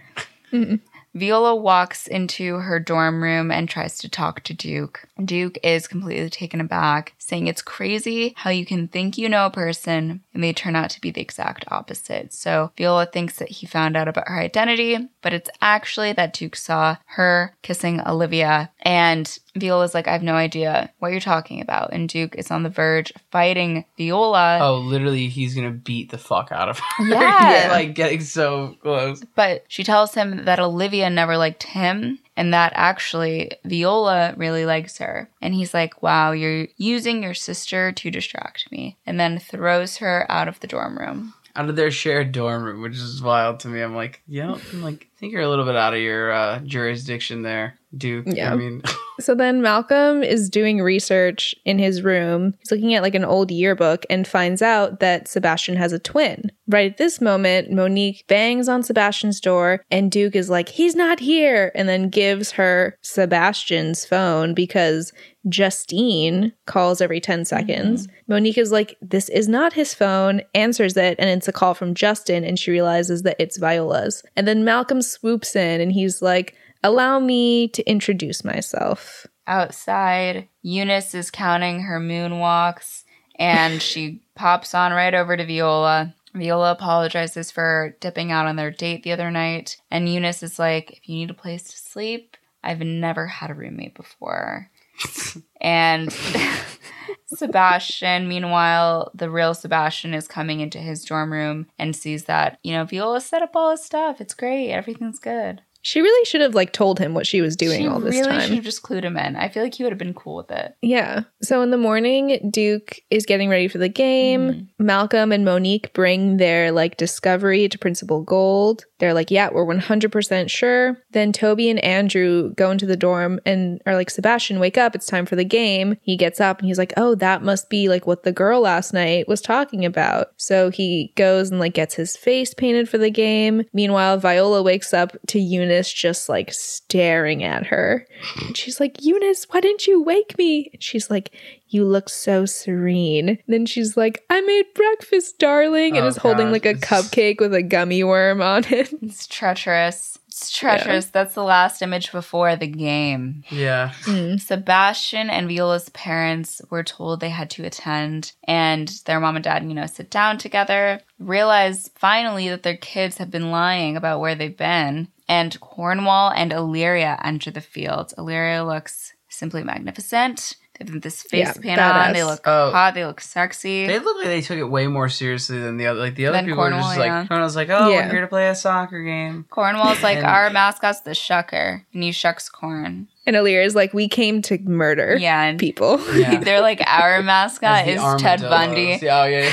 [1.15, 5.05] Viola walks into her dorm room and tries to talk to Duke.
[5.23, 9.51] Duke is completely taken aback, saying it's crazy how you can think you know a
[9.51, 12.33] person and they turn out to be the exact opposite.
[12.33, 16.55] So Viola thinks that he found out about her identity, but it's actually that Duke
[16.55, 18.71] saw her kissing Olivia.
[18.81, 21.93] And Viola's like, I have no idea what you're talking about.
[21.93, 24.59] And Duke is on the verge of fighting Viola.
[24.61, 27.05] Oh, literally, he's gonna beat the fuck out of her.
[27.05, 27.51] Yeah.
[27.73, 29.23] Like getting so close.
[29.35, 34.97] But she tells him that Olivia never liked him and that actually Viola really likes
[34.97, 35.29] her.
[35.41, 38.97] And he's like, wow, you're using your sister to distract me.
[39.05, 41.33] And then throws her out of the dorm room.
[41.55, 43.81] Out of their shared dorm room, which is wild to me.
[43.81, 46.59] I'm like, yeah, I'm like, I think you're a little bit out of your uh,
[46.59, 48.25] jurisdiction there, Duke.
[48.27, 48.53] Yeah.
[48.53, 48.81] I mean,
[49.19, 52.55] So then Malcolm is doing research in his room.
[52.59, 56.51] He's looking at like an old yearbook and finds out that Sebastian has a twin.
[56.67, 61.19] Right at this moment, Monique bangs on Sebastian's door and Duke is like, he's not
[61.19, 61.71] here.
[61.75, 65.13] And then gives her Sebastian's phone because
[65.49, 67.43] Justin calls every 10 mm-hmm.
[67.45, 68.07] seconds.
[68.27, 71.93] Monique is like, this is not his phone, answers it, and it's a call from
[71.93, 72.43] Justin.
[72.43, 74.23] And she realizes that it's Viola's.
[74.35, 79.25] And then Malcolm swoops in and he's like, allow me to introduce myself.
[79.47, 83.03] Outside, Eunice is counting her moonwalks
[83.37, 86.13] and she pops on right over to Viola.
[86.33, 89.77] Viola apologizes for dipping out on their date the other night.
[89.91, 93.55] And Eunice is like, if you need a place to sleep, I've never had a
[93.55, 94.69] roommate before.
[95.61, 96.11] and
[97.25, 102.71] Sebastian, meanwhile, the real Sebastian is coming into his dorm room and sees that, you
[102.71, 104.21] know, Viola set up all his stuff.
[104.21, 104.71] It's great.
[104.71, 105.61] Everything's good.
[105.83, 108.29] She really should have like told him what she was doing she all this really
[108.29, 108.41] time.
[108.41, 109.35] should have just clued him in.
[109.35, 110.75] I feel like he would have been cool with it.
[110.81, 111.23] Yeah.
[111.41, 114.41] So in the morning, Duke is getting ready for the game.
[114.49, 114.85] Mm-hmm.
[114.85, 118.85] Malcolm and Monique bring their like discovery to Principal Gold.
[119.03, 120.97] They're like, yeah, we're 100% sure.
[121.11, 124.95] Then Toby and Andrew go into the dorm and are like, Sebastian, wake up.
[124.95, 125.97] It's time for the game.
[126.03, 128.93] He gets up and he's like, oh, that must be like what the girl last
[128.93, 130.27] night was talking about.
[130.37, 133.63] So he goes and like gets his face painted for the game.
[133.73, 138.07] Meanwhile, Viola wakes up to Eunice just like staring at her.
[138.45, 140.69] And she's like, Eunice, why didn't you wake me?
[140.71, 141.35] And she's like,
[141.73, 143.29] You look so serene.
[143.29, 146.73] And then she's like, I made breakfast, darling, and Oh, is holding gosh, like a
[146.73, 148.93] this cupcake with a gummy worm on it.
[149.01, 150.17] It's treacherous.
[150.27, 151.05] It's treacherous.
[151.07, 153.43] That's the last image before the game.
[153.51, 153.91] yeah.
[154.05, 154.39] Mm.
[154.41, 159.63] Sebastian and Viola's parents were told they had to attend, and their mom and dad,
[159.63, 164.33] you know, sit down together, realize finally that their kids have been lying about where
[164.35, 168.13] they've been, and Cornwall and Illyria enter the field.
[168.17, 170.55] Illyria looks simply magnificent.
[170.79, 172.13] They have this face Yeah, paint on.
[172.13, 172.71] They look Oh.
[172.71, 172.95] hot.
[172.95, 173.85] They look sexy.
[173.85, 175.99] They look like they took it way more seriously than the other.
[175.99, 177.19] Like the other Than people were Cornwall, just yeah.
[177.19, 178.05] like, Cornwall's like, oh, Yeah.
[178.07, 179.45] we're here to play a soccer game.
[179.51, 183.07] Cornwall's like And- our mascot's the shucker, and he shucks corn.
[183.27, 186.01] And Illyria is like, We came to murder Yeah, and people.
[186.15, 186.39] Yeah.
[186.39, 188.41] they're like our mascot is Ted.
[188.41, 188.97] Bundy.
[189.01, 189.51] Yeah, Oh yeah.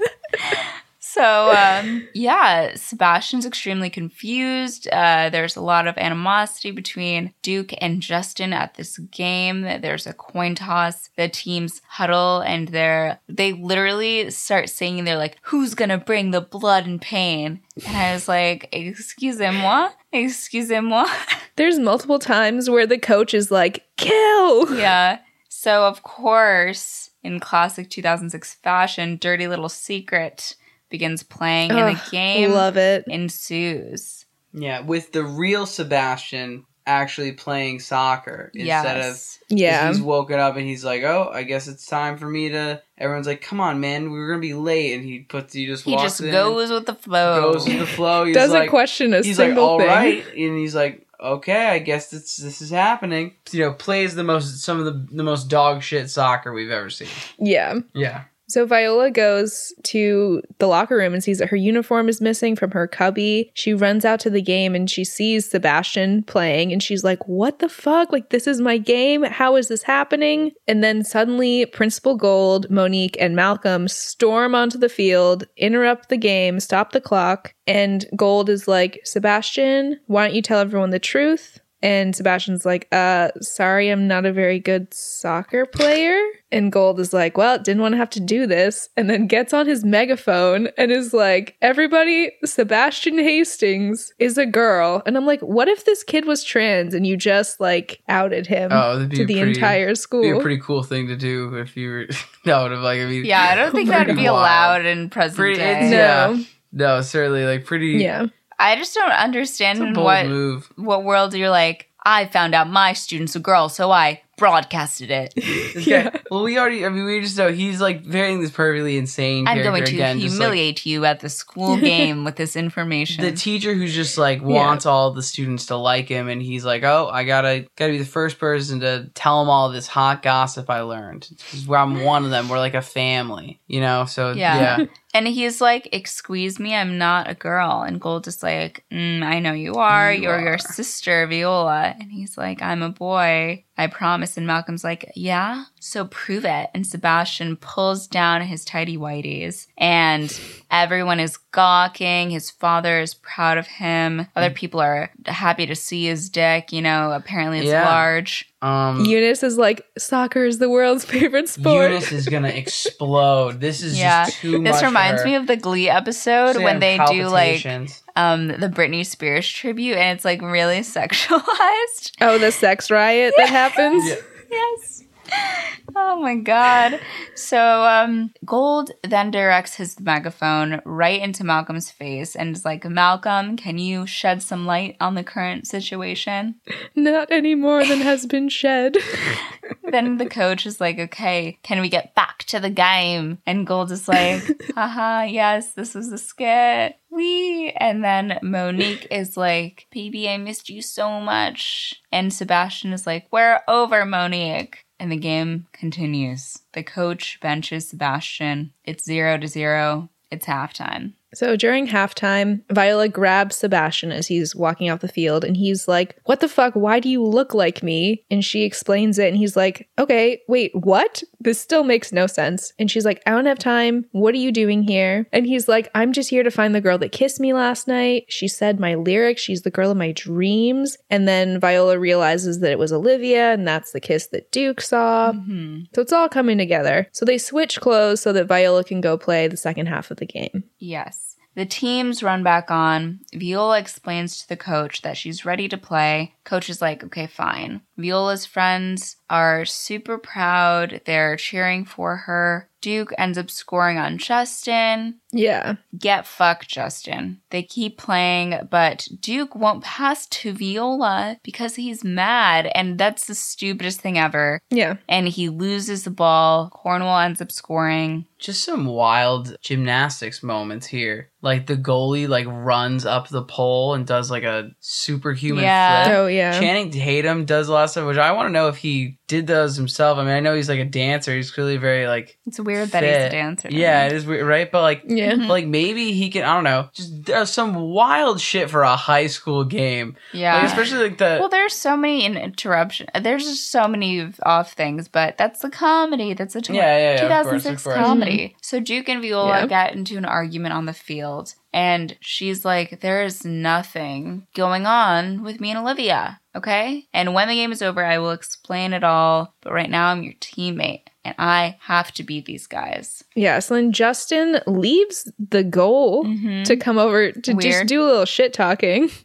[1.17, 4.87] So um, yeah, Sebastian's extremely confused.
[4.93, 9.63] Uh, there's a lot of animosity between Duke and Justin at this game.
[9.63, 11.09] There's a coin toss.
[11.17, 16.43] The teams huddle and they're they literally start saying they're like, "Who's gonna bring the
[16.43, 21.07] blood and pain?" And I was like, "Excusez-moi, excusez-moi."
[21.57, 24.77] There's multiple times where the coach is like, Kill.
[24.79, 25.21] yeah.
[25.49, 30.57] So of course, in classic 2006 fashion, Dirty Little Secret
[30.91, 33.05] begins playing and Ugh, a game Love it.
[33.09, 34.27] ensues.
[34.53, 39.89] Yeah, with the real Sebastian actually playing soccer instead of Yeah.
[39.89, 43.27] he's woken up and he's like, "Oh, I guess it's time for me to." Everyone's
[43.27, 45.91] like, "Come on, man, we are gonna be late," and he puts he just He
[45.93, 47.53] walks just in, goes with the flow.
[47.53, 48.25] goes with the flow.
[48.25, 49.89] He's Doesn't like, question a he's like, single "All thing.
[49.89, 54.23] right," and he's like, "Okay, I guess this this is happening." You know, plays the
[54.25, 57.09] most some of the the most dog shit soccer we've ever seen.
[57.41, 57.81] Yeah.
[57.95, 62.55] Yeah, So Viola goes to the locker room and sees that her uniform is missing
[62.55, 63.51] from her cubby.
[63.55, 67.59] She runs out to the game and she sees Sebastian playing and she's like, What
[67.59, 68.13] the fuck?
[68.13, 69.25] Like, this is my game.
[69.25, 70.53] How is this happening?
[70.69, 76.61] And then suddenly, Principal Gold, Monique, and Malcolm storm onto the field, interrupt the game,
[76.61, 77.53] stop the clock.
[77.67, 81.61] And Gold is like, Sebastian, why don't you tell everyone the truth?
[81.83, 86.19] And Sebastian's like, uh, sorry, I'm not a very good soccer player.
[86.51, 88.89] And Gold is like, well, didn't want to have to do this.
[88.97, 95.03] And then gets on his megaphone and is like, everybody, Sebastian Hastings is a girl.
[95.05, 98.71] And I'm like, what if this kid was trans and you just like outed him
[98.73, 100.23] Oh, that'd be to the pretty- entire school?
[100.23, 102.07] That'd be a pretty cool thing to do if you were.
[102.47, 104.31] that would have like I mean, Yeah, I don't think that'd be God.
[104.31, 105.91] allowed in present Pretty- day.
[105.91, 105.97] no.
[105.97, 106.43] yeah.
[106.73, 107.99] no, certainly like pretty.
[107.99, 108.27] Yeah.
[108.59, 110.73] I just don't understand it's a bold what move.
[110.77, 111.89] what world you're like.
[112.09, 115.35] I found out my student's a girl, so I broadcasted it.
[115.87, 116.11] Yeah.
[116.31, 116.87] well, we already.
[116.87, 119.47] I mean, we just know he's like varying this perfectly insane.
[119.49, 123.25] I'm going to again, just, like, humiliate you at the school game with this information.
[123.25, 126.83] the teacher who's just like wants all the students to like him and he's like
[126.85, 130.71] oh i gotta gotta be the first person to tell them all this hot gossip
[130.71, 134.79] i learned 'Cause i'm one of them we're like a family you know so Yeah.
[134.81, 134.87] yeah,
[135.17, 139.41] and he's like, "Excuse me, I'm not a girl." And Gold is like, mm, "I
[139.41, 140.13] know you are.
[140.13, 143.65] You You are your sister, Viola." And he's like, "I'm a boy.
[143.79, 148.97] I promise." And Malcolm's like, "Yeah, so prove it." And Sebastian pulls down his tidy
[148.97, 150.39] whities, and
[150.71, 152.31] everyone is gawking.
[152.31, 154.27] His father is proud of him.
[154.37, 156.73] Other people are happy to see his dick.
[156.73, 157.85] You know, apparently it's Yeah.
[157.89, 158.49] large.
[158.63, 161.91] um Eunice is like, soccer is the world's favorite sport.
[161.91, 163.61] Eunice is gonna explode.
[163.61, 164.25] This is Yeah.
[164.25, 164.73] just too much.
[164.73, 165.29] This for reminds her.
[165.29, 168.03] me of the Glee episode She's when they do like palpitations.
[168.17, 172.13] Um the Britney Spears tribute and it's like really sexualized.
[172.21, 174.05] oh, the sex riot that happens?
[174.07, 174.17] Yeah.
[174.51, 175.05] yes.
[175.99, 177.01] Oh my god.
[177.35, 183.57] So um Gold then directs his megaphone right into Malcolm's face and is like, Malcolm,
[183.57, 186.57] can you shed some light on the current situation?
[186.95, 188.97] Not any more than has been shed.
[189.91, 193.39] then the coach is like, okay, can we get back to the game?
[193.47, 194.43] And Gold is like,
[194.75, 196.97] haha, yes, this was a skit.
[197.11, 197.71] Wee.
[197.71, 202.03] And then Monique is like, baby, I missed you so much.
[202.13, 204.86] And Sebastian is like, we're over, Monique.
[204.99, 206.59] And the game continues.
[206.73, 208.73] The coach benches Sebastian.
[208.85, 210.09] It's zero to zero.
[210.31, 211.13] It's halftime.
[211.37, 216.17] So during halftime, Viola grabs Sebastian as he's walking off the field and he's like,
[216.25, 216.73] What the fuck?
[216.75, 218.25] Why do you look like me?
[218.31, 221.23] And she explains it and he's like, Okay, wait, what?
[221.39, 222.73] This still makes no sense.
[222.79, 224.07] And she's like, I don't have time.
[224.13, 225.29] What are you doing here?
[225.31, 228.25] And he's like, I'm just here to find the girl that kissed me last night.
[228.29, 229.43] She said my lyrics.
[229.43, 230.97] She's the girl of my dreams.
[231.11, 235.33] And then Viola realizes that it was Olivia and that's the kiss that Duke saw.
[235.33, 237.09] hmm So it's all coming together.
[237.13, 240.27] So they switch clothes so that Viola can go play the second half of the
[240.27, 240.65] game.
[240.79, 241.26] Yes.
[241.57, 243.21] The teams run back on.
[243.35, 246.35] Viola explains to the coach that she's ready to play.
[246.45, 247.81] Coach is like, okay, fine.
[247.97, 251.01] Viola's friends are super proud.
[251.05, 252.69] They're cheering for her.
[252.83, 255.17] Duke ends up scoring on Justin.
[255.33, 255.75] Yeah.
[255.99, 257.41] Get fucked, Justin.
[257.51, 263.35] They keep playing, but Duke won't pass to Viola because he's mad, and that's the
[263.35, 264.61] stupidest thing ever.
[264.71, 264.99] Yeah.
[265.09, 266.71] And he loses the ball.
[266.71, 268.27] Cornwall ends up scoring.
[268.39, 271.31] just some wild gymnastics moments here.
[271.43, 276.05] Like the goalie like runs up the pole and does like a superhuman Yeah.
[276.05, 276.17] flip.
[276.17, 276.61] Oh, yeah.
[276.61, 279.77] Channing Tatum does a lot of which I want to know if he did those
[279.77, 280.17] himself.
[280.19, 281.35] I mean, I know he's like a dancer.
[281.35, 283.69] He's clearly very like It's weird that he's a dancer.
[283.71, 284.71] Yeah, it is weird, right?
[284.71, 285.33] But like, Yeah.
[285.35, 285.49] Mhm.
[285.49, 286.45] like maybe he can.
[286.45, 286.89] I don't know.
[286.95, 290.17] Just does some wild shit for a high school game.
[290.33, 290.55] Yeah.
[290.57, 293.09] Like especially like the Well, there's so many in- interruption.
[293.21, 296.33] There's just so many off things, but that's the comedy.
[296.33, 297.97] That's a tw- Yeah, yeah, yeah, of course, 2006 of course.
[298.07, 298.57] comedy.
[298.63, 299.67] So Duke and Viola Yeah.
[299.67, 305.43] get into an argument on the field, and she's like, "There is nothing going on
[305.43, 309.05] with me and Olivia." Okay, and when the game is over, I will explain it
[309.05, 309.55] all.
[309.61, 311.03] But right now, I'm your teammate.
[311.27, 313.23] And I have to beat these guys.
[313.35, 316.65] Yeah, so then Justin leaves the goal Mhm.
[316.65, 319.11] to come over to just do a little shit talking.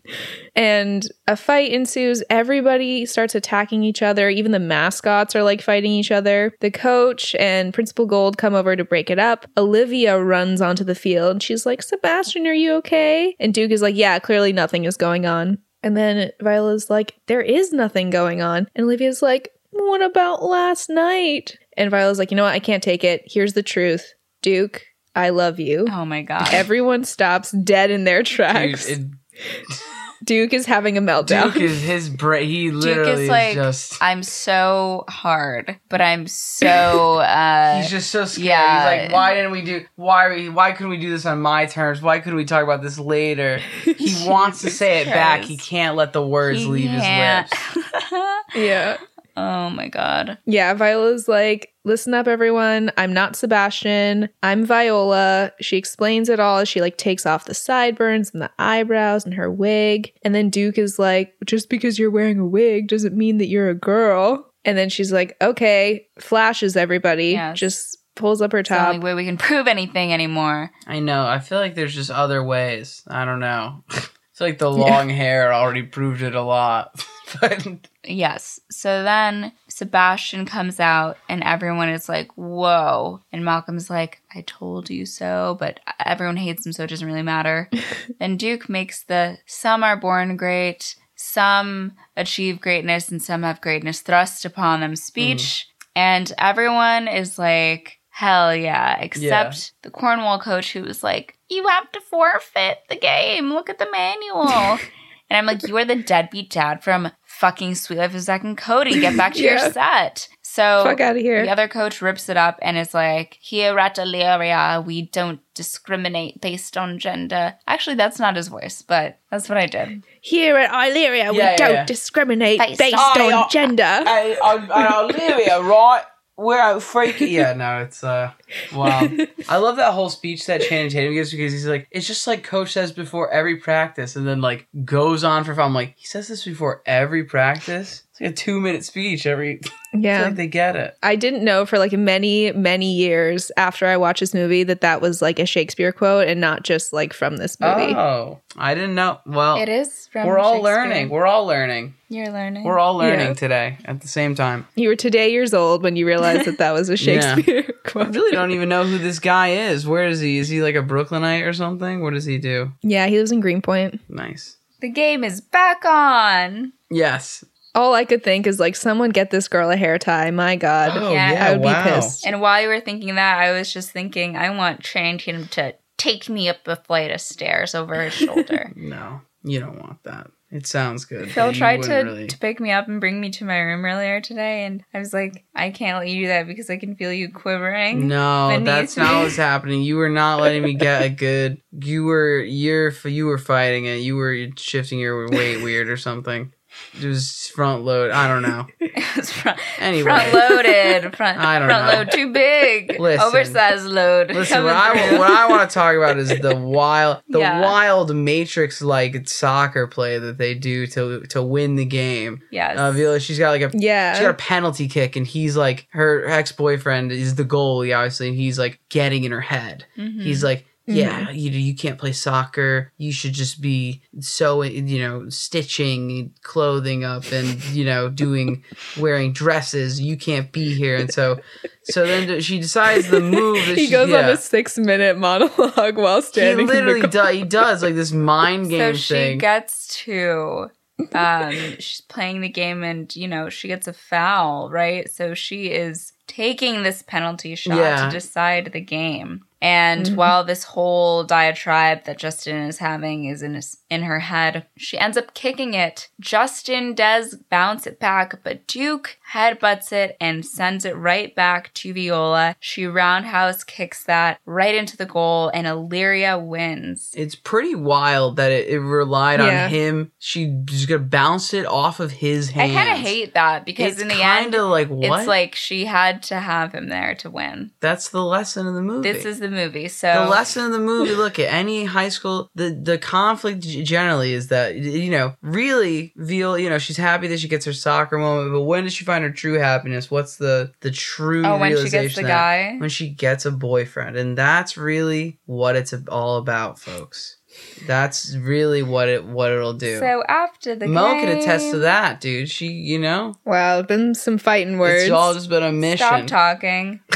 [0.53, 2.23] And a fight ensues.
[2.29, 4.29] Everybody starts attacking each other.
[4.29, 6.53] Even the mascots are like fighting each other.
[6.59, 9.45] The coach and Principal Gold come over to break it up.
[9.57, 11.41] Olivia runs onto the field.
[11.41, 13.33] She's like, Sebastian, are you okay?
[13.39, 15.57] And Duke is like, Yeah, clearly nothing is going on.
[15.83, 18.67] And then Viola's like, There is nothing going on.
[18.75, 21.57] And Olivia's like, What about last night?
[21.77, 22.53] And Viola's like, You know what?
[22.53, 23.23] I can't take it.
[23.25, 24.13] Here's the truth.
[24.41, 24.83] Duke,
[25.15, 25.87] I love you.
[25.91, 26.49] Oh my god.
[26.53, 28.87] Everyone stops dead in their Dude, tracks.
[28.87, 29.01] it,
[30.23, 31.51] Duke is having a meltdown.
[31.51, 32.47] Duke is his brain.
[32.47, 34.01] He Duke is like is just.
[34.03, 38.45] I'm so hard, but I'm so uh He's just so scared.
[38.45, 38.91] yeah.
[38.99, 39.83] He's like, why didn't we do?
[39.95, 40.47] Why are we?
[40.49, 42.03] Why couldn't we do this on my terms?
[42.03, 43.57] Why couldn't we talk about this later?
[43.83, 45.41] He wants to say it back.
[45.41, 47.49] He can't let the words he leave his can't.
[47.75, 48.11] lips.
[48.55, 48.97] yeah.
[49.37, 50.37] Oh my god.
[50.45, 52.91] Yeah, Viola's like, listen up, everyone.
[52.97, 54.29] I'm not Sebastian.
[54.43, 55.51] I'm Viola.
[55.61, 59.33] She explains it all as she like takes off the sideburns and the eyebrows and
[59.33, 60.11] her wig.
[60.23, 63.69] And then Duke is like, just because you're wearing a wig doesn't mean that you're
[63.69, 64.47] a girl.
[64.63, 67.31] And then she's like, okay, flashes everybody.
[67.31, 67.57] Yes.
[67.59, 68.89] Just pulls up her It's the top.
[68.89, 70.71] only way we can prove anything anymore.
[70.85, 71.25] I know.
[71.25, 73.03] I feel like there's just other ways.
[73.07, 73.83] I don't know.
[73.89, 73.99] I
[74.33, 77.03] feel like the long hair already proved it a lot.
[77.41, 77.67] but
[78.03, 78.59] Yes.
[78.71, 83.21] So then Sebastian comes out and everyone is like, whoa.
[83.31, 87.21] And Malcolm's like, I told you so, but everyone hates him, so it doesn't really
[87.21, 87.69] matter.
[88.19, 94.01] then Duke makes the some are born great, some achieve greatness, and some have greatness
[94.01, 95.41] thrust upon them speech.
[95.41, 95.67] Mm-hmm.
[95.93, 101.91] And everyone is like, hell yeah, except the Cornwall coach who was like, you have
[101.91, 103.49] to forfeit the game.
[103.49, 104.47] Look at the manual.
[105.29, 107.11] and I'm like, you are the deadbeat dad from
[107.41, 108.99] fucking Suite Life of Zack and Cody.
[109.01, 109.59] Get back to Yeah.
[109.63, 110.27] your set.
[110.43, 111.43] So Fuck out of here.
[111.45, 116.39] the other coach rips it up and is like, here at Illyria, we don't discriminate
[116.41, 117.55] based on gender.
[117.67, 120.03] Actually, that's not his voice, but that's what I did.
[120.21, 121.85] Here at Illyria, we Yeah, yeah, don't yeah.
[121.85, 123.83] discriminate Based based, on- on uh, gender.
[123.83, 126.03] I, I, I, Olivia, right?
[126.37, 127.27] We're out freaky.
[127.27, 128.31] Yeah, no, it's uh,
[128.73, 129.07] wow.
[129.49, 132.43] I love that whole speech that Channing Tatum gives because he's like, it's just like
[132.43, 135.59] Coach says before every practice, and then like goes on for.
[135.59, 138.03] I'm like, he says this before every practice.
[138.11, 139.61] It's like a two minute speech every.
[139.93, 140.19] Yeah.
[140.19, 140.97] feel like they get it.
[141.03, 145.01] I didn't know for like many, many years after I watched this movie that that
[145.01, 147.93] was like a Shakespeare quote and not just like from this movie.
[147.93, 149.19] Oh, I didn't know.
[149.25, 151.09] Well, It is from we're all learning.
[151.09, 151.93] We're all learning.
[152.07, 152.63] You're learning.
[152.63, 153.33] We're all learning Yeah.
[153.33, 154.65] today at the same time.
[154.75, 157.35] You were today years old when you realized that that was a Yeah.
[157.35, 158.15] Shakespeare I quote.
[158.15, 159.85] really don't even know who this guy is.
[159.85, 160.39] Where is he?
[160.39, 162.01] Is he like a Brooklynite or something?
[162.01, 162.71] What does he do?
[162.81, 164.01] Yeah, he lives in Greenpoint.
[164.09, 164.57] Nice.
[164.79, 166.73] the game is back on.
[166.89, 167.45] Yes.
[167.75, 170.31] All I could think is like, someone get this girl a hair tie.
[170.31, 170.91] My God.
[170.97, 171.31] Oh, Yeah.
[171.33, 171.83] yeah, I would wow.
[171.83, 172.25] be pissed.
[172.25, 176.27] And while you were thinking that, I was just thinking, I want Channing to take
[176.27, 178.73] me up a flight of stairs over his shoulder.
[178.75, 180.31] No, you don't want that.
[180.51, 181.31] It sounds good.
[181.31, 184.19] Phil tried to, really- to pick me up and bring me to my room earlier
[184.19, 187.13] today, and I was like, I can't let you do that because I can feel
[187.13, 188.09] you quivering.
[188.09, 189.03] No, beneath that's me.
[189.03, 189.81] not what's happening.
[189.81, 191.61] You were not letting me get a good.
[191.71, 193.97] You were you're you were fighting it.
[193.97, 196.51] You were shifting your weight weird or something.
[197.01, 198.11] It was front load.
[198.11, 198.67] I don't know.
[198.79, 201.93] it was front, Anyway, front loaded, front, I don't front know.
[201.99, 203.25] load too big, Listen.
[203.27, 204.31] oversized load.
[204.31, 207.61] Listen, what I, what I want to talk about is the wild, the Yeah.
[207.61, 212.41] wild Matrix like soccer play that they do to to win the game.
[212.51, 212.77] yes.
[212.77, 214.15] Uh, Viola, she's got like a Yeah.
[214.15, 218.27] She got a penalty kick, and he's like, her ex boyfriend is the goalie, obviously,
[218.27, 219.85] and he's like getting in her head.
[219.97, 220.21] Mhm.
[220.21, 222.91] He's like, yeah, you you can't play soccer.
[222.97, 228.63] You should just be sewing you know stitching clothing up and you know doing
[228.99, 230.01] wearing dresses.
[230.01, 231.39] You can't be here, and so
[231.83, 233.57] so then she decides the move.
[233.71, 234.17] He she, goes yeah.
[234.27, 237.33] on a six minute monologue while standing He literally does.
[237.35, 239.37] He does like this mind game so she thing.
[239.37, 240.69] gets to
[241.15, 245.67] um she's playing the game and you know she gets a foul right so she
[245.67, 248.05] is taking this penalty shot Yeah.
[248.05, 250.15] to decide the game and Mhm.
[250.15, 254.97] while this whole diatribe that Justin is having is in his, in her head, she
[254.97, 256.07] ends up kicking it.
[256.19, 261.93] Justin does bounce it back, but Duke headbutts it and sends it right back to
[261.93, 262.55] Viola.
[262.59, 267.11] She roundhouse kicks that right into the goal, and Illyria wins.
[267.15, 269.65] It's pretty wild that it, it relied Yeah.
[269.65, 270.11] on him.
[270.17, 272.71] She just gonna bounce it off of his hand.
[272.71, 275.19] I kind of hate that because it's in the end, like what?
[275.19, 277.71] it's like she had to have him there to win.
[277.81, 279.11] that's the lesson of the movie.
[279.11, 279.89] This is the movie.
[279.89, 284.33] So the lesson of the movie look at any high school the the conflict generally
[284.33, 288.17] is that you know really Viola you know she's happy that she gets her soccer
[288.17, 290.09] moment but when does she find her true happiness?
[290.11, 292.75] What's the the true oh, when she gets the guy.
[292.77, 297.37] when she gets a boyfriend and that's really what it's all about folks.
[297.85, 299.99] That's really what it what it'll do.
[299.99, 302.49] So after the Mo game, can attest to that dude.
[302.49, 303.35] She you know?
[303.45, 305.03] Well, been some fighting words.
[305.03, 305.97] it's all just been a mission.
[305.97, 307.01] Stop talking.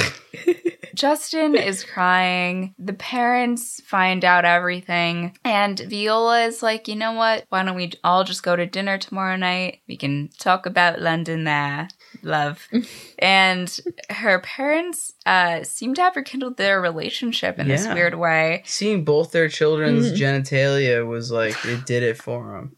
[0.96, 2.74] Justin is crying.
[2.80, 5.38] The parents find out everything.
[5.44, 7.46] And Viola is like, you know what?
[7.50, 9.82] Why don't we all just go to dinner tomorrow night?
[9.88, 11.88] We can talk about London there.
[12.24, 12.68] Love.
[13.20, 13.78] and
[14.10, 18.64] her parents uh, seem to have rekindled their relationship in this weird way.
[18.66, 20.18] seeing both their children's Mhm.
[20.18, 22.76] genitalia was like it did it for them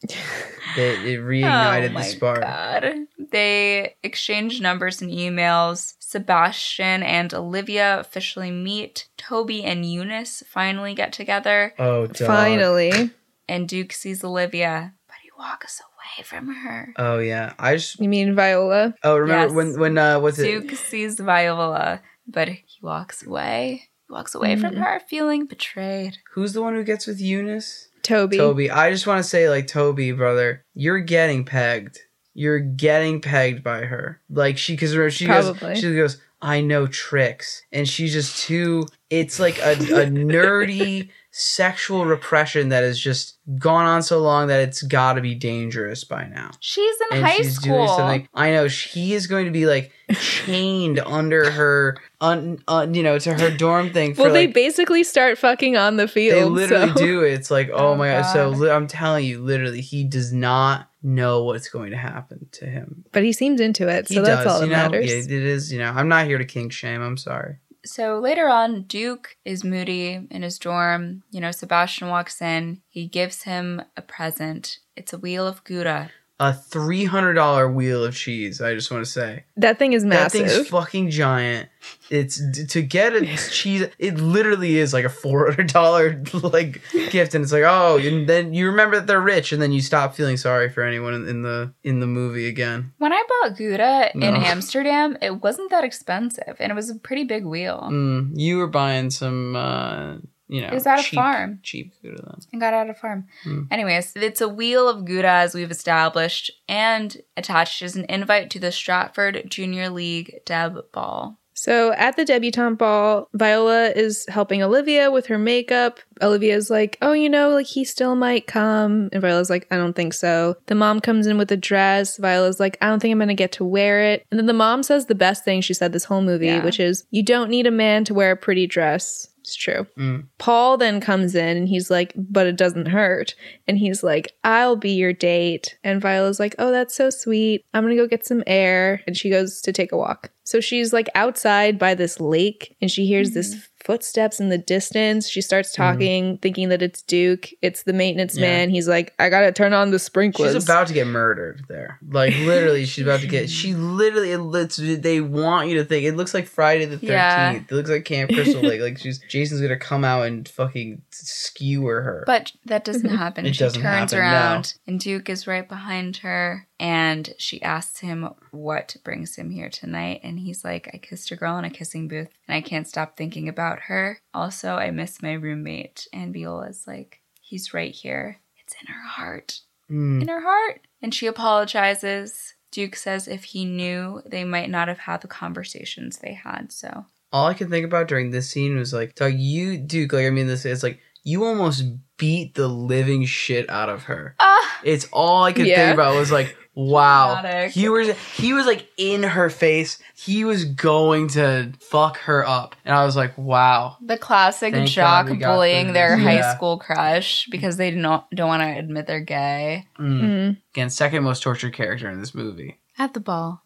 [0.77, 2.93] it, it reignited oh my the spark God.
[3.31, 5.95] They exchange numbers and emails.
[6.07, 9.07] Sebastian and Olivia officially meet.
[9.17, 11.73] Toby and Eunice finally get together.
[11.77, 12.27] oh dog.
[12.27, 13.11] Finally.
[13.49, 16.93] And Duke sees Olivia, but he walks away from her.
[16.97, 18.93] oh yeah i just You mean Viola?
[19.03, 19.55] oh remember Yes.
[19.55, 23.83] when when uh what's it Duke sees Viola, but he walks away.
[24.07, 24.83] He walks away from Mhm.
[24.83, 26.17] her, feeling betrayed.
[26.33, 28.37] who's the one who gets with eunice Toby.
[28.37, 31.99] toby i just want to say like toby brother you're getting pegged
[32.37, 35.59] you're getting pegged by her like she because she Probably.
[35.59, 41.09] goes she goes i know tricks and she's just too it's like a, a nerdy
[41.31, 46.03] sexual repression that has just gone on so long that it's got to be dangerous
[46.03, 47.95] by now She's in and high she's doing school.
[47.95, 48.27] something.
[48.33, 53.19] I know he is going to be like chained under her, un, un, you know,
[53.19, 54.15] to her dorm thing.
[54.15, 56.35] For well, they like, basically start fucking on the field.
[56.37, 57.21] they literally so- do.
[57.21, 58.23] It's like, oh, Oh, my god.
[58.33, 58.59] So God.
[58.59, 63.05] li- I'm telling you, literally, he does not know what's going to happen to him.
[63.11, 64.77] But he seems into it, He so that's does, all that you know.
[64.77, 65.09] matters.
[65.09, 65.71] Yeah, it is.
[65.71, 67.01] You know, I'm not here to kink shame.
[67.01, 67.57] I'm sorry.
[67.85, 71.23] So later on, Duke is moody in his dorm.
[71.31, 72.81] You know, Sebastian walks in.
[72.89, 74.79] He gives him a present.
[74.97, 76.11] It's a wheel of Gouda.
[76.39, 78.61] A three hundred dollar wheel of cheese.
[78.61, 79.45] I just want to say.
[79.55, 80.21] That thing is massive.
[80.23, 80.67] That thing's massive.
[80.67, 81.69] fucking giant.
[82.11, 83.87] It's to get a cheese.
[83.97, 88.29] It literally is like a four hundred dollar like gift, and it's like oh, and
[88.29, 91.27] then you remember that they're rich, and then you stop feeling sorry for anyone in,
[91.27, 92.93] in the in the movie again.
[92.99, 97.23] When I bought Gouda in Amsterdam, it wasn't that expensive, and it was a pretty
[97.23, 97.87] big wheel.
[97.91, 100.17] Mm, you were buying some, uh,
[100.47, 101.59] you know, It was at a cheap, farm.
[101.63, 102.39] cheap Gouda then.
[102.51, 103.25] and got out of farm.
[103.43, 103.63] Hmm.
[103.71, 108.59] Anyways, it's a wheel of Gouda as we've established, and attached is an invite to
[108.59, 111.37] the Stratford Junior League Deb Ball.
[111.59, 115.99] So at the debutante ball, Viola is helping Olivia with her makeup.
[116.21, 119.09] Olivia's like, oh, you know, like he still might come.
[119.11, 120.55] And Viola's like, I don't think so.
[120.67, 122.17] The mom comes in with a dress.
[122.17, 124.23] Viola's like, I don't think I'm going to get to wear it.
[124.29, 126.63] And then the mom says the best thing she said this whole movie, Yeah.
[126.63, 129.27] which is, you don't need a man to wear a pretty dress.
[129.47, 129.87] It's true.
[129.97, 130.25] Mm.
[130.39, 133.33] Paul then comes in and he's like, but it doesn't hurt.
[133.65, 135.77] And he's like, I'll be your date.
[135.85, 137.63] And Viola's like, oh, that's so sweet.
[137.73, 139.01] I'm going to go get some air.
[139.07, 140.31] And she goes to take a walk.
[140.43, 143.55] So she's like outside by this lake and she hears this
[143.87, 145.29] footsteps in the distance.
[145.29, 145.81] She starts mm-hmm.
[145.81, 147.47] talking, thinking that it's Duke.
[147.61, 148.47] It's the maintenance Yeah.
[148.47, 148.69] man.
[148.69, 150.53] He's like, I got to turn on the sprinklers.
[150.53, 151.97] She's about to get murdered there.
[152.05, 153.47] Like literally, she's about to get.
[153.57, 154.31] She literally.
[154.31, 157.11] It, looks- they want you to think it looks like Friday the Thirteenth.
[157.11, 157.53] Yeah.
[157.53, 158.81] It looks like Camp Crystal Lake.
[158.81, 162.23] Like she's Jason's gonna come out and fucking skewer her.
[162.27, 163.15] But that doesn't mm-hmm.
[163.15, 163.45] happen.
[163.45, 167.99] It she doesn't turns happen, around, and Duke is right behind her, and she asks
[167.99, 170.21] him what brings him here tonight.
[170.23, 173.15] And he's like, I kissed a girl in a kissing booth, and I can't stop
[173.15, 174.19] thinking about her.
[174.33, 176.07] Also, I miss my roommate.
[176.13, 178.39] And Viola's like, he's right here.
[178.57, 179.61] It's in her heart.
[179.89, 180.21] Mm.
[180.21, 180.81] In her heart.
[181.01, 182.55] And she apologizes.
[182.71, 186.71] Duke says if he knew, they might not have had the conversations they had.
[186.71, 190.25] So all I could think about during this scene was like, Doug, you Duke, like
[190.25, 191.83] I mean this is like you almost
[192.17, 194.35] beat the living shit out of her.
[194.39, 195.77] ah, It's all I could Yeah.
[195.87, 197.41] think about was like, wow.
[197.41, 197.71] Dramatic.
[197.71, 199.99] He was he was like in her face.
[200.15, 202.75] He was going to fuck her up.
[202.85, 203.97] And I was like, wow.
[204.01, 206.25] the classic Thank jock God we got bullying their this.
[206.25, 209.87] high school crush because they don't don't want to admit they're gay.
[209.99, 210.21] Mm.
[210.21, 210.57] Mm.
[210.73, 212.77] Again, second most tortured character in this movie.
[212.99, 213.61] At the ball,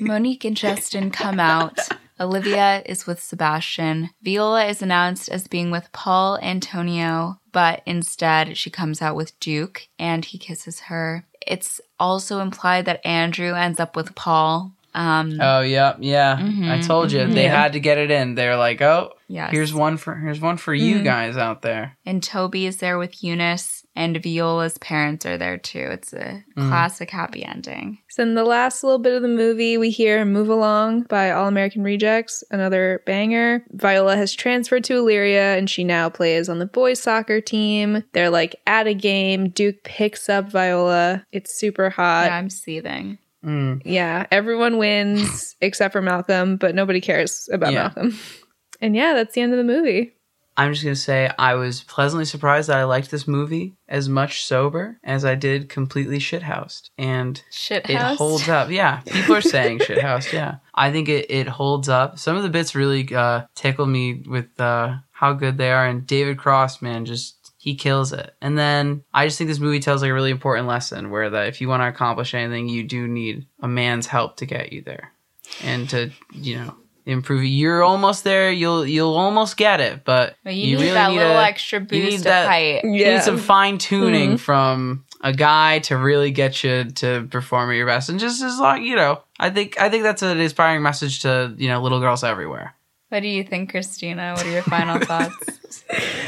[0.00, 1.78] Monique and Justin come out.
[2.20, 4.10] Olivia is with Sebastian.
[4.22, 9.88] Viola is announced as being with Paul Antonio, but instead she comes out with Duke
[9.98, 11.24] and he kisses her.
[11.46, 14.72] It's also implied that Andrew ends up with Paul.
[14.94, 16.36] Um, Oh yeah, yeah.
[16.36, 17.34] Mhm, I told you mhm.
[17.34, 17.62] they Yeah.
[17.62, 18.36] had to get it in.
[18.36, 19.50] They're like, oh, yes.
[19.50, 21.04] here's one for here's one for you Mhm.
[21.04, 21.96] guys out there.
[22.06, 23.83] and Toby is there with Eunice.
[23.96, 25.88] And Viola's parents are there too.
[25.92, 26.68] It's a Mm.
[26.68, 27.98] classic happy ending.
[28.10, 31.46] So in the last little bit of the movie, we hear Move Along by All
[31.48, 33.64] American Rejects, another banger.
[33.72, 38.02] Viola has transferred to Illyria and she now plays on the boys soccer team.
[38.12, 39.48] They're like at a game.
[39.50, 41.24] Duke picks up Viola.
[41.32, 42.26] It's super hot.
[42.26, 43.18] yeah, I'm seething.
[43.44, 43.82] Mm.
[43.84, 47.82] Yeah, everyone wins except for Malcolm, but nobody cares about Yeah.
[47.94, 48.18] Malcolm.
[48.80, 50.12] And yeah, that's the end of the movie.
[50.56, 54.44] I'm just gonna say I was pleasantly surprised that I liked this movie as much
[54.44, 58.70] sober as I did completely shithoused, and it holds up.
[58.70, 60.32] Yeah, people are saying shithouse.
[60.32, 62.18] Yeah, I think it, it holds up.
[62.18, 66.06] Some of the bits really uh, tickle me with uh, how good they are, and
[66.06, 68.34] David Cross, man, just he kills it.
[68.40, 71.48] And then I just think this movie tells like a really important lesson where that
[71.48, 74.82] if you want to accomplish anything, you do need a man's help to get you
[74.82, 75.12] there,
[75.64, 76.76] and to you know
[77.06, 77.44] improve.
[77.44, 78.50] You're almost there.
[78.50, 82.24] You'll you'll almost get it, but But you, need that little extra need boost of
[82.24, 82.84] that- height.
[82.84, 83.14] you Yeah.
[83.14, 84.40] need some fine tuning Mhm.
[84.40, 88.08] from a guy to really get you to perform at your best.
[88.08, 91.54] And just as long, you know, I think I think that's an inspiring message to
[91.56, 92.74] you know little girls everywhere.
[93.10, 94.32] What do you think, Christina?
[94.36, 95.84] What are your final thoughts?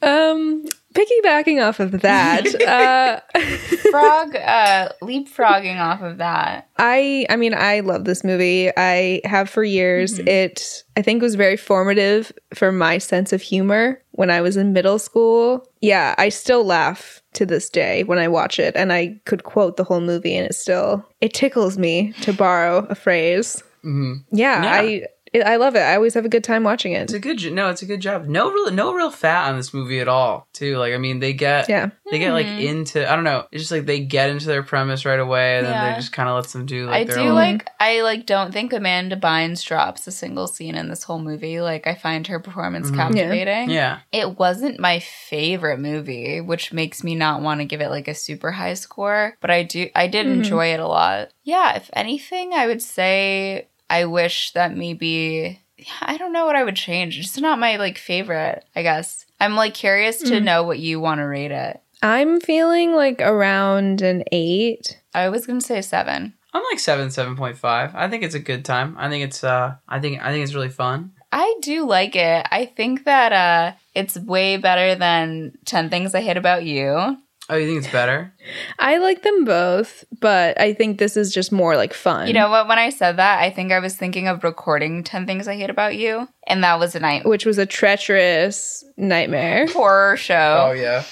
[0.00, 3.20] Um, piggybacking off of that, uh,
[3.90, 6.68] Frog, uh, leapfrogging off of that.
[6.78, 8.70] I I mean I love this movie.
[8.76, 10.18] I have for years.
[10.18, 10.28] Mhm.
[10.28, 14.72] It I think was very formative for my sense of humor when I was in
[14.72, 15.66] middle school.
[15.80, 19.76] Yeah, I still laugh to this day when I watch it and I could quote
[19.76, 23.62] the whole movie and it still it tickles me to borrow a phrase.
[23.82, 24.72] hmm Yeah, Yeah.
[24.74, 25.02] I
[25.32, 25.80] it, I love it.
[25.80, 27.02] I always have a good time watching it.
[27.02, 28.26] It's a good no, it's a good job.
[28.26, 30.48] No real no real fat on this movie at all.
[30.52, 31.90] Too like I mean they get Yeah.
[32.10, 32.64] they get like Mhm.
[32.64, 33.44] into I don't know.
[33.52, 35.90] It's just like they get into their premise right away, and then Yeah.
[35.92, 37.34] they just kind of lets them do I like their do own.
[37.34, 37.68] like.
[37.80, 38.26] I like.
[38.26, 41.60] Don't think Amanda Bynes drops a single scene in this whole movie.
[41.60, 42.96] Like, I find her performance Mhm.
[42.96, 43.70] Captivating.
[43.70, 43.98] yeah.
[44.12, 48.14] It wasn't my favorite movie, which makes me not want to give it like a
[48.14, 50.32] super high score, but I do I did Mhm.
[50.32, 51.28] enjoy it a lot.
[51.44, 55.60] Yeah, if anything, I would say I wish that maybe
[56.02, 57.18] I don't know what I would change.
[57.18, 59.24] It's not my like favorite, I guess.
[59.40, 60.42] I'm like curious to Mhm.
[60.44, 61.80] know what you want to rate it.
[62.02, 65.00] I'm feeling like around an 8.
[65.14, 66.34] I was going to say 7.
[66.54, 67.94] I'm like seven seven point five.
[67.94, 68.96] I think it's a good time.
[68.98, 71.12] I think it's uh I think I think it's really fun.
[71.30, 72.46] I do like it.
[72.50, 77.18] I think that uh it's way better than 10 Things I Hate About You.
[77.50, 78.32] Oh, you think it's better?
[78.78, 82.26] I like them both, but I think this is just more like fun.
[82.26, 82.68] You know what?
[82.68, 85.70] When I said that, I think I was thinking of recording 10 Things I Hate
[85.70, 89.66] About You, and that was a night which was a treacherous nightmare.
[89.68, 90.68] horror show.
[90.68, 91.04] Oh, yeah.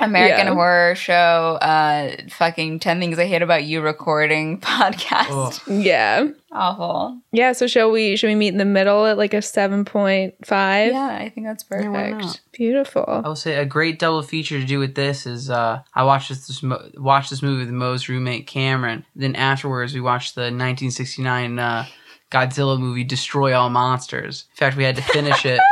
[0.00, 0.54] American Yeah.
[0.54, 5.26] Horror Show, uh, fucking 10 Things I Hate About You recording podcast.
[5.30, 5.72] Oh.
[5.72, 6.28] Yeah.
[6.52, 7.18] Awful.
[7.32, 10.32] Yeah, so shall we should we meet in the middle at like a 7.5?
[10.50, 11.92] Yeah, I think that's perfect.
[12.20, 12.40] not?
[12.52, 13.04] Beautiful.
[13.08, 16.28] I will say a great double feature to do with this is uh, I watched
[16.28, 19.04] this, this mo- watched this movie with Mo's roommate Cameron.
[19.16, 21.86] Then afterwards we watched the 1969 uh,
[22.30, 24.44] Godzilla movie Destroy All Monsters.
[24.52, 25.60] In fact, we had to finish it.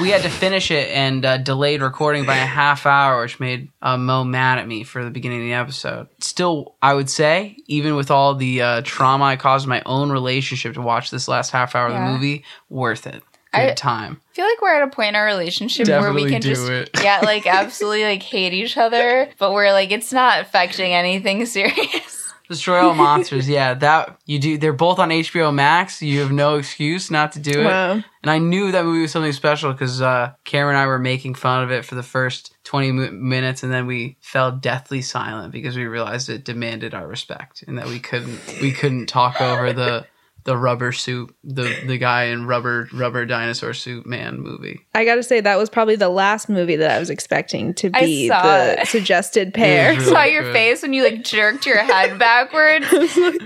[0.00, 3.70] We had to finish it and uh, delayed recording by a half hour, which made
[3.80, 6.08] uh, Mo mad at me for the beginning of the episode.
[6.20, 10.10] Still, I would say, even with all the uh, trauma I caused in my own
[10.10, 13.22] relationship to watch this last half hour of the movie, worth it.
[13.52, 14.20] Good I- time.
[14.30, 16.90] I feel like we're at a point in our relationship where we can just it.
[17.04, 22.23] yeah, like absolutely like hate each other, but we're like it's not affecting anything serious.
[22.48, 24.58] Destroy All Monsters, yeah, that you do.
[24.58, 26.02] They're both on HBO Max.
[26.02, 27.64] You have no excuse not to do it.
[27.64, 27.92] Wow.
[27.92, 31.34] And I knew that movie was something special because uh, Cameron and I were making
[31.36, 35.52] fun of it for the first twenty mi- minutes, and then we fell deathly silent
[35.52, 39.72] because we realized it demanded our respect, and that we couldn't we couldn't talk over
[39.72, 40.06] the
[40.44, 44.80] the rubber suit the the guy in rubber rubber dinosaur suit man movie.
[44.94, 47.90] I got to say that was probably the last movie that I was expecting to
[47.90, 48.86] be the it.
[48.88, 49.94] suggested pair.
[49.94, 50.52] was Saw your good.
[50.52, 52.86] face when you like jerked your head backwards.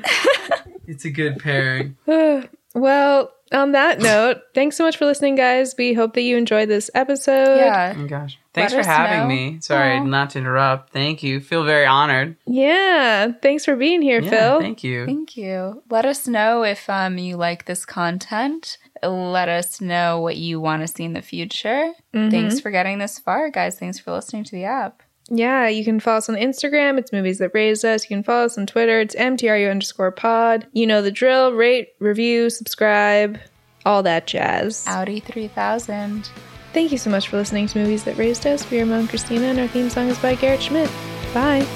[0.90, 1.96] It's a good pairing.
[2.74, 5.74] well, on that note, thanks so much for listening, guys.
[5.76, 7.56] We hope that you enjoyed this episode.
[7.58, 7.94] yeah.
[7.96, 9.26] Oh gosh, thanks for having know.
[9.26, 9.60] me.
[9.60, 10.04] Sorry, Aw.
[10.04, 10.90] not to interrupt.
[10.92, 11.40] Thank you.
[11.40, 12.36] Feel very honored.
[12.46, 13.32] Yeah.
[13.42, 14.60] Thanks for being here, Yeah, Phil.
[14.60, 15.06] Thank you.
[15.06, 15.82] Thank you.
[15.90, 18.78] Let us know if um you like this content.
[19.02, 21.92] Let us know what you want to see in the future.
[22.14, 22.30] Mhm.
[22.30, 23.78] Thanks for getting this far, guys.
[23.78, 25.02] Thanks for listening to the app.
[25.30, 26.98] Yeah, you can follow us on Instagram.
[26.98, 28.04] It's Movies That Raised Us.
[28.04, 28.98] You can follow us on Twitter.
[29.00, 30.66] It's MTRU underscore pod.
[30.72, 31.52] You know the drill.
[31.52, 33.38] Rate, review, subscribe,
[33.84, 34.84] all that jazz.
[34.86, 36.30] Audi 3000.
[36.78, 38.70] Thank you so much for listening to Movies That Raised Us.
[38.70, 40.88] We are Mom Christina, and our theme song is by Garrett Schmidt.
[41.34, 41.66] Bye.